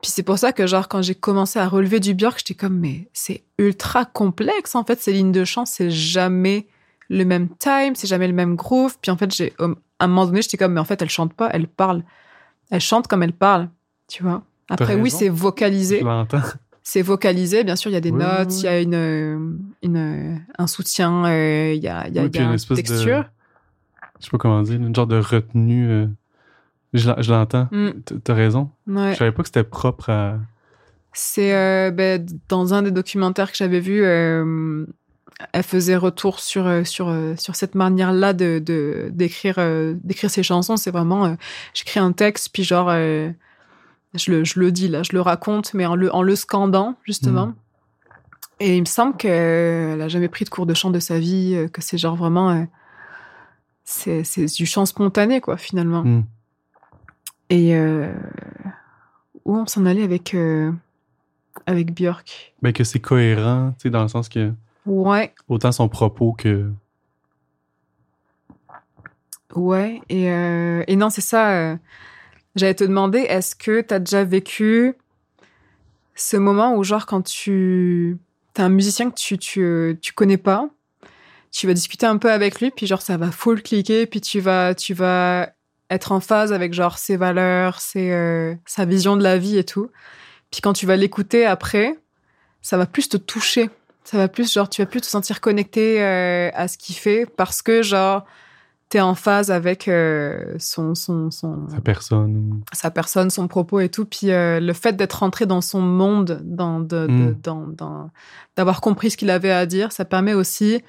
[0.01, 2.77] Puis c'est pour ça que, genre, quand j'ai commencé à relever du Björk, j'étais comme,
[2.79, 6.67] mais c'est ultra complexe, en fait, ces lignes de chant, c'est jamais
[7.09, 8.97] le même time, c'est jamais le même groove.
[9.01, 9.65] Puis en fait, j'ai, à
[9.99, 12.03] un moment donné, j'étais comme, mais en fait, elle chante pas, elle parle.
[12.71, 13.69] elle chante comme elle parle,
[14.07, 14.43] tu vois.
[14.69, 16.03] Après, oui, c'est vocalisé.
[16.85, 18.93] C'est vocalisé, bien sûr, il y a des Oui, notes, oui, il y a une,
[18.93, 19.39] euh,
[19.83, 22.41] une, euh, un soutien, euh, il y a, il y a, Oui, il puis y
[22.41, 23.25] a une une espèce de- texture.
[24.19, 25.89] Je sais pas comment dire, une genre de retenue.
[25.89, 26.07] euh,
[26.93, 27.67] Je l'en- je l'entends.
[27.71, 27.89] Mm,
[28.23, 28.69] T'as raison.
[28.87, 29.13] ouais.
[29.13, 30.37] Je savais pas que c'était propre à.
[31.13, 34.03] C'est euh, ben, dans un des documentaires que j'avais vu,
[35.51, 40.29] elle faisait retour sur euh, sur euh, sur cette manière-là de de- d'écrire euh, d'écrire
[40.29, 40.77] ses chansons.
[40.77, 41.35] C'est vraiment, euh,
[41.73, 43.29] j'écris un texte puis genre euh,
[44.13, 46.95] je le je le dis là, je le raconte, mais en le en le scandant
[47.03, 47.47] justement.
[47.47, 47.55] Mm.
[48.59, 51.67] Et il me semble qu'elle a jamais pris de cours de chant de sa vie,
[51.73, 52.63] que c'est genre vraiment euh,
[53.83, 56.03] c'est c'est du chant spontané quoi finalement.
[56.03, 56.23] Mm.
[57.49, 57.75] Et
[59.45, 60.35] où on s'en allait avec
[61.65, 62.53] avec Björk?
[62.61, 64.51] Ben, que c'est cohérent, tu sais, dans le sens que
[64.85, 66.69] Ouais, autant son propos que.
[69.55, 70.01] ouais.
[70.09, 71.51] Et, euh, et non, c'est ça.
[71.51, 71.75] euh,
[72.55, 74.93] J'allais te demander, est-ce que tu as déjà vécu
[76.15, 78.17] ce moment où, genre, quand tu
[78.57, 80.69] as un musicien que tu, tu, tu connais pas,
[81.51, 84.39] tu vas discuter un peu avec lui, puis genre, ça va full cliquer, puis tu
[84.39, 85.49] vas, tu vas
[85.89, 89.63] être en phase avec, genre, ses valeurs, ses, euh, sa vision de la vie et
[89.63, 89.89] tout.
[90.51, 91.97] Puis quand tu vas l'écouter après,
[92.61, 93.69] ça va plus te toucher.
[94.03, 97.25] Ça va plus, genre, tu vas plus te sentir connecté euh, à ce qu'il fait
[97.25, 98.25] parce que, genre,
[98.89, 102.61] t'es en phase avec euh, son, son, son, sa personne.
[102.73, 104.05] sa personne, son propos et tout.
[104.05, 107.35] Puis euh, le fait d'être rentré dans son monde, dans, de, de- Mm.
[107.41, 108.09] dans, dans-
[108.55, 110.83] d'avoir compris ce qu'il avait à dire, ça permet aussi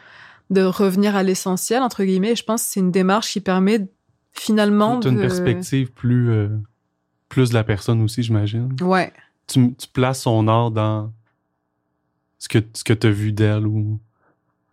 [0.50, 2.32] de revenir à l'essentiel, entre guillemets.
[2.32, 3.88] Et je pense que c'est une démarche qui permet
[4.32, 5.20] finalement T'as une de...
[5.22, 6.48] perspective plus,
[7.30, 8.74] plus de la personne aussi, j'imagine.
[8.82, 9.12] Ouais,
[9.46, 11.10] Tu, tu places son art dans
[12.44, 13.98] ce que, ce que t'as vu d'elle ou.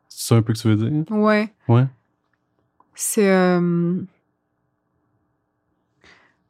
[0.10, 1.06] C'est ça un peu que tu veux dire?
[1.10, 1.54] ouais.
[1.70, 1.86] Ouais.
[2.96, 3.30] C'est...
[3.32, 4.02] euh,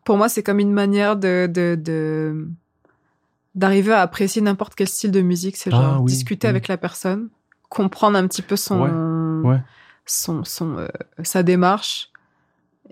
[0.03, 1.47] Pour moi, c'est comme une manière de...
[1.47, 2.47] de, de-
[3.53, 5.57] d'arriver à apprécier n'importe quel style de musique.
[5.57, 6.49] C'est Ah genre oui, discuter oui.
[6.49, 7.29] avec la personne,
[7.69, 8.81] comprendre un petit peu son...
[9.43, 9.61] Ouais, ouais.
[10.05, 10.87] son, son euh,
[11.21, 12.09] sa démarche.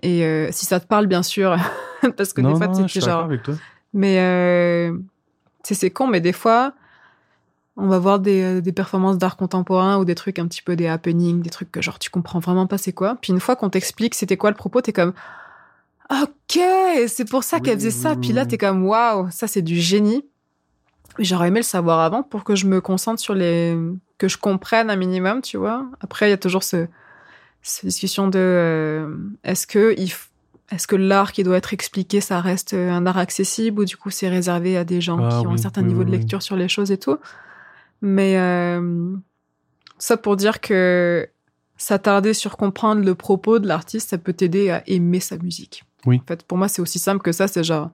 [0.02, 1.56] Et euh, si ça te parle, bien sûr,
[2.16, 3.24] parce que non, des fois, tu es genre.
[3.24, 3.54] avec toi.
[3.92, 4.96] Mais euh,
[5.64, 6.74] tu c'est con, mais des fois,
[7.76, 10.76] on va voir des, euh, des performances d'art contemporain ou des trucs un petit peu
[10.76, 13.16] des happenings, des trucs que genre tu comprends vraiment pas c'est quoi.
[13.20, 15.12] Puis une fois qu'on t'explique c'était quoi le propos, t'es comme
[16.10, 16.60] ok,
[17.08, 18.10] c'est pour ça Oui, qu'elle faisait oui, ça.
[18.10, 20.24] oui, Puis là, t'es comme waouh, ça c'est du génie.
[21.18, 23.76] J'aurais aimé le savoir avant pour que je me concentre sur les
[24.18, 25.86] que je comprenne un minimum, tu vois.
[26.00, 26.86] Après, il y a toujours ce
[27.62, 30.28] cette discussion de euh, est-ce que il f-
[30.72, 34.10] est-ce que l'art qui doit être expliqué, ça reste un art accessible ou du coup
[34.10, 36.68] c'est réservé à des gens Ah qui ont un certain niveau de lecture sur les
[36.68, 37.18] choses et tout?
[38.02, 39.14] Mais euh,
[39.98, 41.28] ça pour dire que
[41.76, 45.84] s'attarder sur comprendre le propos de l'artiste, ça peut t'aider à aimer sa musique.
[46.06, 46.20] Oui.
[46.22, 47.48] En fait, pour moi, c'est aussi simple que ça.
[47.48, 47.90] C'est genre,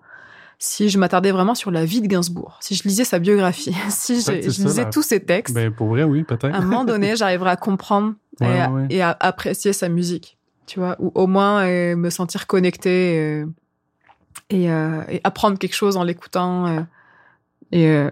[0.58, 4.16] si je m'attardais vraiment sur la vie de Gainsbourg, si je lisais sa biographie, si
[4.16, 6.46] je, c'est je ça, lisais la- tous ses textes, Ben, pour vrai, oui, peut-être.
[6.46, 8.86] à un moment donné, j'arriverai à comprendre Ouais, et, à, ouais.
[8.90, 10.36] et à apprécier sa musique,
[10.66, 13.46] tu vois, ou au moins euh, me sentir connecté euh,
[14.50, 16.84] et, euh, et apprendre quelque chose en l'écoutant.
[17.72, 18.06] et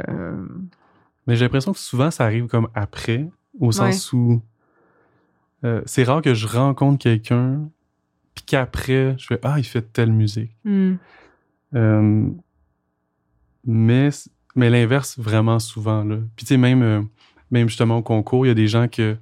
[1.27, 4.43] Mais j'ai l'impression que souvent, ça arrive comme après, au sens où
[5.65, 7.69] euh, c'est rare que je rencontre quelqu'un,
[8.35, 10.55] puis qu'après, je fais Ah, il fait telle musique.
[10.65, 10.95] hmm,
[11.75, 12.29] Euh,
[13.65, 14.11] mais
[14.57, 16.05] mais l'inverse, vraiment souvent.
[16.05, 16.17] Là.
[16.37, 17.03] Puis, tu sais, même, euh,
[17.51, 19.17] même justement au concours, il y a des gens que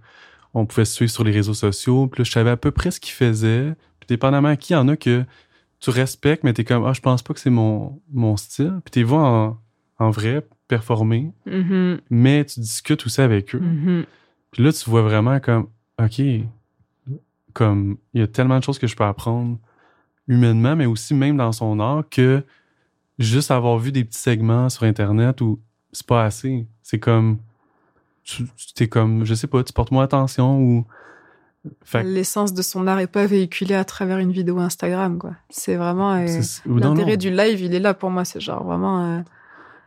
[0.53, 2.07] on pouvait suivre sur les réseaux sociaux.
[2.09, 3.74] Puis là, je savais à peu près ce qu'ils faisaient.
[4.00, 5.24] Puis, dépendamment à qui, il y en a que
[5.80, 8.80] tu respectes, mais t'es comme Ah, je pense pas que c'est mon, mon style.
[8.84, 9.59] Puis, t'es vois en,
[9.98, 13.60] en vrai performer, mhm, mais tu discutes aussi avec eux.
[13.60, 14.06] mhm.
[14.52, 15.68] Puis là, tu vois vraiment comme,
[16.02, 16.22] OK,
[17.52, 19.58] comme, il y a tellement de choses que je peux apprendre
[20.28, 22.42] humainement, mais aussi même dans son art que
[23.18, 25.60] juste avoir vu des petits segments sur Internet où
[25.92, 26.66] c'est pas assez.
[26.82, 27.38] C'est comme,
[28.24, 30.86] tu t'es comme, je sais pas, tu portes moins attention ou.
[32.02, 35.32] L'essence de son art est pas véhiculée à travers une vidéo Instagram, quoi.
[35.48, 38.24] C'est vraiment euh, l'intérêt du live, il est là pour moi.
[38.24, 39.04] C'est genre vraiment.
[39.04, 39.20] euh,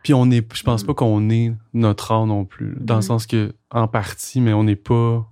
[0.06, 0.86] Puis on est, je pense Mm.
[0.86, 3.02] pas qu'on est notre art non plus, dans le Mm.
[3.02, 5.28] sens que, en partie, mais on n'est pas.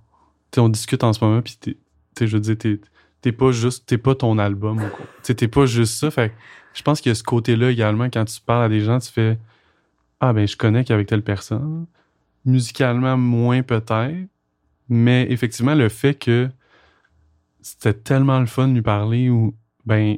[0.51, 1.77] Tu on discute en ce moment, puis t'es-
[2.13, 2.81] tu je veux dire, t'es
[3.21, 4.81] t'es pas juste, t'es pas ton album.
[5.23, 6.11] Tu t'es pas juste ça.
[6.11, 6.35] Fait que
[6.73, 9.09] je pense qu'il y a ce côté-là également, quand tu parles à des gens, tu
[9.13, 9.39] fais
[10.19, 11.85] Ah, ben, je connais qu'avec telle personne.
[12.43, 14.27] Musicalement, moins peut-être.
[14.89, 16.49] Mais effectivement, le fait que
[17.61, 19.55] c'était tellement le fun de lui parler, ou,
[19.85, 20.17] ben,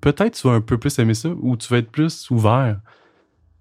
[0.00, 2.80] peut-être tu vas un peu plus aimer ça, ou tu vas être plus ouvert.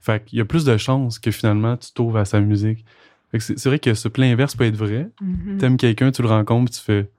[0.04, 2.84] Fait qu'il y a plus de chances que finalement tu t'ouvres à sa musique.
[3.32, 5.10] Fait que c'est vrai que ce plein inverse peut être vrai.
[5.22, 5.58] mhm.
[5.60, 7.10] T'aimes quelqu'un, tu le rencontres, tu fais.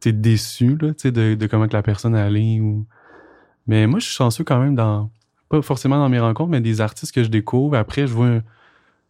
[0.00, 2.84] T'es déçu, là, tu sais, de, de comment que la personne allait ou.
[3.68, 5.08] Mais moi, je suis chanceux quand même dans,
[5.48, 7.76] pas forcément dans mes rencontres, mais des artistes que je découvre.
[7.76, 8.42] Après, je vois un,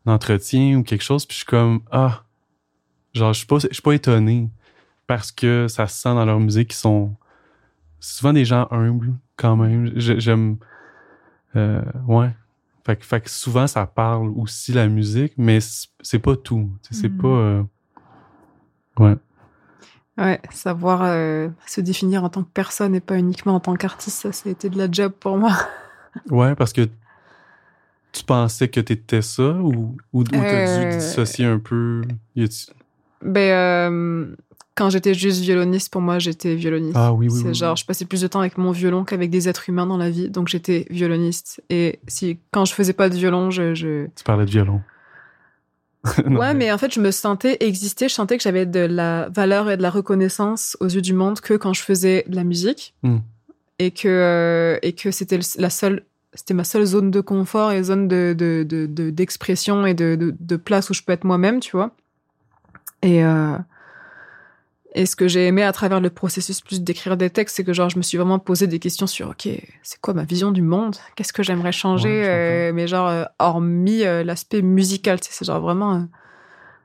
[0.05, 2.25] entretien ou quelque chose, puis je suis comme, ah,
[3.15, 4.51] genre, je suis pas, je suis pas étonné
[5.07, 7.17] parce que ça se sent dans leur musique qu'ils sont
[7.99, 9.93] souvent des gens humbles quand même.
[9.97, 10.59] J'aime,
[11.57, 12.31] euh, ouais.
[12.87, 15.59] Fait que, fait que souvent, ça parle aussi la musique, mais
[16.01, 16.71] c'est pas tout.
[16.91, 17.35] C'est pas, Mhm.
[17.37, 17.63] euh,
[18.99, 19.17] ouais.
[20.19, 24.21] Ouais, savoir euh, se définir en tant que personne et pas uniquement en tant qu'artiste,
[24.23, 25.53] ça, ça a été de la job pour moi.
[26.31, 26.89] Ouais, parce que
[28.13, 32.03] tu pensais que t'étais ça ou, ou, ou t'as dû dissocier un peu?
[33.23, 34.35] Ben,
[34.81, 36.97] quand j'étais juste violoniste, pour moi, j'étais violoniste.
[36.97, 37.77] Ah oui, oui, C'est oui, genre, oui.
[37.77, 40.31] je passais plus de temps avec mon violon qu'avec des êtres humains dans la vie,
[40.31, 41.63] donc j'étais violoniste.
[41.69, 44.07] Et si, quand je faisais pas de violon, je, je...
[44.17, 44.81] Tu parlais de violon.
[46.27, 49.29] Non, ouais, mais en fait, je me sentais exister, je sentais que j'avais de la
[49.29, 52.45] valeur et de la reconnaissance aux yeux du monde que quand je faisais de la
[52.45, 52.95] musique.
[53.03, 53.19] Hmm.
[53.79, 57.83] Et que, euh, et que c'était la seule, c'était ma seule zone de confort et
[57.83, 61.25] zone de, de, de, de- d'expression et de, de, de place où je peux être
[61.25, 61.91] moi-même, tu vois.
[63.03, 63.57] Et, euh,
[64.95, 67.73] et ce que j'ai aimé à travers le processus plus d'écrire des textes, c'est que
[67.73, 69.49] genre, je me suis vraiment posé des questions sur, OK,
[69.83, 70.97] c'est quoi ma vision du monde?
[71.17, 72.09] Qu'est-ce que j'aimerais changer?
[72.09, 76.07] Ouais, Euh, mais genre, euh, hormis euh, l'aspect musical, tu sais, c'est genre vraiment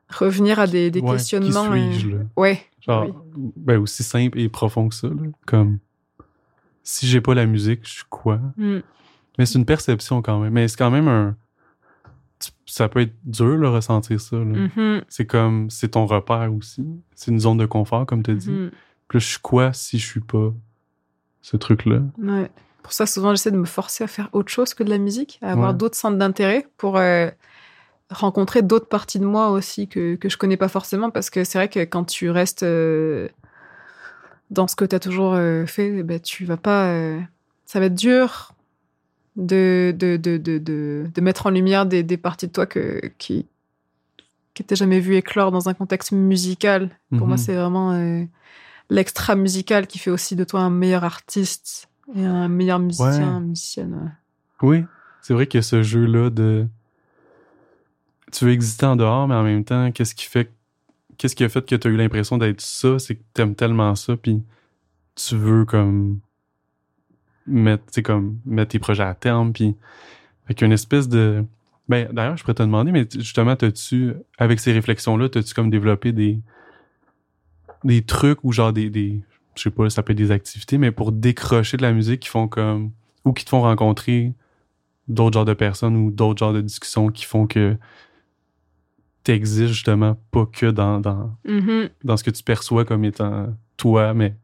[0.09, 1.71] revenir à des, des Ouais, questionnements.
[1.73, 2.23] Qui suis-je, là?
[2.37, 2.61] Ouais.
[2.81, 3.51] Genre, Oui.
[3.55, 5.15] ben aussi simple et profond que ça, là.
[5.47, 5.79] Comme,
[6.83, 8.39] si j'ai pas la musique, je suis quoi?
[8.57, 8.79] Mm.
[9.39, 10.53] Mais c'est une perception quand même.
[10.53, 11.35] Mais c'est quand même un.
[12.65, 14.37] Ça peut être dur, de ressentir ça.
[14.37, 15.03] Mhm.
[15.07, 15.69] C'est comme.
[15.69, 16.83] C'est ton repère aussi.
[17.13, 18.47] C'est une zone de confort, comme tu as dit.
[19.07, 20.51] Puis là, je suis quoi si je suis pas
[21.41, 22.01] ce truc-là?
[22.17, 22.49] Ouais.
[22.81, 25.37] Pour ça, souvent, j'essaie de me forcer à faire autre chose que de la musique,
[25.43, 25.77] à avoir Ouais.
[25.77, 27.29] d'autres centres d'intérêt pour euh,
[28.09, 31.11] rencontrer d'autres parties de moi aussi que, que je connais pas forcément.
[31.11, 33.27] Parce que c'est vrai que quand tu restes euh,
[34.49, 36.95] dans ce que tu as toujours euh, fait, eh ben, tu vas pas.
[37.65, 38.53] ça va être dur
[39.35, 43.45] de, de, de, de, mettre en lumière des, des parties de toi que, qui
[44.53, 46.89] qui t'as jamais vu éclore dans un contexte musical.
[47.17, 47.43] Pour moi, Mhm.
[47.43, 48.23] c'est vraiment euh,
[48.89, 53.41] l'extra musical qui fait aussi de toi un meilleur artiste et un meilleur musicien, Ouais.
[53.41, 53.93] musicienne.
[53.93, 54.11] ouais.
[54.61, 54.85] Oui,
[55.21, 56.67] c'est vrai a ce jeu-là de.
[58.31, 60.49] Tu veux exister en dehors, mais en même temps, qu'est-ce qui fait.
[61.17, 62.97] Qu'est-ce qui a fait que tu as eu l'impression d'être ça?
[62.99, 64.41] C'est que tu aimes tellement ça, puis
[65.15, 66.19] tu veux comme.
[67.47, 69.75] Mettre, comme, mettre tes projets à terme, puis.
[70.45, 71.43] Avec une espèce de.
[71.89, 76.11] Ben, d'ailleurs, je pourrais te demander, mais justement, t'as-tu, avec ces réflexions-là, t'as-tu comme développé
[76.11, 76.39] des.
[77.83, 78.89] des trucs ou genre des.
[78.89, 79.21] des
[79.55, 82.29] je sais pas, ça peut être des activités, mais pour décrocher de la musique qui
[82.29, 82.91] font comme.
[83.23, 84.33] ou qui te font rencontrer
[85.07, 87.77] d'autres genres de personnes ou d'autres genres de discussions qui font que
[89.23, 91.89] t'existes justement pas que dans, dans, Mhm.
[92.03, 94.35] dans ce que tu perçois comme étant toi, mais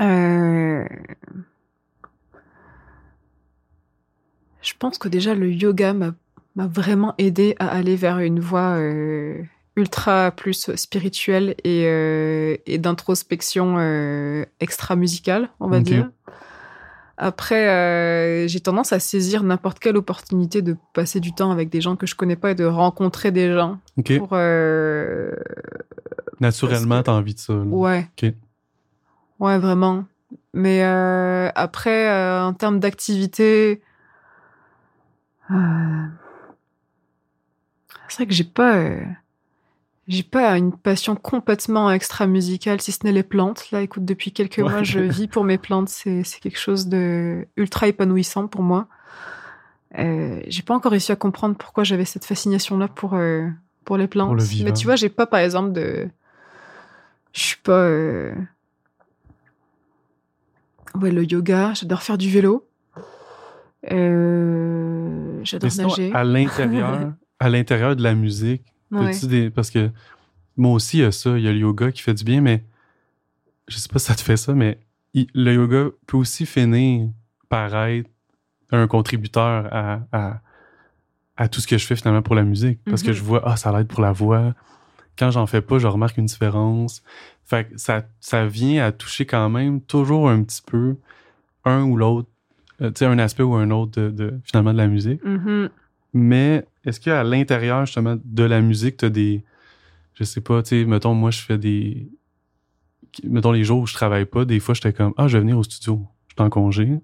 [0.00, 0.84] Euh,
[4.62, 6.14] Je pense que déjà le yoga m'a
[6.56, 9.42] vraiment aidé à aller vers une voie euh,
[9.76, 13.76] ultra plus spirituelle et, euh, et d'introspection
[14.60, 16.10] extra musicale, on va dire.
[17.16, 21.80] Après, euh, j'ai tendance à saisir n'importe quelle opportunité de passer du temps avec des
[21.80, 23.78] gens que je connais pas et de rencontrer des gens
[24.18, 25.30] pour euh,
[26.40, 27.52] naturellement, que- t'as envie de ça.
[27.54, 27.60] là.
[27.60, 28.08] Ouais.
[29.44, 30.06] Ouais, vraiment.
[30.54, 33.82] Mais euh, après, euh, en termes d'activité,
[35.50, 36.06] euh,
[38.08, 38.80] c'est vrai que j'ai pas,
[40.08, 43.70] j'ai pas une passion complètement extra musicale, si ce n'est les plantes.
[43.70, 44.70] Là, écoute, depuis quelques Ouais.
[44.70, 45.90] mois, je vis pour mes plantes.
[45.90, 48.88] C'est c'est quelque chose de ultra épanouissant pour moi.
[49.94, 53.46] J'ai pas encore réussi à comprendre pourquoi j'avais cette fascination-là pour euh,
[53.84, 54.28] pour les plantes.
[54.28, 54.64] Pour le.
[54.64, 56.08] Mais tu vois, j'ai pas, par exemple, de,
[57.34, 57.90] je suis pas.
[61.00, 62.66] Ouais, le yoga, j'adore faire du vélo.
[63.90, 66.12] Euh, j'adore nager.
[66.14, 69.10] à l'intérieur, à l'intérieur de la musique, Ouais.
[69.10, 69.90] T'as-tu des- Parce que
[70.56, 71.36] moi aussi, il y a ça.
[71.36, 72.62] Il y a le yoga qui fait du bien, mais
[73.66, 74.78] je sais pas si ça te fait ça, mais
[75.14, 77.08] il- le yoga peut aussi finir
[77.48, 78.08] par être
[78.70, 80.40] un contributeur à, à,
[81.36, 82.78] à tout ce que je fais finalement pour la musique.
[82.84, 83.14] Parce que Mhm.
[83.16, 84.54] je vois, ah, ça l'aide pour la voix.
[85.18, 87.02] Quand j'en fais pas, je remarque une différence.
[87.44, 90.96] Fait que ça, ça vient à toucher quand même toujours un petit peu
[91.64, 92.28] un ou l'autre,
[92.80, 95.22] euh, tu sais, un aspect ou un autre de, de- finalement de la musique.
[95.24, 95.68] Mhm.
[96.14, 99.42] Mais est-ce qu'à l'intérieur, justement, de la musique, t'as des.
[100.14, 102.08] Je sais pas, tu sais, mettons, moi, je fais des.
[103.24, 105.56] Mettons, les jours où je travaille pas, des fois, j'étais comme, ah, je vais venir
[105.58, 106.98] au studio, je suis en congé.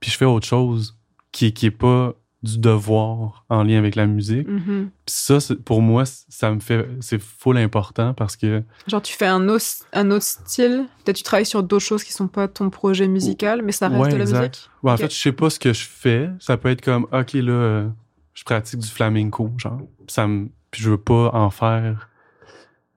[0.00, 0.98] Puis je fais autre chose
[1.32, 4.48] qui, qui est pas du devoir en lien avec la musique.
[4.48, 4.90] Mhm.
[5.04, 6.88] Puis ça, c'est- pour moi, ça me fait.
[7.00, 8.62] C'est full important parce que.
[8.86, 10.86] Genre, tu fais un autre, un autre style.
[11.04, 14.00] Peut-être tu travailles sur d'autres choses qui sont pas ton projet musical, mais ça reste
[14.00, 14.40] Ouais, de la exact.
[14.56, 14.70] musique.
[14.82, 16.30] Ouais, en fait, je sais pas ce que je fais.
[16.40, 17.88] Ça peut être comme, OK, là, euh,
[18.32, 19.80] je pratique du flamenco, genre.
[20.08, 22.08] Ça me, puis je veux pas en faire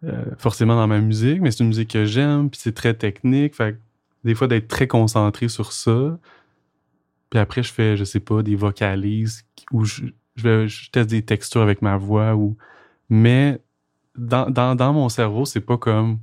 [0.06, 3.56] euh, forcément dans ma musique, mais c'est une musique que j'aime, puis c'est très technique.
[3.56, 3.78] Fait
[4.26, 6.18] des fois, d'être très concentré sur ça.
[7.34, 10.04] Puis après, je fais, je sais pas, des vocalises où je,
[10.36, 12.36] je, teste des textures avec ma voix.
[12.36, 12.56] ou
[13.10, 13.60] Mais
[14.16, 16.20] dans, dans, dans mon cerveau, c'est pas comme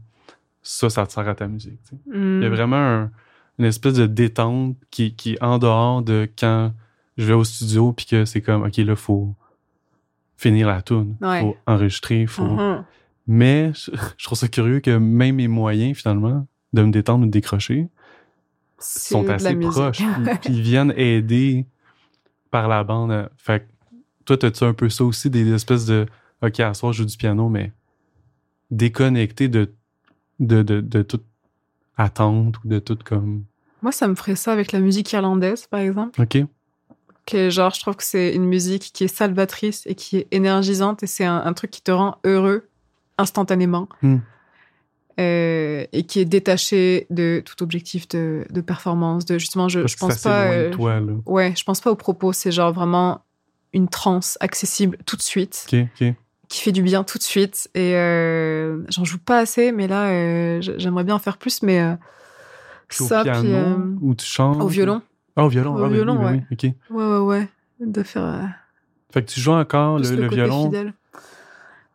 [0.62, 1.80] ça, ça te sert à ta musique.
[2.06, 2.12] Il
[2.42, 2.52] y a Mm.
[2.54, 3.10] vraiment un-
[3.58, 6.72] une espèce de détente qui, qui est en dehors de quand
[7.16, 9.34] je vais au studio puis que c'est comme, OK, là, faut
[10.36, 11.16] finir la tune.
[11.20, 11.40] Ouais.
[11.40, 12.26] faut enregistrer.
[12.26, 12.44] Faut...
[12.44, 12.84] Mhm.
[13.26, 17.26] Mais je, je trouve ça curieux que même mes moyens, finalement, de me détendre ou
[17.26, 17.88] de décrocher,
[18.80, 20.02] sont assez proches.
[20.42, 21.66] Puis, ils viennent aider
[22.50, 23.10] par la bande.
[23.12, 23.66] euh, Fait que
[24.24, 26.06] toi, t'as-tu un peu ça aussi, des espèces de,
[26.42, 27.72] OK, à soir, je joue du piano, mais
[28.70, 29.72] déconnecté de,
[30.38, 31.24] de, de, de toute
[31.96, 33.44] attente ou de toute comme...
[33.82, 36.20] Moi, ça me ferait ça avec la musique irlandaise, par exemple.
[36.20, 36.38] OK?
[37.26, 41.02] Que, genre, je trouve que c'est une musique qui est salvatrice et qui est énergisante
[41.02, 42.68] et c'est un, un truc qui te rend heureux
[43.18, 43.88] instantanément.
[44.02, 44.18] Hmm.
[45.18, 49.24] Euh, et qui est détaché de tout objectif de, de performance.
[49.26, 50.44] De justement, je, Parce je pense pas.
[50.52, 51.00] euh, toi.
[51.26, 52.32] Ouais, je pense pas aux propos.
[52.32, 53.22] C'est genre vraiment
[53.72, 56.14] une transe accessible tout de suite, OK, OK.
[56.48, 57.68] qui fait du bien tout de suite.
[57.74, 61.62] Et euh, j'en joue pas assez, mais là, euh, j'aimerais bien en faire plus.
[61.62, 61.94] Mais euh,
[63.00, 64.60] au ça, piano, puis euh, ou tu chantes?
[64.62, 65.02] au violon.
[65.36, 65.74] Ah, au violon.
[65.74, 66.42] Au ah, violon, oui, ouais.
[66.50, 66.96] oui, OK.
[66.96, 67.48] Ouais, ouais, ouais.
[67.80, 68.48] De faire
[69.12, 70.64] Fait que tu joues encore le, le, le violon.
[70.64, 70.94] fidèle.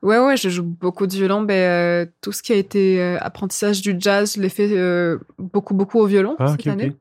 [0.06, 1.42] Ouais, ouais, je joue beaucoup de violon.
[1.42, 5.18] Ben, euh, tout ce qui a été euh, apprentissage du jazz, je l'ai fait euh,
[5.40, 6.96] beaucoup, beaucoup au violon Ah, cette année.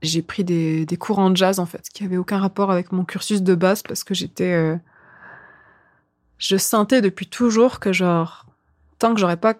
[0.00, 3.04] J'ai pris des, des cours en jazz en fait, qui avaient aucun rapport avec mon
[3.04, 4.78] cursus de base parce que j'étais,
[6.38, 8.46] je sentais depuis toujours que genre
[9.00, 9.54] tant que j'aurais pas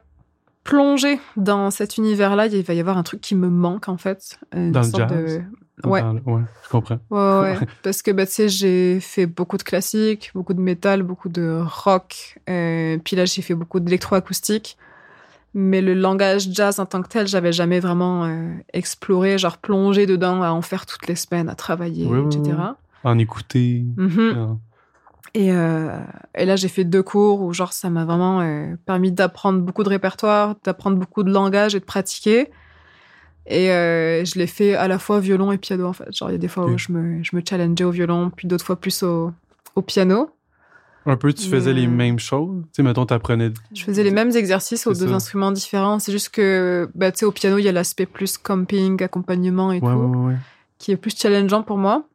[0.63, 4.39] plongé dans cet univers-là, il va y avoir un truc qui me manque en fait.
[4.55, 5.39] une Dans le sorte jazz?
[5.39, 5.43] de-
[5.85, 6.03] Ouais.
[6.65, 6.99] Je comprends.
[7.11, 7.67] Ouais, ouais.
[7.83, 11.63] Parce que, bah, tu sais, j'ai fait beaucoup de classique, beaucoup de métal, beaucoup de
[11.65, 12.39] rock.
[12.49, 14.77] euh, puis là, j'ai fait beaucoup d'électroacoustique.
[15.55, 20.05] Mais le langage jazz en tant que tel, j'avais jamais vraiment euh, exploré, genre plongé
[20.07, 22.43] dedans, à en faire toutes les semaines, à travailler, Oui, etc.
[23.05, 23.11] oui.
[23.11, 23.85] En écouter.
[23.97, 24.37] Mhm.
[24.37, 24.61] en-
[25.35, 25.99] Et, euh,
[26.37, 29.85] et là, j'ai fait deux cours où, genre, ça m'a vraiment euh, permis d'apprendre beaucoup
[29.85, 32.51] de répertoire, d'apprendre beaucoup de langage et de pratiquer.
[33.51, 36.15] Et euh, je l'ai fait à la fois violon et piano, en fait.
[36.15, 38.47] Genre, il y a des fois où je me, je me challengeais au violon, puis
[38.47, 39.33] d'autres fois plus au,
[39.75, 40.31] au piano.
[41.07, 42.63] Un peu, tu faisais Mais, les euh, mêmes choses?
[42.65, 43.51] Tu sais, mettons, t'apprenais.
[43.75, 45.15] Je faisais les mêmes exercices aux deux ça.
[45.15, 45.99] instruments différents.
[45.99, 49.73] C'est juste que, bah, tu sais, au piano, il y a l'aspect plus camping, accompagnement
[49.73, 50.37] et Ouais, tout, ouais, ouais, ouais.
[50.77, 52.07] qui est plus challengeant pour moi.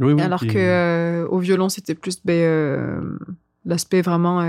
[0.00, 0.22] Oui, oui.
[0.22, 3.18] Alors que euh, au violon, c'était plus ben, euh,
[3.66, 4.40] l'aspect vraiment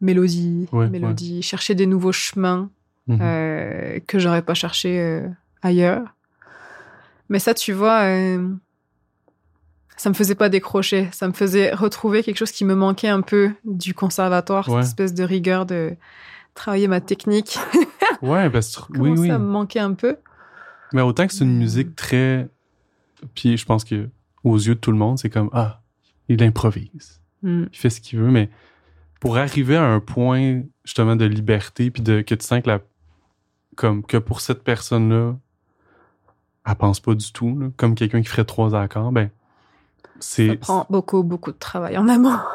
[0.00, 2.70] mélodie, mélodie, chercher des nouveaux chemins
[3.08, 3.18] Mhm.
[3.22, 5.24] euh, que j'aurais pas cherché
[5.62, 6.14] ailleurs.
[7.28, 8.48] Mais ça, tu vois, euh,
[9.96, 11.08] ça me faisait pas décrocher.
[11.12, 14.82] Ça me faisait retrouver quelque chose qui me manquait un peu du conservatoire, Ouais.
[14.82, 15.96] cette espèce de rigueur de
[16.54, 17.58] travailler ma technique.
[18.22, 18.82] Ouais, parce que.
[18.98, 20.16] Oui, à me manquer un peu.
[20.92, 22.50] Mais autant que c'est une musique très.
[23.34, 24.10] Puis je pense que
[24.44, 25.80] aux yeux de tout le monde, c'est comme Ah,
[26.28, 27.22] il improvise.
[27.42, 27.64] Hmm.
[27.72, 28.30] Il fait ce qu'il veut.
[28.30, 28.50] Mais
[29.20, 32.80] pour arriver à un point, justement, de liberté, puis de, que tu sens que la.
[33.76, 35.38] Comme que pour cette personne-là,
[36.66, 39.30] elle pense pas du tout, là, comme quelqu'un qui ferait trois accords, ben.
[40.20, 42.38] Ça prend beaucoup, beaucoup de travail en amont.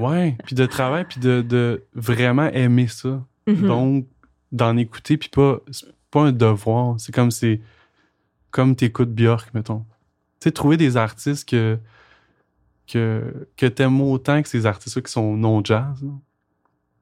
[0.00, 3.22] Ouais, puis de travail, puis de, de vraiment aimer ça.
[3.46, 3.66] Mhm.
[3.66, 4.06] Donc,
[4.50, 6.98] d'en écouter, puis pas, c'est pas un devoir.
[6.98, 7.60] C'est comme c'est
[8.50, 9.80] comme t'écoutes Björk, mettons.
[10.40, 11.78] Tu sais, trouver des artistes que,
[12.86, 16.04] que, que t'aimes autant que ces artistes-là qui sont non-jazz.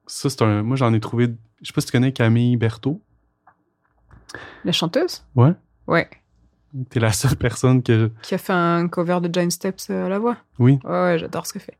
[0.07, 0.63] Ça, c'est un.
[0.63, 1.33] Moi, j'en ai trouvé.
[1.61, 3.01] Je sais pas si tu connais Camille Berthaud.
[4.63, 5.23] La chanteuse?
[5.35, 5.53] Ouais.
[5.87, 6.09] Ouais.
[6.89, 8.11] T'es la seule personne que.
[8.21, 10.37] Qui a fait un cover de Giant Steps euh, à la voix.
[10.59, 10.79] Oui.
[10.83, 11.77] Ouais, ouais, j'adore ce qu'elle fait.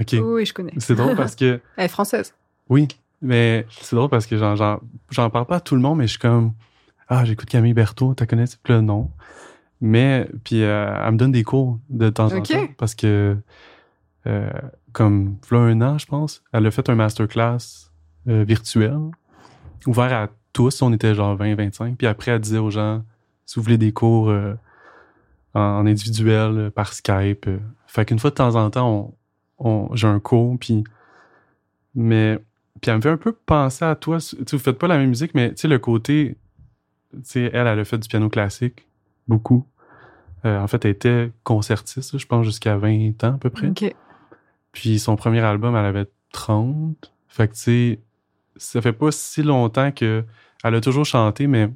[0.00, 0.16] OK.
[0.22, 0.72] Oui, je connais.
[0.78, 1.60] C'est drôle parce que.
[1.76, 2.34] Elle est française.
[2.68, 2.88] Oui,
[3.20, 6.18] mais c'est drôle parce que j'en, parle pas à tout le monde, mais je suis
[6.18, 6.52] comme
[7.08, 8.44] Ah, j'écoute Camille Berthaud, t'as connais?
[8.66, 9.10] Là, non.
[9.80, 13.36] Mais, puis euh, elle me donne des cours de temps en temps parce que,
[14.26, 14.50] euh,
[14.92, 17.90] comme, là, un an, je pense, elle a fait un masterclass
[18.28, 18.98] euh, virtuel
[19.86, 20.82] ouvert à tous.
[20.82, 21.96] On était genre 20-25.
[21.96, 23.04] Puis après, elle disait aux gens
[23.48, 24.52] si vous voulez des cours euh,
[25.54, 27.46] en, individuel, euh, par Skype.
[27.48, 27.58] euh.
[27.86, 29.14] Fait qu'une fois de temps en temps,
[29.58, 30.84] on, on- j'ai un cours, puis.
[31.94, 32.38] Mais.
[32.80, 34.18] Puis elle me fait un peu penser à toi.
[34.20, 36.36] Tu sais, vous faites pas la même musique, mais tu sais, le côté.
[37.12, 38.86] Tu sais, elle, elle a fait du piano classique,
[39.26, 39.66] beaucoup.
[40.44, 43.68] Euh, en fait, elle était concertiste, je pense, jusqu'à 20 ans à peu près.
[43.68, 43.92] Ok.
[44.72, 47.12] Puis son premier album, elle avait 30.
[47.26, 48.00] Fait que, tu sais,
[48.56, 50.24] ça fait pas si longtemps que
[50.62, 51.70] elle a toujours chanté, mais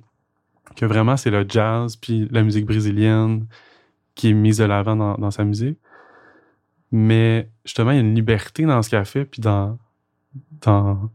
[0.77, 3.47] que vraiment c'est le jazz puis la musique brésilienne
[4.15, 5.79] qui est mise de l'avant dans, dans sa musique.
[6.91, 9.79] Mais justement, il y a une liberté dans ce qu'elle fait, puis dans,
[10.61, 11.11] dans...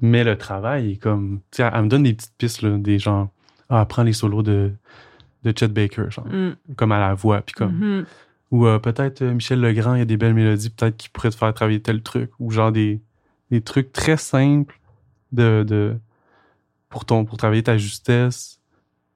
[0.00, 1.40] Mais le travail est comme...
[1.50, 3.30] Tu sais, elle, elle me donne des petites pistes, là, des gens...
[3.68, 4.72] Ah, prends les solos de,
[5.42, 6.26] de Chet Baker, genre.
[6.26, 6.56] Mm.
[6.76, 7.74] Comme à la voix, puis comme...
[7.74, 8.06] Mhm.
[8.52, 11.30] Ou euh, peut-être euh, Michel Legrand, il y a des belles mélodies, peut-être qu'il pourrait
[11.30, 12.30] te faire travailler tel truc.
[12.38, 13.00] Ou genre des,
[13.50, 14.78] des trucs très simples
[15.32, 15.96] de, de
[16.88, 18.60] pour ton pour travailler ta justesse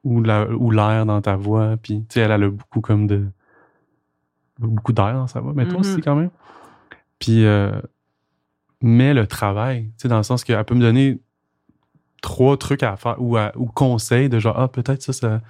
[0.07, 1.77] ou la ou l'air dans ta voix.
[1.77, 3.27] Puis tu sais, elle, elle a beaucoup comme de
[4.59, 6.31] beaucoup d'air dans sa voix, mais toi aussi quand même.
[7.19, 7.81] Puis euh,
[8.81, 11.19] mais le travail, tu sais, dans le sens qu'elle peut me donner
[12.23, 15.41] trois trucs à faire ou, à- ou conseils de genre ah peut-être ça ça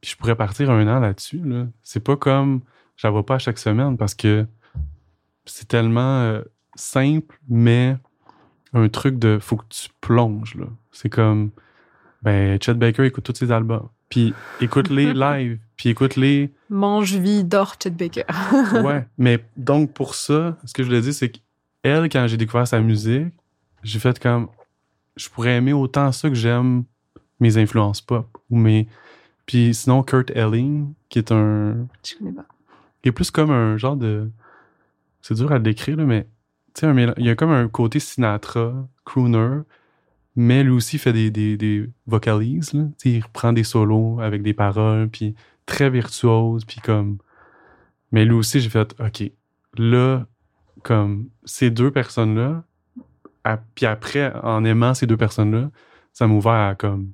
[0.00, 1.66] puis je pourrais partir un an là-dessus là.
[1.82, 2.60] c'est pas comme
[2.96, 4.46] je vois pas à chaque semaine parce que
[5.46, 6.42] c'est tellement euh,
[6.74, 7.96] simple mais
[8.74, 11.50] un truc de faut que tu plonges là c'est comme
[12.22, 17.76] ben Chet Baker écoute tous ses albums puis écoute-les live puis écoute-les Mange, vie, dors,
[17.82, 18.24] Chet Baker.
[18.84, 22.66] ouais mais donc pour ça ce que je voulais dire c'est qu'elle quand j'ai découvert
[22.66, 23.32] sa musique
[23.82, 24.48] j'ai fait comme
[25.16, 26.84] je pourrais aimer autant ça que j'aime
[27.40, 28.88] mes influences pop ou mes
[29.46, 32.46] puis sinon Kurt Elling qui est un Je connais pas.
[33.02, 34.30] qui est plus comme un genre de
[35.20, 36.26] c'est dur à le décrire là, mais
[36.74, 38.72] tu sais il y a comme un côté Sinatra
[39.04, 39.60] crooner
[40.40, 42.84] mais lui aussi fait des, des, des vocalises là.
[43.04, 45.34] Il reprend des solos avec des paroles puis
[45.66, 47.18] très virtuose puis comme
[48.12, 49.30] mais lui aussi j'ai fait ok
[49.76, 50.26] là
[50.84, 52.62] comme ces deux personnes là
[53.74, 55.70] puis après en aimant ces deux personnes là
[56.12, 57.10] ça m'a ouvert à comme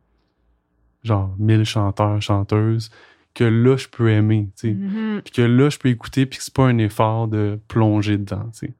[1.02, 2.90] genre mille chanteurs chanteuses
[3.32, 5.22] que là je peux aimer tu sais Mhm.
[5.22, 8.48] puis que là, je peux écouter, puis que c'est pas un effort de plonger dedans,
[8.52, 8.74] tu sais.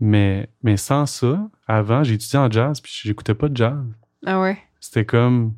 [0.00, 3.84] Mais, mais sans ça, avant, j'ai étudié en jazz, puis j'écoutais pas de jazz.
[4.24, 4.58] Ah ouais?
[4.80, 5.54] C'était comme...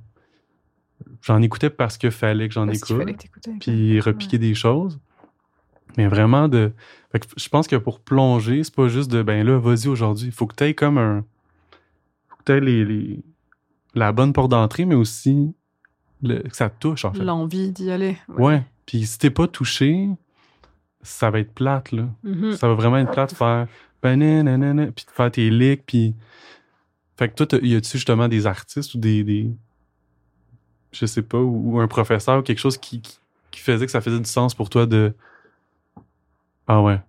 [1.22, 3.60] J'en écoutais parce que fallait que j'en Parce qu'il écoute, fallait que t'écoutes.
[3.60, 4.98] puis repiquer des choses.
[5.96, 6.72] Mais vraiment de...
[7.12, 10.26] Fait que je pense que pour plonger, c'est pas juste de, ben là, vas-y aujourd'hui.
[10.26, 11.24] Il faut que t'aies comme un...
[12.28, 13.22] faut que t'aies les, les-
[13.94, 15.54] la bonne porte d'entrée, mais aussi
[16.22, 17.22] le- que ça te touche, en fait.
[17.22, 18.16] L'envie d'y aller.
[18.28, 18.64] Ouais.
[18.86, 20.08] Puis si t'es pas touché,
[21.02, 22.08] ça va être plate, là.
[22.24, 22.52] Mhm.
[22.56, 23.68] Ça va vraiment être plate de faire
[24.02, 26.14] puis de faire tes licks, puis...
[27.16, 29.50] Fait que toi, y a-tu justement des artistes ou des...
[30.92, 34.18] je sais pas, ou, un professeur ou quelque chose qui, qui, faisait que ça faisait
[34.18, 35.14] du sens pour toi de...
[36.66, 37.00] Ah ouais.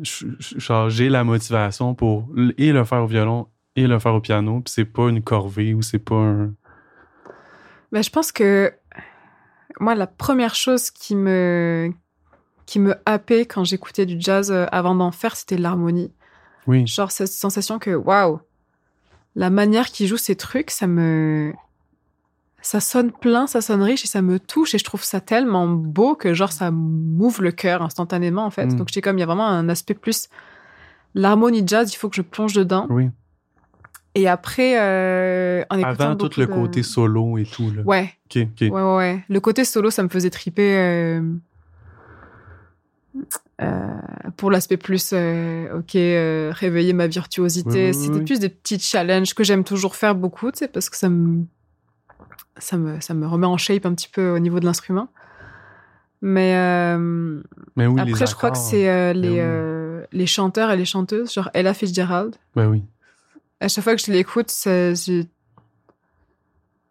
[0.00, 2.28] J'ai la motivation pour
[2.58, 5.74] et le faire au violon et le faire au piano, puis c'est pas une corvée
[5.74, 6.54] ou c'est pas un...
[7.92, 8.72] Ben, je pense que
[9.80, 11.92] moi, la première chose qui me
[12.66, 16.12] qui me happait quand j'écoutais du jazz euh, avant d'en faire, c'était l'harmonie.
[16.66, 16.86] Oui.
[16.86, 18.40] Genre cette sensation que waouh,
[19.36, 21.52] la manière qu'il joue ces trucs, ça me
[22.62, 25.68] ça sonne plein, ça sonne riche et ça me touche et je trouve ça tellement
[25.68, 28.66] beau que genre ça m'ouvre le cœur instantanément en fait.
[28.66, 28.76] Mm.
[28.76, 30.28] Donc j'étais comme il y a vraiment un aspect plus
[31.14, 32.86] l'harmonie jazz, il faut que je plonge dedans.
[32.88, 33.10] Oui.
[34.14, 37.82] Et après euh, en écoutant Avant tout le de- côté solo et tout, là.
[37.82, 38.60] Ouais, OK, OK.
[38.60, 39.24] Ouais, ouais, ouais.
[39.28, 41.22] Le côté solo, ça me faisait triper euh, euh,
[44.36, 47.70] pour l'aspect plus, euh, ok, euh, réveiller ma virtuosité.
[47.70, 48.24] Oui, oui, oui, C'était oui.
[48.24, 51.44] plus des petits challenges que j'aime toujours faire beaucoup, tu sais, parce que ça me,
[52.58, 55.08] ça me, ça me remet en shape un petit peu au niveau de l'instrument.
[56.20, 57.42] Mais euh,
[57.76, 59.36] Mais oui, après, je crois que c'est euh, les, oui.
[59.40, 62.36] euh, les chanteurs et les chanteuses, genre Ella Fitzgerald.
[62.56, 62.82] Ben oui.
[63.60, 64.94] À chaque fois que je l'écoute, ça-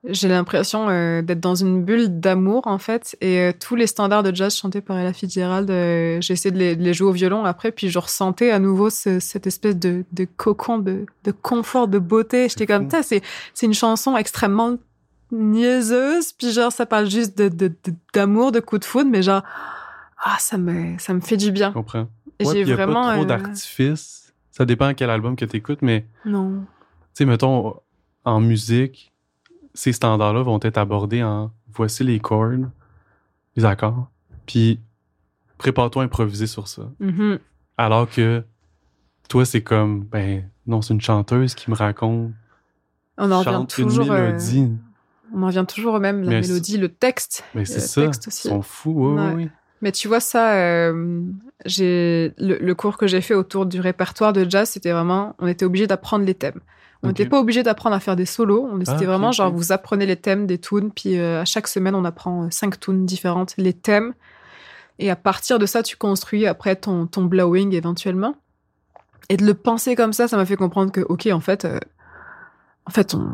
[0.05, 3.15] j'ai l'impression euh, d'être dans une bulle d'amour, en fait.
[3.21, 6.57] Et euh, tous les standards de jazz chantés par Ella Fitzgerald, euh, j'ai essayé de
[6.59, 9.77] les, de les jouer au violon après, puis je ressentais à nouveau ce- cette espèce
[9.77, 12.49] de, de cocon, de, de confort, de beauté.
[12.49, 13.21] J'étais comme, ça, c'est
[13.65, 14.77] une chanson extrêmement
[15.31, 19.21] niaiseuse, puis genre, ça parle juste de de- de- d'amour, de, coup de foudre, mais
[19.23, 19.41] genre,
[20.17, 21.69] ah, ça me, ça me fait du bien.
[21.69, 22.07] Je comprends.
[22.41, 23.03] Ouais, j'ai puis y a vraiment.
[23.07, 24.33] pas trop euh, d'artifice.
[24.51, 26.61] Ça dépend quel album que tu écoutes, mais Non.
[26.61, 26.65] tu
[27.13, 27.75] sais, mettons,
[28.25, 29.12] en musique,
[29.73, 32.67] ces standards-là vont être abordés en voici les chords,
[33.55, 34.09] les accords,
[34.45, 34.79] puis
[35.57, 36.83] prépare-toi à improviser sur ça.
[36.99, 37.39] Mhm.
[37.77, 38.43] Alors que
[39.29, 42.31] toi, c'est comme, ben non, c'est une chanteuse qui me raconte,
[43.17, 44.11] On en revient toujours.
[44.11, 44.71] euh, mélodie.
[45.35, 47.43] On en vient toujours au même, la Mais mélodie, le texte.
[47.55, 48.47] Mais c'est ça, texte ils aussi.
[48.49, 49.27] sont fous, oui, Ouais.
[49.29, 49.49] oui, oui.
[49.81, 51.23] Mais tu vois ça, euh,
[51.65, 55.47] j'ai le, le cours que j'ai fait autour du répertoire de jazz, c'était vraiment, on
[55.47, 56.61] était obligé d'apprendre les thèmes.
[57.03, 58.67] On n'était pas obligé d'apprendre à faire des solos.
[58.71, 61.45] On Ah, c'était ok, vraiment genre vous apprenez les thèmes des tunes, puis euh, à
[61.45, 64.13] chaque semaine on apprend euh, cinq tunes différentes, les thèmes.
[64.99, 68.35] Et à partir de ça, tu construis après ton, ton blowing éventuellement.
[69.29, 71.79] Et de le penser comme ça, ça m'a fait comprendre que, ok, en fait, euh,
[72.85, 73.27] en fait, on,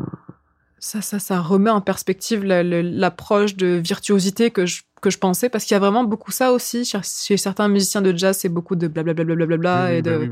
[0.78, 5.64] ça, ça, ça remet en perspective l'approche de virtuosité que je, que je pensais, parce
[5.64, 6.84] qu'il y a vraiment beaucoup ça aussi.
[6.84, 10.28] Chez, certains musiciens de jazz, c'est beaucoup de blablabla, bla, bla, bla, et, de,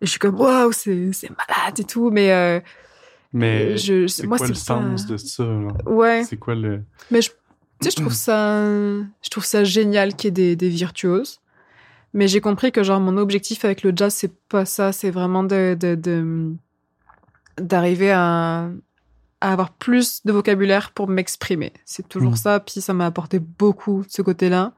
[0.00, 2.60] et je suis comme waouh, c'est malade et tout, mais euh,
[3.32, 5.44] mais c'est quoi le sens de ça
[5.86, 6.24] Ouais.
[6.24, 7.36] C'est quoi le Mais je, tu
[7.82, 11.40] sais, je trouve ça, je trouve ça génial qu'il y ait des, des virtuoses.
[12.14, 15.44] Mais j'ai compris que genre mon objectif avec le jazz c'est pas ça, c'est vraiment
[15.44, 15.76] de
[17.58, 18.70] d'arriver de, à
[19.40, 21.72] à avoir plus de vocabulaire pour m'exprimer.
[21.84, 22.36] C'est toujours mm.
[22.36, 22.60] ça.
[22.60, 24.72] Puis ça m'a apporté beaucoup de ce côté-là.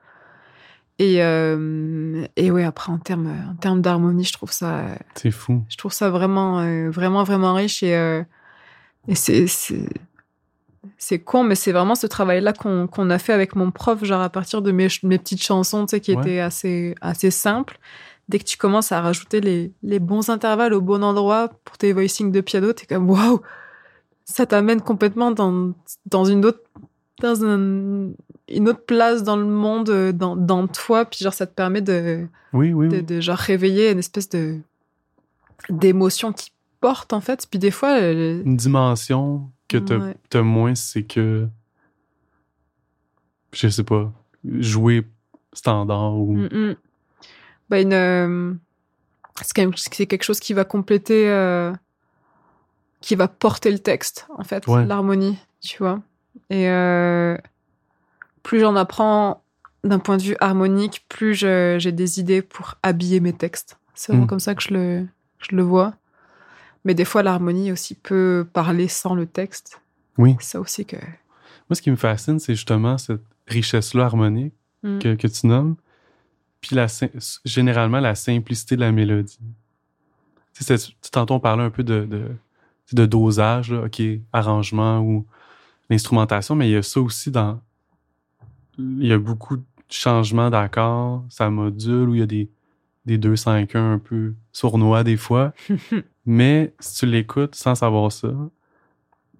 [0.98, 4.84] Et, euh, et ouais, après, en termes en termes d'harmonie, je trouve ça.
[5.14, 5.64] C'est fou.
[5.70, 7.82] Je trouve ça vraiment, euh, vraiment, vraiment riche.
[7.82, 8.22] Et, euh,
[9.08, 9.46] et c'est.
[10.96, 14.20] C'est con, mais c'est vraiment ce travail-là qu'on qu'on a fait avec mon prof, genre
[14.20, 17.78] à partir de mes, mes petites chansons, tu sais, qui étaient assez, assez simples.
[18.28, 21.92] Dès que tu commences à rajouter les, les bons intervalles au bon endroit pour tes
[21.92, 23.40] voicings de piano, t'es comme waouh,
[24.30, 25.72] ça t'amène complètement dans,
[26.06, 26.60] dans une autre
[27.20, 28.14] dans une
[28.68, 32.72] autre place dans le monde, dans, dans toi, puis genre ça te permet de, oui,
[32.72, 34.58] oui, de, genre réveiller une espèce de
[35.68, 37.46] d'émotion qui porte en fait.
[37.50, 41.46] Puis des fois, une dimension que tu as moins, c'est que
[43.52, 44.12] je sais pas
[44.44, 45.06] jouer
[45.52, 46.38] standard ou
[47.68, 48.54] bah une euh,
[49.42, 51.72] c'est quelque chose qui va compléter euh,
[53.00, 56.00] qui va porter le texte, en fait, l'harmonie, tu vois.
[56.50, 57.36] Et euh,
[58.42, 59.42] plus j'en apprends
[59.84, 63.78] d'un point de vue harmonique, plus j'ai des idées pour habiller mes textes.
[63.94, 64.28] C'est vraiment mm.
[64.28, 65.06] comme ça que je le,
[65.38, 65.94] je le vois.
[66.84, 69.80] Mais des fois, l'harmonie aussi peut parler sans le texte.
[70.18, 70.36] Oui.
[70.40, 70.96] Ça aussi que.
[70.96, 74.98] Moi, ce qui me fascine, c'est justement cette richesse-là harmonique mm.
[74.98, 75.76] que, que, tu nommes,
[76.60, 76.86] puis la,
[77.44, 79.38] généralement la simplicité de la mélodie.
[80.54, 80.76] Tu sais,
[81.16, 82.28] on parlait un peu de, de
[82.92, 84.02] de dosage, OK,
[84.32, 85.26] arrangement ou
[85.88, 87.60] l'instrumentation, mais il y a ça aussi dans.
[88.78, 92.48] Il y a beaucoup de changements d'accords, ça module, où il y a des,
[93.04, 95.52] des 2-5-1 un peu sournois des fois.
[96.26, 98.32] mais si tu l'écoutes sans savoir ça,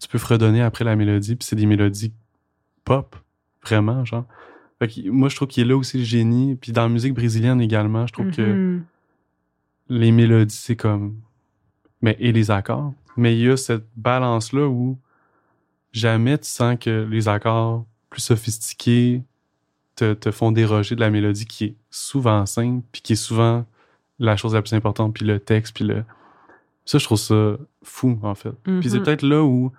[0.00, 2.12] tu peux fredonner après la mélodie, puis c'est des mélodies
[2.84, 3.16] pop,
[3.62, 4.24] vraiment, genre.
[5.06, 6.56] moi, je trouve qu'il y a là aussi le génie.
[6.56, 8.82] Puis dans la musique brésilienne également, je trouve que mm-hmm.
[9.90, 11.16] les mélodies, c'est comme.
[12.02, 12.94] Mais et les accords?
[13.16, 14.98] Mais il y a cette balance-là où
[15.92, 19.22] jamais tu sens que les accords plus sophistiqués
[19.96, 23.64] te, te, font déroger de la mélodie qui est souvent simple, puis qui est souvent
[24.18, 26.04] la chose la plus importante, puis le texte, puis le...
[26.84, 28.50] Ça, je trouve ça fou, en fait.
[28.62, 29.02] Puis c'est mm-hmm.
[29.02, 29.72] peut-être là où,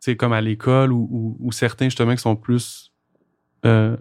[0.00, 2.92] c'est comme à l'école, où, où, certains, justement, qui sont plus
[3.64, 3.96] euh,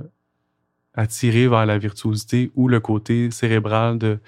[0.93, 4.19] attirés vers la virtuosité ou le côté cérébral de...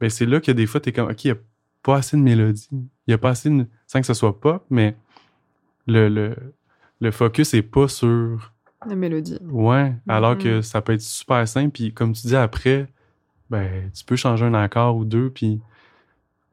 [0.00, 1.40] Ben, c'est là que des fois, t'es comme, OK, il n'y a
[1.82, 2.68] pas assez de mélodie.
[2.72, 4.96] Il n'y a pas assez de sans que ce soit pop, mais
[5.86, 6.36] le, le,
[7.00, 8.52] le focus est pas sur.
[8.86, 9.38] La mélodie.
[9.44, 10.42] Ouais, alors mm-hmm.
[10.42, 11.70] que ça peut être super simple.
[11.70, 12.88] Puis comme tu dis après,
[13.50, 15.60] ben, tu peux changer un accord ou deux, puis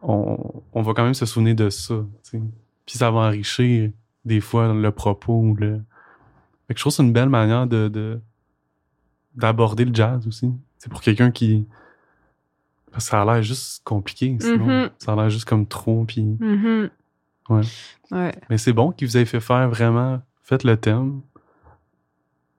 [0.01, 0.37] on,
[0.73, 1.95] on va quand même se souvenir de ça.
[2.31, 3.91] Puis ça va enrichir
[4.23, 5.81] des fois le propos ou le.
[6.67, 8.19] Fait que je trouve que c'est une belle manière de
[9.35, 10.51] d'aborder le jazz aussi.
[10.77, 11.67] C'est pour quelqu'un qui.
[12.97, 14.67] Ça a l'air juste compliqué, sinon.
[14.67, 14.89] Mm-hmm.
[14.99, 16.23] Ça a l'air juste comme trop, puis.
[16.23, 16.89] Mm-hmm.
[17.49, 18.35] Ouais.
[18.49, 21.21] Mais c'est bon qu'il vous ait fait faire vraiment, faites le thème,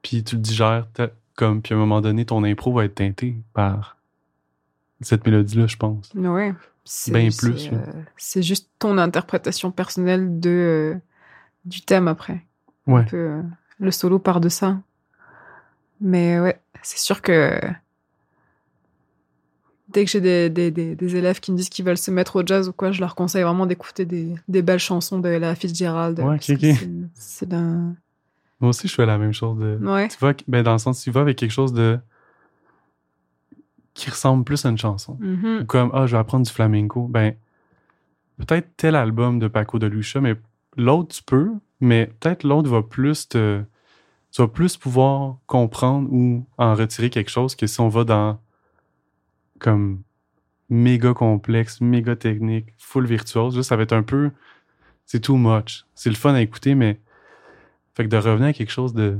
[0.02, 0.86] puis tu le digères
[1.34, 3.96] comme, puis à un moment donné, ton impro va être teinté par
[5.00, 6.12] cette mélodie-là, je pense.
[6.14, 6.54] Ouais.
[7.08, 7.68] Bien plus.
[7.72, 7.78] Euh,
[8.16, 10.94] c'est juste ton interprétation personnelle de, euh,
[11.64, 12.46] du thème après.
[12.86, 13.04] Ouais.
[13.12, 13.42] Euh,
[13.80, 14.78] le solo part de ça.
[16.00, 17.60] Mais ouais, c'est sûr que
[19.96, 22.42] dès que j'ai des, des, des, élèves qui me disent qu'ils veulent se mettre au
[22.44, 26.20] jazz ou quoi, je leur conseille vraiment d'écouter des, des belles chansons de la Fitzgerald.
[26.20, 26.36] Ouais,
[27.14, 27.96] C'est d'un.
[28.60, 29.58] Moi aussi, je fais la même chose.
[29.58, 29.78] De...
[29.82, 30.08] Ouais.
[30.08, 31.98] Tu vois, ben, dans le sens, tu vas avec quelque chose de.
[33.94, 35.16] qui ressemble plus à une chanson.
[35.18, 35.62] Mm-hmm.
[35.62, 37.08] Ou comme, ah, je vais apprendre du flamenco.
[37.08, 37.34] Ben,
[38.36, 40.34] peut-être tel album de Paco de Lucha, mais
[40.76, 43.62] l'autre, tu peux, mais peut-être l'autre va plus te.
[44.30, 48.38] Tu vas plus pouvoir comprendre ou en retirer quelque chose que si on va dans
[49.58, 50.02] comme
[50.68, 53.60] méga complexe, méga technique, full virtuose.
[53.62, 54.30] ça va être un peu.
[55.04, 55.86] C'est too much.
[55.94, 57.00] C'est le fun à écouter, mais.
[57.94, 59.18] Fait que de revenir à quelque chose de,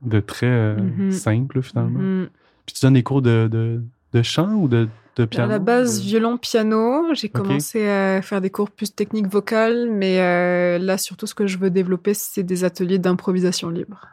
[0.00, 1.10] de très euh, mm-hmm.
[1.10, 2.00] simple, finalement.
[2.00, 2.28] Mm-hmm.
[2.64, 3.82] Puis tu donnes des cours de, de,
[4.14, 5.50] de chant ou de, de piano?
[5.50, 7.12] À la base, violon-piano.
[7.14, 11.46] J'ai commencé à faire des cours plus techniques vocales, mais euh, là, surtout, ce que
[11.46, 14.06] je veux développer, c'est des ateliers d'improvisation libre.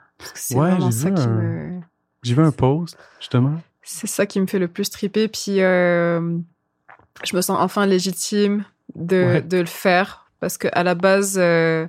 [0.52, 1.82] ouais, j'ai vu, un...
[2.24, 5.28] vu un post, justement c'est ça qui me fait le plus triper.
[5.30, 6.38] Puis euh,
[7.24, 9.42] je me sens enfin légitime de, Ouais.
[9.42, 11.88] de le faire parce que à la base, euh,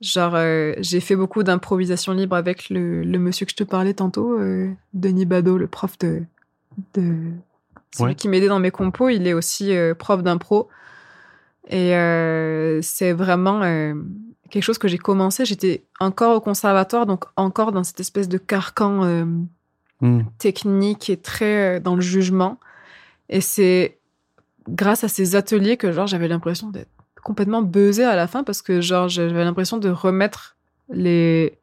[0.00, 3.94] genre, euh, j'ai fait beaucoup d'improvisation libre avec le, le monsieur que je te parlais
[3.94, 4.38] tantôt,
[4.94, 6.22] Denis Bado, le prof de.
[6.94, 7.14] de
[7.94, 8.14] celui Ouais.
[8.14, 9.08] qui m'aidait dans mes compos.
[9.08, 10.68] Il est aussi prof d'impro.
[11.70, 11.90] Et
[12.82, 13.60] c'est vraiment
[14.50, 15.44] quelque chose que j'ai commencé.
[15.44, 19.24] J'étais encore au conservatoire, donc encore dans cette espèce de carcan.
[20.00, 20.20] Hmm.
[20.38, 22.58] technique et très euh, dans le jugement.
[23.28, 23.98] Et c'est
[24.68, 26.88] grâce à ces ateliers que genre j'avais l'impression d'être
[27.24, 30.56] complètement buzzée à la fin parce que genre j'avais l'impression de remettre
[30.90, 31.58] les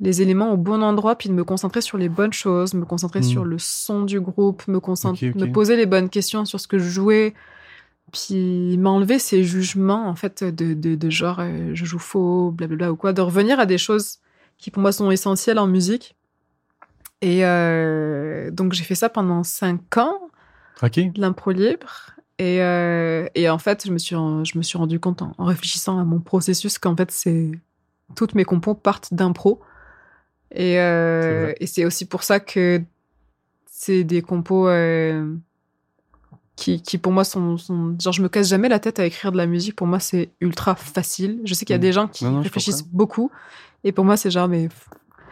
[0.00, 3.20] les éléments au bon endroit puis de me concentrer sur les bonnes choses, me concentrer
[3.20, 3.24] Mm.
[3.24, 6.78] sur le son du groupe, me concentrer, me poser les bonnes questions sur ce que
[6.78, 7.34] je jouais,
[8.12, 12.90] puis m'enlever ces jugements en fait de, de, de genre euh, je joue faux, blablabla
[12.92, 14.18] ou quoi, de revenir à des choses
[14.58, 16.16] qui pour moi sont essentielles en musique.
[17.24, 20.18] Et euh, donc j'ai fait ça pendant cinq ans,
[20.82, 20.96] OK.
[21.12, 22.10] de l'impro libre.
[22.38, 25.44] Et, euh, et en fait, je me suis, je me suis rendu compte en, en
[25.46, 27.50] réfléchissant à mon processus qu'en fait, c'est
[28.16, 29.60] toutes mes compos partent d'impro.
[30.50, 32.82] Et, C'est euh, et c'est aussi pour ça que
[33.66, 35.34] c'est des compos euh,
[36.56, 37.96] qui, qui, pour moi, sont, sont.
[38.00, 39.76] Genre, je me casse jamais la tête à écrire de la musique.
[39.76, 41.40] Pour moi, c'est ultra facile.
[41.44, 41.80] Je sais qu'il y a Mm.
[41.80, 43.30] des gens qui Non, non, je réfléchissent beaucoup.
[43.84, 44.68] Et pour moi, c'est genre, mais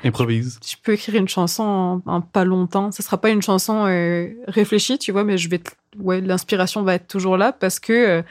[0.05, 0.59] Improvise.
[0.61, 2.91] tu peux écrire une chanson en, en pas longtemps.
[2.93, 5.63] Ce sera pas une chanson euh, réfléchie, tu vois, mais je vais,
[5.99, 8.23] ouais, l'inspiration va être toujours là parce que euh,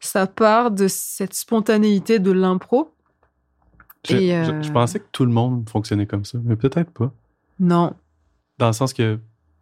[0.00, 2.92] ça part de cette spontanéité de l'impro.
[4.08, 6.90] Je, Et, je- euh, je pensais que tout le monde fonctionnait comme ça, mais peut-être
[6.92, 7.10] pas.
[7.58, 7.92] Non,
[8.58, 9.18] Dans le sens que.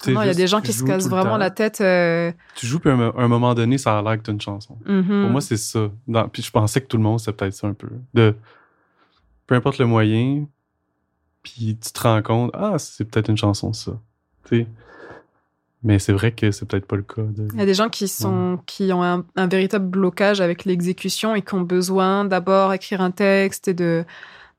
[0.06, 1.76] non, il y a des gens qui se cassent vraiment la tête.
[2.56, 4.76] Tu joues, puis à un, moment donné, ça a l'air que une chanson.
[4.84, 5.02] mhm.
[5.22, 5.88] Pour moi, c'est ça.
[6.06, 7.88] Dans- puis je pensais que tout le monde, c'était peut-être ça un peu.
[8.12, 8.34] De,
[9.46, 10.46] peu importe le moyen,
[11.44, 13.92] puis tu te rends compte, ah, c'est peut-être une chanson, ça.
[14.46, 14.66] Tu sais.
[15.84, 17.22] Mais c'est vrai que c'est peut-être pas le cas.
[17.22, 17.46] De...
[17.52, 21.34] Il y a des gens qui, sont, qui ont un, un véritable blocage avec l'exécution
[21.34, 24.04] et qui ont besoin d'abord écrire un texte et de,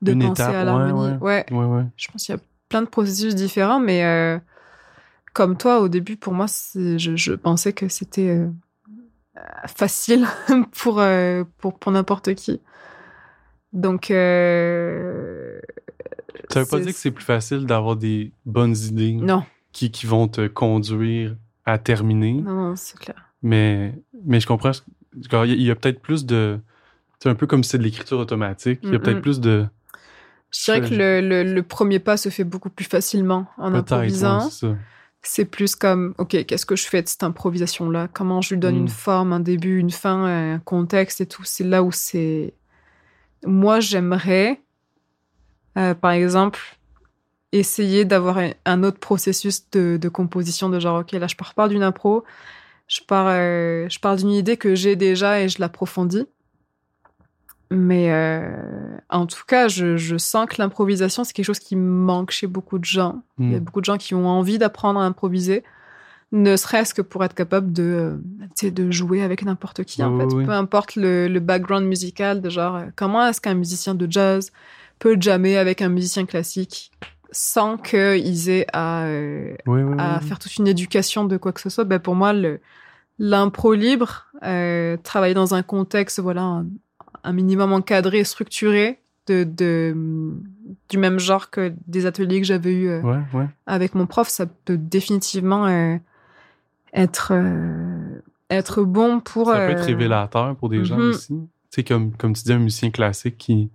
[0.02, 1.16] de Une penser étape, à l'harmonie.
[1.20, 1.44] ouais.
[1.50, 1.52] ouais.
[1.52, 1.84] Ouais, ouais.
[1.96, 4.38] Je pense qu'il y a plein de processus différents, mais euh,
[5.32, 6.46] comme toi, au début, pour moi,
[6.76, 8.48] je, je pensais que c'était euh,
[9.66, 10.26] facile
[10.80, 12.60] pour, euh, pour, pour n'importe qui.
[13.76, 15.60] Donc, euh,
[16.50, 20.06] Ça veut pas dire que c'est plus facile d'avoir des bonnes idées non, qui, qui
[20.06, 21.36] vont te conduire
[21.66, 22.32] à terminer.
[22.32, 23.16] non, c'est clair.
[23.42, 23.94] Mais,
[24.24, 24.72] mais je comprends.
[25.14, 26.58] Il y a, peut-être plus de.
[27.20, 28.80] C'est un peu comme si c'est de l'écriture automatique.
[28.82, 29.22] Il y a peut-être mm.
[29.22, 29.66] plus de.
[30.50, 34.48] Je dirais que le, le, le premier pas se fait beaucoup plus facilement en improvisant.
[34.62, 34.74] ouais,
[35.22, 38.08] c'est plus comme, OK, qu'est-ce que je fais de cette improvisation-là?
[38.12, 38.82] Comment je lui donne Mm.
[38.82, 40.24] une forme, un début, une fin,
[40.54, 41.44] un contexte et tout?
[41.44, 42.54] C'est là où c'est...
[43.46, 44.60] Moi, j'aimerais,
[45.78, 46.60] euh, par exemple,
[47.52, 51.68] essayer d'avoir un- autre processus de, de composition, de genre, OK, là, je pars pas
[51.68, 52.24] d'une impro,
[52.88, 56.26] je pars, euh, je pars d'une idée que j'ai déjà et je l'approfondis.
[57.70, 62.30] Mais euh, en tout cas, je, je sens que l'improvisation, c'est quelque chose qui manque
[62.30, 63.22] chez beaucoup de gens.
[63.38, 63.64] Il y a Mm.
[63.64, 65.64] beaucoup de gens qui ont envie d'apprendre à improviser,
[66.32, 68.16] ne serait-ce que pour être capable de,
[68.62, 70.26] euh, de jouer avec n'importe qui, en fait.
[70.44, 74.50] Peu importe le, le background musical, de genre, euh, comment est-ce qu'un musicien de jazz
[74.98, 76.90] peut jammer avec un musicien classique
[77.30, 79.54] sans qu'ils aient à, euh,
[79.98, 82.32] à faire toute une éducation de quoi que ce soit, ben pour moi,
[83.18, 86.66] l'impro libre, euh, travailler dans un contexte, voilà, un,
[87.24, 89.94] un minimum encadré structuré de, de,
[90.88, 93.46] du même genre que des ateliers que j'avais eu Ouais, ouais.
[93.66, 95.96] avec mon prof, ça peut définitivement euh,
[96.96, 98.20] être, euh,
[98.50, 99.48] être bon pour.
[99.48, 101.10] Ça peut être euh, révélateur pour des gens mhm.
[101.10, 101.34] aussi.
[101.34, 103.70] Tu sais, comme, comme tu dis, un musicien classique qui.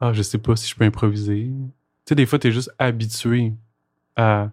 [0.00, 1.44] Ah, je sais pas si je peux improviser.
[1.44, 3.54] Tu sais, des fois, t'es juste habitué
[4.16, 4.50] à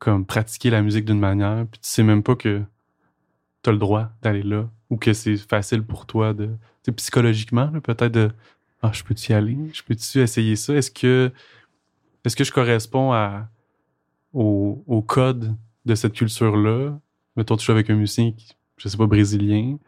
[0.00, 2.62] comme pratiquer la musique d'une manière, puis tu sais même pas que
[3.62, 6.46] t'as le droit d'aller là ou que c'est facile pour toi de.
[6.46, 6.52] Tu
[6.86, 8.30] sais, psychologiquement, peut-être de.
[8.82, 9.56] Ah, je peux-tu y aller?
[9.72, 10.74] Je peux-tu essayer ça?
[10.74, 11.30] Est-ce que.
[12.24, 13.48] Est-ce que je corresponds à,
[14.32, 16.98] au, au code de cette culture-là?
[17.36, 19.78] Mettons, tu joues avec un musicien qui, je sais pas, brésilien.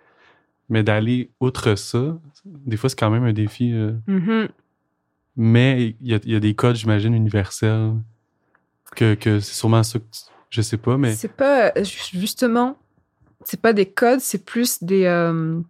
[0.69, 3.73] Mais d'aller outre ça, des fois, c'est quand même un défi.
[3.73, 4.49] euh, mhm.
[5.37, 7.95] mais il y a, il y a des codes, j'imagine, universels.
[8.97, 10.05] Que, que c'est sûrement ça que
[10.51, 11.15] Je sais pas, mais.
[11.15, 12.79] C'est pas ju- justement,
[13.45, 15.61] c'est pas des codes, c'est plus des euh,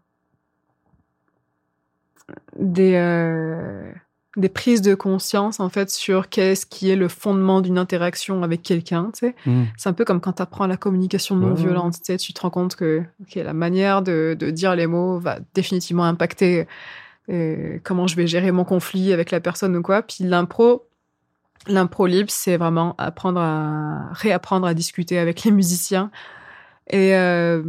[2.58, 3.92] des euh,
[4.36, 8.62] des prises de conscience en fait sur qu'est-ce qui est le fondement d'une interaction avec
[8.62, 9.10] quelqu'un.
[9.12, 9.64] Tu sais, Hmm.
[9.76, 11.94] c'est un peu comme quand tu apprends la communication non violente.
[11.94, 13.02] Tu sais, tu te rends compte que
[13.36, 16.66] la manière de, de dire les mots va définitivement impacter
[17.30, 20.02] euh, comment je vais gérer mon conflit avec la personne ou quoi.
[20.02, 20.86] Puis l'impro,
[21.66, 26.10] L'impro libre, c'est vraiment apprendre à réapprendre à discuter avec les musiciens
[26.90, 27.62] et euh,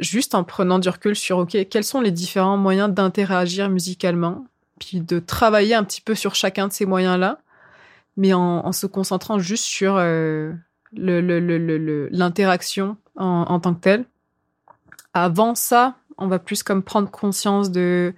[0.00, 4.44] juste en prenant du recul sur ok quels sont les différents moyens d'interagir musicalement,
[4.78, 7.38] puis de travailler un petit peu sur chacun de ces moyens là,
[8.16, 10.52] mais en, en se concentrant juste sur euh,
[10.94, 14.04] le l'interaction en, en tant que telle.
[15.14, 18.14] Avant ça, on va plus comme prendre conscience de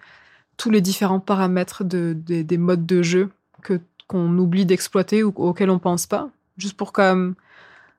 [0.57, 3.31] tous les différents paramètres de, de des modes de jeu
[3.62, 7.35] que qu'on oublie d'exploiter ou auxquels on pense pas, juste pour comme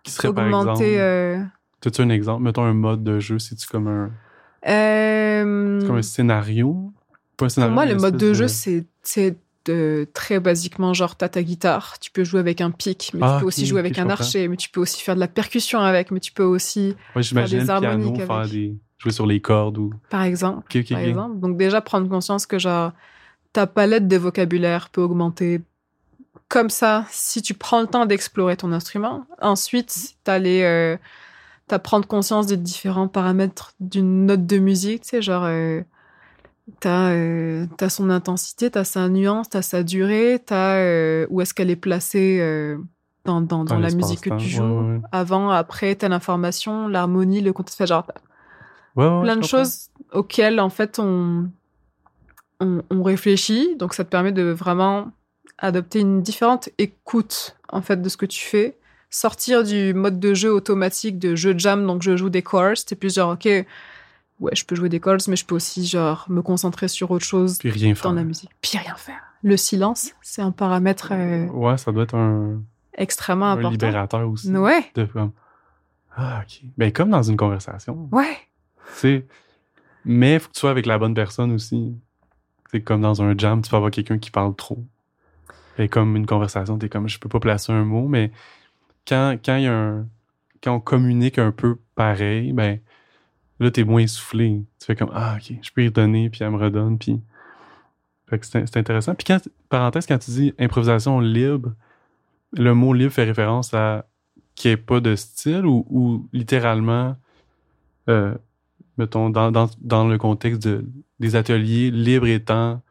[0.03, 0.51] Qui serait augmenter.
[0.51, 0.83] par exemple.
[0.83, 2.43] euh, un exemple?
[2.43, 4.11] Mettons un mode de jeu, c'est-tu comme un,
[4.67, 6.90] euh, comme un scénario?
[7.47, 11.43] Pas pour moi, le mode de jeu, c'est c'est de- très basiquement genre t'as ta
[11.43, 13.97] guitare, tu peux jouer avec un pic, mais Ah, tu peux ok, aussi jouer avec
[13.99, 16.95] un archer, mais tu peux aussi faire de la percussion avec, mais tu peux aussi,
[17.15, 18.51] Ouais, j'imaginais des piano harmoniques faire avec.
[18.51, 18.76] des.
[18.97, 19.93] jouer sur les cordes ou.
[20.09, 21.39] par exemple, par exemple.
[21.39, 22.91] Donc déjà prendre conscience que genre
[23.53, 25.61] ta palette de vocabulaire peut augmenter
[26.47, 29.26] comme ça si tu prends le temps d'explorer ton instrument.
[29.41, 30.97] Ensuite, t'as les euh,
[31.68, 35.81] t'as prendre conscience des différents paramètres d'une note de musique, tu sais genre euh,
[36.80, 41.53] t'as euh, t'as son intensité, t'as sa nuance, t'as sa durée, t'as euh, où est-ce
[41.53, 42.77] qu'elle est placée euh,
[43.26, 44.64] dans, dans, dans Dans la musique que tu joues.
[44.64, 45.02] ouais, ouais.
[45.11, 48.06] Avant, après, t'as l'information, l'harmonie, le contexte, genre
[48.95, 51.49] Ouais, plein je de choses auxquelles en fait on,
[52.60, 53.76] on, on réfléchit.
[53.77, 55.11] Donc ça te permet de vraiment
[55.57, 58.77] adopter une différente écoute en fait de ce que tu fais.
[59.10, 62.85] Sortir du mode de jeu automatique de jeu jam, donc je joue des chords.
[62.85, 63.48] T'es plus genre, ok,
[64.41, 67.23] ouais, je peux jouer des chords, mais je peux aussi genre me concentrer sur autre
[67.26, 68.09] chose Puis rien faire.
[68.11, 68.49] dans la musique.
[68.61, 69.22] Puis rien faire.
[69.43, 72.61] Le silence, c'est un paramètre euh, Ouais, ça doit être un,
[72.93, 73.69] extrêmement un important.
[73.72, 74.51] libérateur aussi.
[74.55, 75.31] Ouais, De comme.
[76.15, 76.61] Ah, ok.
[76.77, 78.09] Ben, comme dans une conversation.
[78.11, 78.38] ouais.
[78.95, 79.26] Sais.
[80.03, 81.95] Mais faut que tu sois avec la bonne personne aussi.
[82.72, 84.84] C'est comme dans un jam, tu peux avoir quelqu'un qui parle trop.
[85.77, 88.31] Et comme une conversation, t'es comme, je peux pas placer un mot, mais
[89.07, 90.07] quand, quand il y a un,
[90.61, 92.80] quand on communique un peu pareil, ben,
[93.61, 94.63] là, t'es moins essoufflé.
[94.79, 97.21] Tu fais comme, ah, ok, je peux y redonner, puis elle me redonne, puis.
[98.27, 99.13] Fait que c'est intéressant.
[99.13, 101.73] Puis quand, parenthèse, quand tu dis improvisation libre,
[102.53, 104.05] le mot libre fait référence à
[104.55, 107.17] qu'il n'y ait pas de style ou, littéralement,
[108.07, 108.33] euh,
[108.97, 110.85] mettons, dans, dans, dans le contexte de,
[111.19, 112.81] des ateliers, libre étant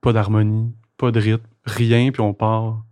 [0.00, 2.84] pas d'harmonie, pas de rythme, rien, puis on part.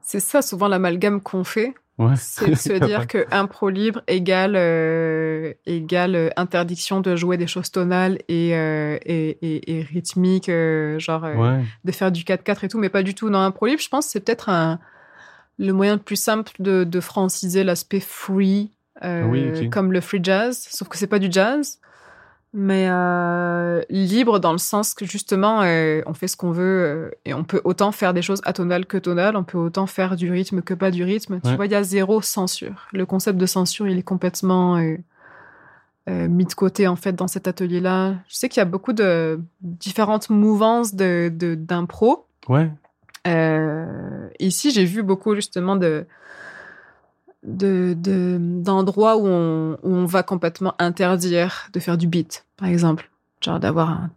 [0.00, 1.74] C'est ça souvent l'amalgame qu'on fait.
[1.98, 2.14] Ouais.
[2.16, 7.46] C'est de se dire que impro libre égale, euh, égale euh, interdiction de jouer des
[7.48, 11.64] choses tonales et, euh, et, et, et rythmiques, euh, genre Ouais.
[11.84, 13.28] de faire du 4-4 et tout, mais pas du tout.
[13.30, 14.78] Dans impro libre, je pense que c'est peut-être un,
[15.58, 18.70] le moyen le plus simple de, de franciser l'aspect free,
[19.02, 21.80] Oui, comme le free jazz, sauf que c'est pas du jazz.
[22.54, 27.10] Mais euh, libre dans le sens que justement, euh, on fait ce qu'on veut euh,
[27.26, 30.30] et on peut autant faire des choses atonales que tonales, on peut autant faire du
[30.30, 31.40] rythme que pas du rythme.
[31.44, 32.88] Tu vois, il y a zéro censure.
[32.92, 34.82] Le concept de censure, il est complètement
[36.06, 38.14] mis de côté en fait dans cet atelier-là.
[38.28, 42.26] Je sais qu'il y a beaucoup de différentes mouvances de d'impro.
[42.48, 42.70] Ouais.
[44.40, 46.06] Ici, j'ai vu beaucoup justement de
[47.48, 52.68] de- de- d'endroits où, on, où on va complètement interdire de faire du beat, par
[52.68, 53.10] exemple.
[53.42, 54.10] Genre d'avoir un...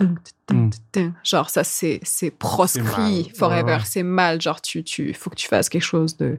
[0.00, 0.70] Mm.
[0.92, 1.12] tum.
[1.22, 3.62] Genre ça, c'est c'est proscrit forever.
[3.64, 3.80] Ouais, ouais.
[3.84, 4.40] C'est mal.
[4.40, 6.38] Genre tu tu faut que tu fasses quelque chose de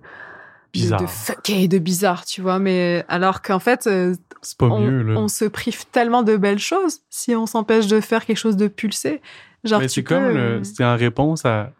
[0.73, 0.99] Bizarre.
[0.99, 2.57] de, de fucké, de bizarre, tu vois.
[2.59, 4.15] Mais alors qu'en fait, euh,
[4.57, 5.19] pas on, mieux, là.
[5.19, 8.67] on se prive tellement de belles choses si on s'empêche de faire quelque chose de
[8.67, 9.21] pulsé.
[9.63, 11.71] Genre c'est peux, comme le- c'est en réponse à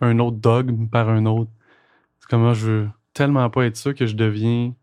[0.00, 1.50] un autre dogme par un autre.
[2.20, 4.74] C'est comme moi, je veux tellement pas être ça que je deviens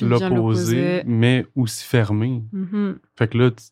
[0.00, 2.42] l'opposé, mais aussi fermé.
[2.52, 2.98] Mhm.
[3.18, 3.64] Fait que là, tu,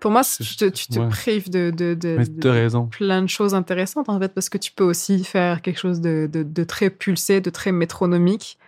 [0.00, 1.08] Pour moi, tu te, tu te ouais.
[1.08, 4.84] prives de, de, de- de plein de choses intéressantes, en fait, parce que tu peux
[4.84, 8.58] aussi faire quelque chose de, très pulsé, de très métronomique,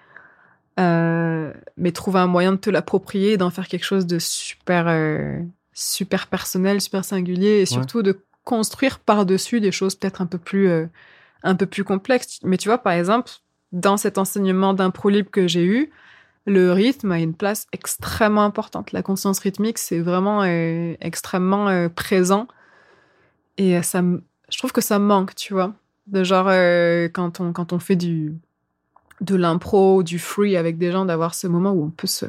[0.78, 5.38] euh, mais trouver un moyen de te l'approprier d'en faire quelque chose de super, euh,
[5.72, 10.68] super personnel, super singulier, et surtout de construire par-dessus des choses peut-être un peu plus,
[10.68, 10.86] euh,
[11.42, 12.40] un peu plus complexes.
[12.42, 13.30] Mais tu vois, par exemple,
[13.72, 15.90] dans cet enseignement d'impro libre que j'ai eu,
[16.47, 18.92] le rythme a une place extrêmement importante.
[18.92, 22.48] La conscience rythmique, c'est vraiment euh, extrêmement euh, présent.
[23.59, 24.02] Et euh, ça,
[24.51, 25.74] je trouve que ça manque, tu vois.
[26.06, 26.47] De genre,
[27.12, 28.34] quand, on, quand on fait du,
[29.20, 32.26] de l'impro, du free avec des gens, d'avoir ce moment où on peut se,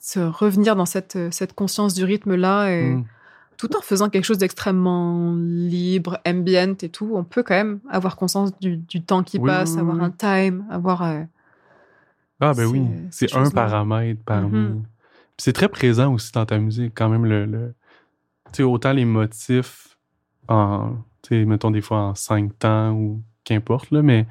[0.00, 3.04] se revenir dans cette, cette conscience du rythme-là, et Mm.
[3.56, 7.12] Tout en faisant quelque chose d'extrêmement libre, ambient et tout.
[7.14, 10.04] On peut quand même avoir conscience du, du temps qui Oui, passe, oui, avoir oui.
[10.04, 11.02] un time, avoir...
[11.02, 11.22] euh,
[12.40, 14.58] Ah ben oui, C'est- c'est ces un paramètre parmi.
[14.58, 14.82] Mhm.
[15.38, 17.74] C'est très présent aussi dans ta musique, quand même le, le-
[18.52, 19.96] tu sais autant les motifs
[20.48, 24.26] en Tu sais, mettons des fois en cinq temps ou qu'importe, là, mais,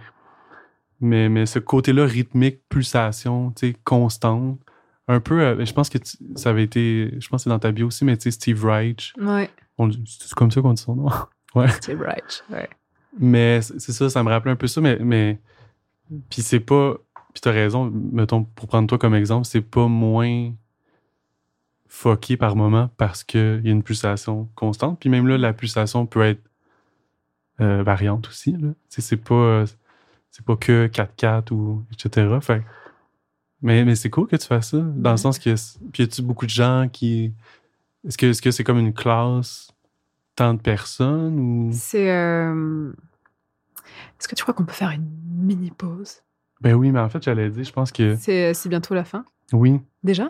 [1.02, 4.60] mais, mais ce côté-là rythmique, pulsation, tu sais, constante,
[5.08, 7.60] un peu, euh, je pense que tu- ça avait été, je pense que c'est dans
[7.60, 10.96] ta bio aussi, mais tu sais, Steve Reich, Ouais, c'est comme ça qu'on dit son
[10.96, 11.10] nom.
[11.82, 12.44] c'est right.
[12.50, 12.70] Ouais.
[13.20, 14.98] Mais c'est ça, ça me rappelait un peu ça, mais.
[15.00, 15.40] mais
[16.30, 16.96] puis c'est pas.
[17.34, 20.52] Puis t'as raison, mettons, pour prendre toi comme exemple, c'est pas moins
[21.88, 25.00] fucké par moment parce qu'il y a une pulsation constante.
[25.00, 26.42] Puis même là, la pulsation peut être
[27.62, 28.56] euh, variante aussi.
[28.90, 29.66] C'est pas.
[30.32, 32.28] C'est pas que 4-4 ou etc.
[32.42, 32.64] Fait,
[33.64, 34.78] mais mais c'est cool que tu fasses ça.
[34.80, 35.56] Dans le sens que.
[35.92, 37.34] Puis y a-tu beaucoup de gens qui.
[38.08, 39.72] Est-ce que est-ce que c'est comme une classe,
[40.36, 41.70] tant de personnes ou?
[41.74, 42.12] C'est.
[42.12, 42.92] euh,
[44.20, 46.18] Est-ce que tu crois qu'on peut faire une mini pause?
[46.62, 49.26] Ben oui, mais en fait, j'allais dire, je pense que C'est c'est bientôt la fin?
[49.52, 49.80] oui.
[50.04, 50.30] Déjà?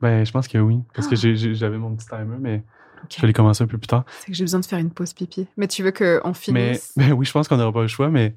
[0.00, 0.80] Ben, je pense que oui.
[0.94, 1.52] Parce que Ah.
[1.54, 2.62] j'avais mon petit timer, mais
[3.04, 3.14] Ok.
[3.16, 4.04] je vais les commencer un peu plus tard.
[4.20, 5.46] C'est que j'ai besoin de faire une pause pipi.
[5.56, 6.34] Mais tu veux qu'on Mais,
[6.74, 6.92] finisse?
[6.96, 8.34] mais oui, je pense qu'on n'aura pas le choix, mais.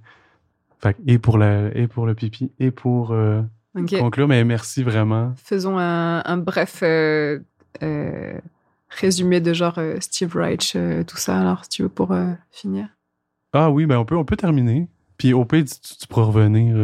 [0.80, 3.42] Fait, et, pour la, et pour le pipi, et pour euh,
[3.78, 4.00] Ok.
[4.00, 5.34] conclure, mais merci vraiment.
[5.38, 7.40] Faisons un, un bref euh,
[7.84, 8.38] euh,
[8.90, 10.76] résumé de genre euh, Steve Reich,
[11.06, 12.16] tout ça, alors, si tu veux, pour
[12.52, 12.88] finir.
[13.54, 14.88] Ah oui, ben on peut, on peut terminer.
[15.18, 16.76] Puis au pire, tu, tu pourras revenir.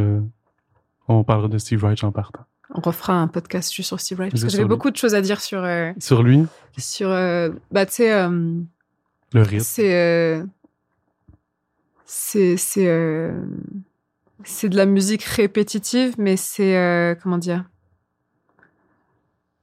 [1.07, 2.45] on parlera de Steve Reich en partant.
[2.75, 5.21] On refera un podcast juste sur Steve Reich, parce que j'avais beaucoup de choses à
[5.21, 5.67] dire sur...
[5.99, 6.45] Sur lui,
[6.77, 9.63] sur bah, tu sais, le rythme.
[9.63, 10.43] c'est...
[12.05, 12.57] c'est...
[12.57, 13.31] C'est...
[14.45, 16.75] c'est de la musique répétitive, mais c'est...
[16.77, 17.65] euh, comment dire?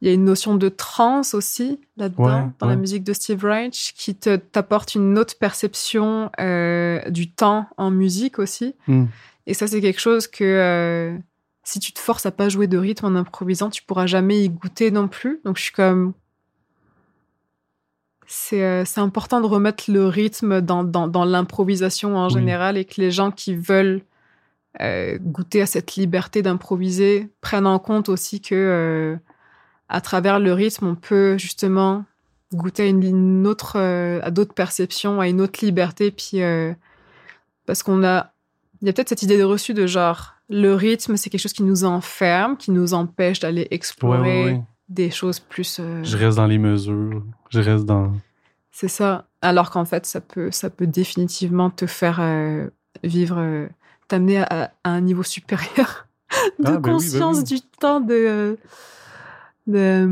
[0.02, 3.44] Il y a une notion de trance aussi là-dedans, Ouais, dans la musique de Steve
[3.44, 8.74] Reich, qui te t'apporte une autre perception euh, du temps en musique aussi.
[8.86, 9.05] Hmm.
[9.47, 11.19] Et ça, c'est quelque chose que euh,
[11.65, 14.48] si tu te forces à pas jouer de rythme en improvisant, tu pourras jamais y
[14.48, 15.40] goûter non plus.
[15.44, 16.15] Donc, je suis comme.
[18.27, 22.32] C'est euh, c'est important de remettre le rythme dans, dans, dans l'improvisation en Oui.
[22.32, 24.01] général et que les gens qui veulent
[24.81, 29.17] euh, goûter à cette liberté d'improviser prennent en compte aussi que euh,
[29.89, 32.05] à travers le rythme, on peut justement
[32.55, 36.13] goûter à une, une autre, euh, à d'autres perceptions, à une autre liberté.
[36.13, 36.41] Puis
[37.67, 38.33] parce qu'on a,
[38.81, 41.53] il y a peut-être cette idée de reçu de genre le rythme, c'est quelque chose
[41.53, 44.63] qui nous enferme, qui nous empêche d'aller explorer ouais, ouais.
[44.89, 45.81] des choses plus.
[46.03, 47.25] Je reste dans les mesures.
[47.51, 48.13] Je reste dans.
[48.71, 49.27] c'est ça.
[49.43, 52.21] Alors qu'en fait, ça peut, ça peut définitivement te faire
[53.05, 53.69] vivre,
[54.11, 56.07] t'amener à, à un niveau supérieur
[56.59, 57.45] de Ah, ben oui, ben conscience oui.
[57.45, 58.59] du temps de.
[59.66, 60.09] de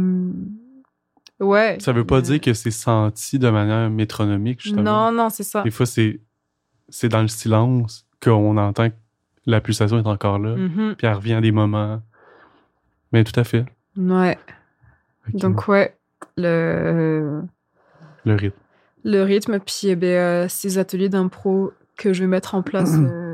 [1.41, 1.79] ouais.
[1.81, 5.11] Ça veut pas Euh, dire que c'est senti de manière métronomique, justement.
[5.11, 5.63] Non, non, c'est ça.
[5.63, 6.21] Des fois, c'est
[6.89, 8.95] c'est dans le silence qu'on entend que
[9.47, 10.95] la pulsation est encore là, Mhm.
[10.97, 12.01] puis elle revient à des moments.
[13.13, 13.65] Mais tout à fait.
[13.97, 14.39] Ouais.
[15.35, 15.95] Donc, ouais.
[16.37, 17.43] Le,
[18.25, 18.57] le rythme.
[19.05, 22.93] le rythme, puis eh ben, euh, ces ateliers d'impro que je vais mettre en place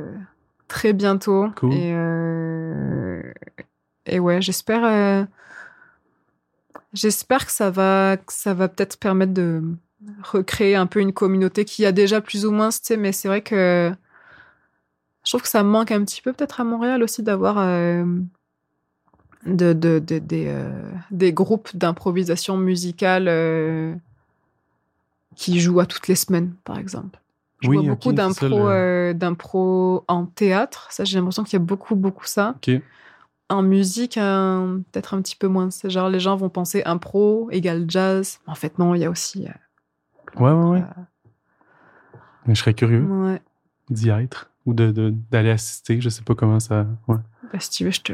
[0.68, 1.48] très bientôt.
[1.56, 1.72] Cool.
[1.72, 3.22] Et, euh,
[4.06, 4.84] et ouais, j'espère.
[4.84, 5.24] euh,
[6.92, 9.62] J'espère que ça va, que ça va peut-être permettre de
[10.22, 13.26] recréer un peu une communauté qui a déjà plus ou moins, tu sais, mais c'est
[13.26, 13.92] vrai que
[15.24, 18.04] je trouve que ça manque un petit peu peut-être à Montréal aussi d'avoir euh,
[19.46, 20.18] de, de, de-
[21.10, 23.28] des, groupes d'improvisation musicale
[25.34, 27.18] qui jouent à toutes les semaines, par exemple.
[27.60, 30.88] Je Oui, vois beaucoup d'impro le- euh, d'impro en théâtre.
[30.90, 32.56] Ça, j'ai l'impression qu'il y a beaucoup, beaucoup ça.
[33.50, 35.70] En musique, peut-être un petit peu moins.
[35.70, 38.40] C'est genre, les gens vont penser impro égale jazz.
[38.46, 39.46] En fait, non, il y a aussi.
[39.46, 40.82] euh, Ouais, ouais, ouais.
[42.46, 43.40] Mais je serais curieux ouais.
[43.90, 46.00] d'y être ou de- de- d'aller assister.
[46.00, 46.86] Je sais pas comment ça.
[47.08, 47.16] Ouais.
[47.52, 48.12] Bah, si tu veux, je te,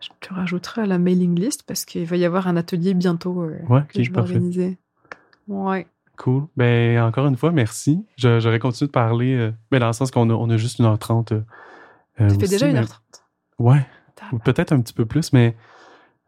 [0.00, 3.42] je te rajouterai à la mailing list parce qu'il va y avoir un atelier bientôt
[3.42, 4.78] euh, Ouais, que ok, je vais organiser.
[5.48, 5.86] Ouais.
[6.16, 6.46] Cool.
[6.56, 8.04] Ben, encore une fois, merci.
[8.16, 11.32] J'aurais continué de parler, euh, mais dans le sens qu'on a, on a juste 1h30.
[11.32, 11.40] Euh,
[12.20, 12.98] euh, Ça fait aussi, déjà mais- 1h30.
[13.58, 13.86] Ouais,
[14.32, 15.56] ou peut-être un petit peu plus, mais.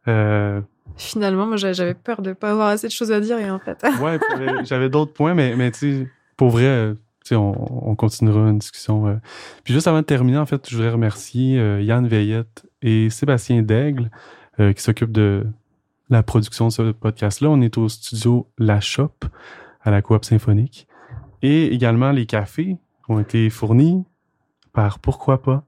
[0.09, 0.61] euh,
[0.97, 3.59] Finalement, moi, j'a- j'avais peur de pas avoir assez de choses à dire et en
[3.59, 3.83] fait.
[4.03, 4.19] ouais,
[4.65, 8.59] j'avais d'autres points, mais, mais tu sais, pour vrai, tu sais, on, on continuera une
[8.59, 9.21] discussion.
[9.65, 14.11] Puis juste avant de terminer, en fait, je voudrais remercier Yann Veillette et Sébastien Daigle
[14.59, 15.47] qui s'occupent de
[16.11, 17.49] la production de ce podcast-là.
[17.51, 19.13] On est au studio La Shop
[19.83, 20.89] à la Coop Symphonique.
[21.43, 22.79] Et également, les cafés
[23.09, 24.05] ont été fournis
[24.73, 25.65] par Pourquoi pas,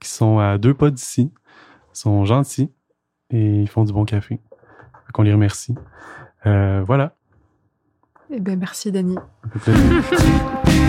[0.00, 1.32] qui sont à deux pas d'ici,
[1.92, 2.70] Ils sont gentils
[3.30, 4.40] et ils font du bon café.
[5.12, 5.74] Qu'on les remercie.
[6.46, 7.14] Euh, voilà.
[8.30, 9.16] Eh ben, merci, Dani.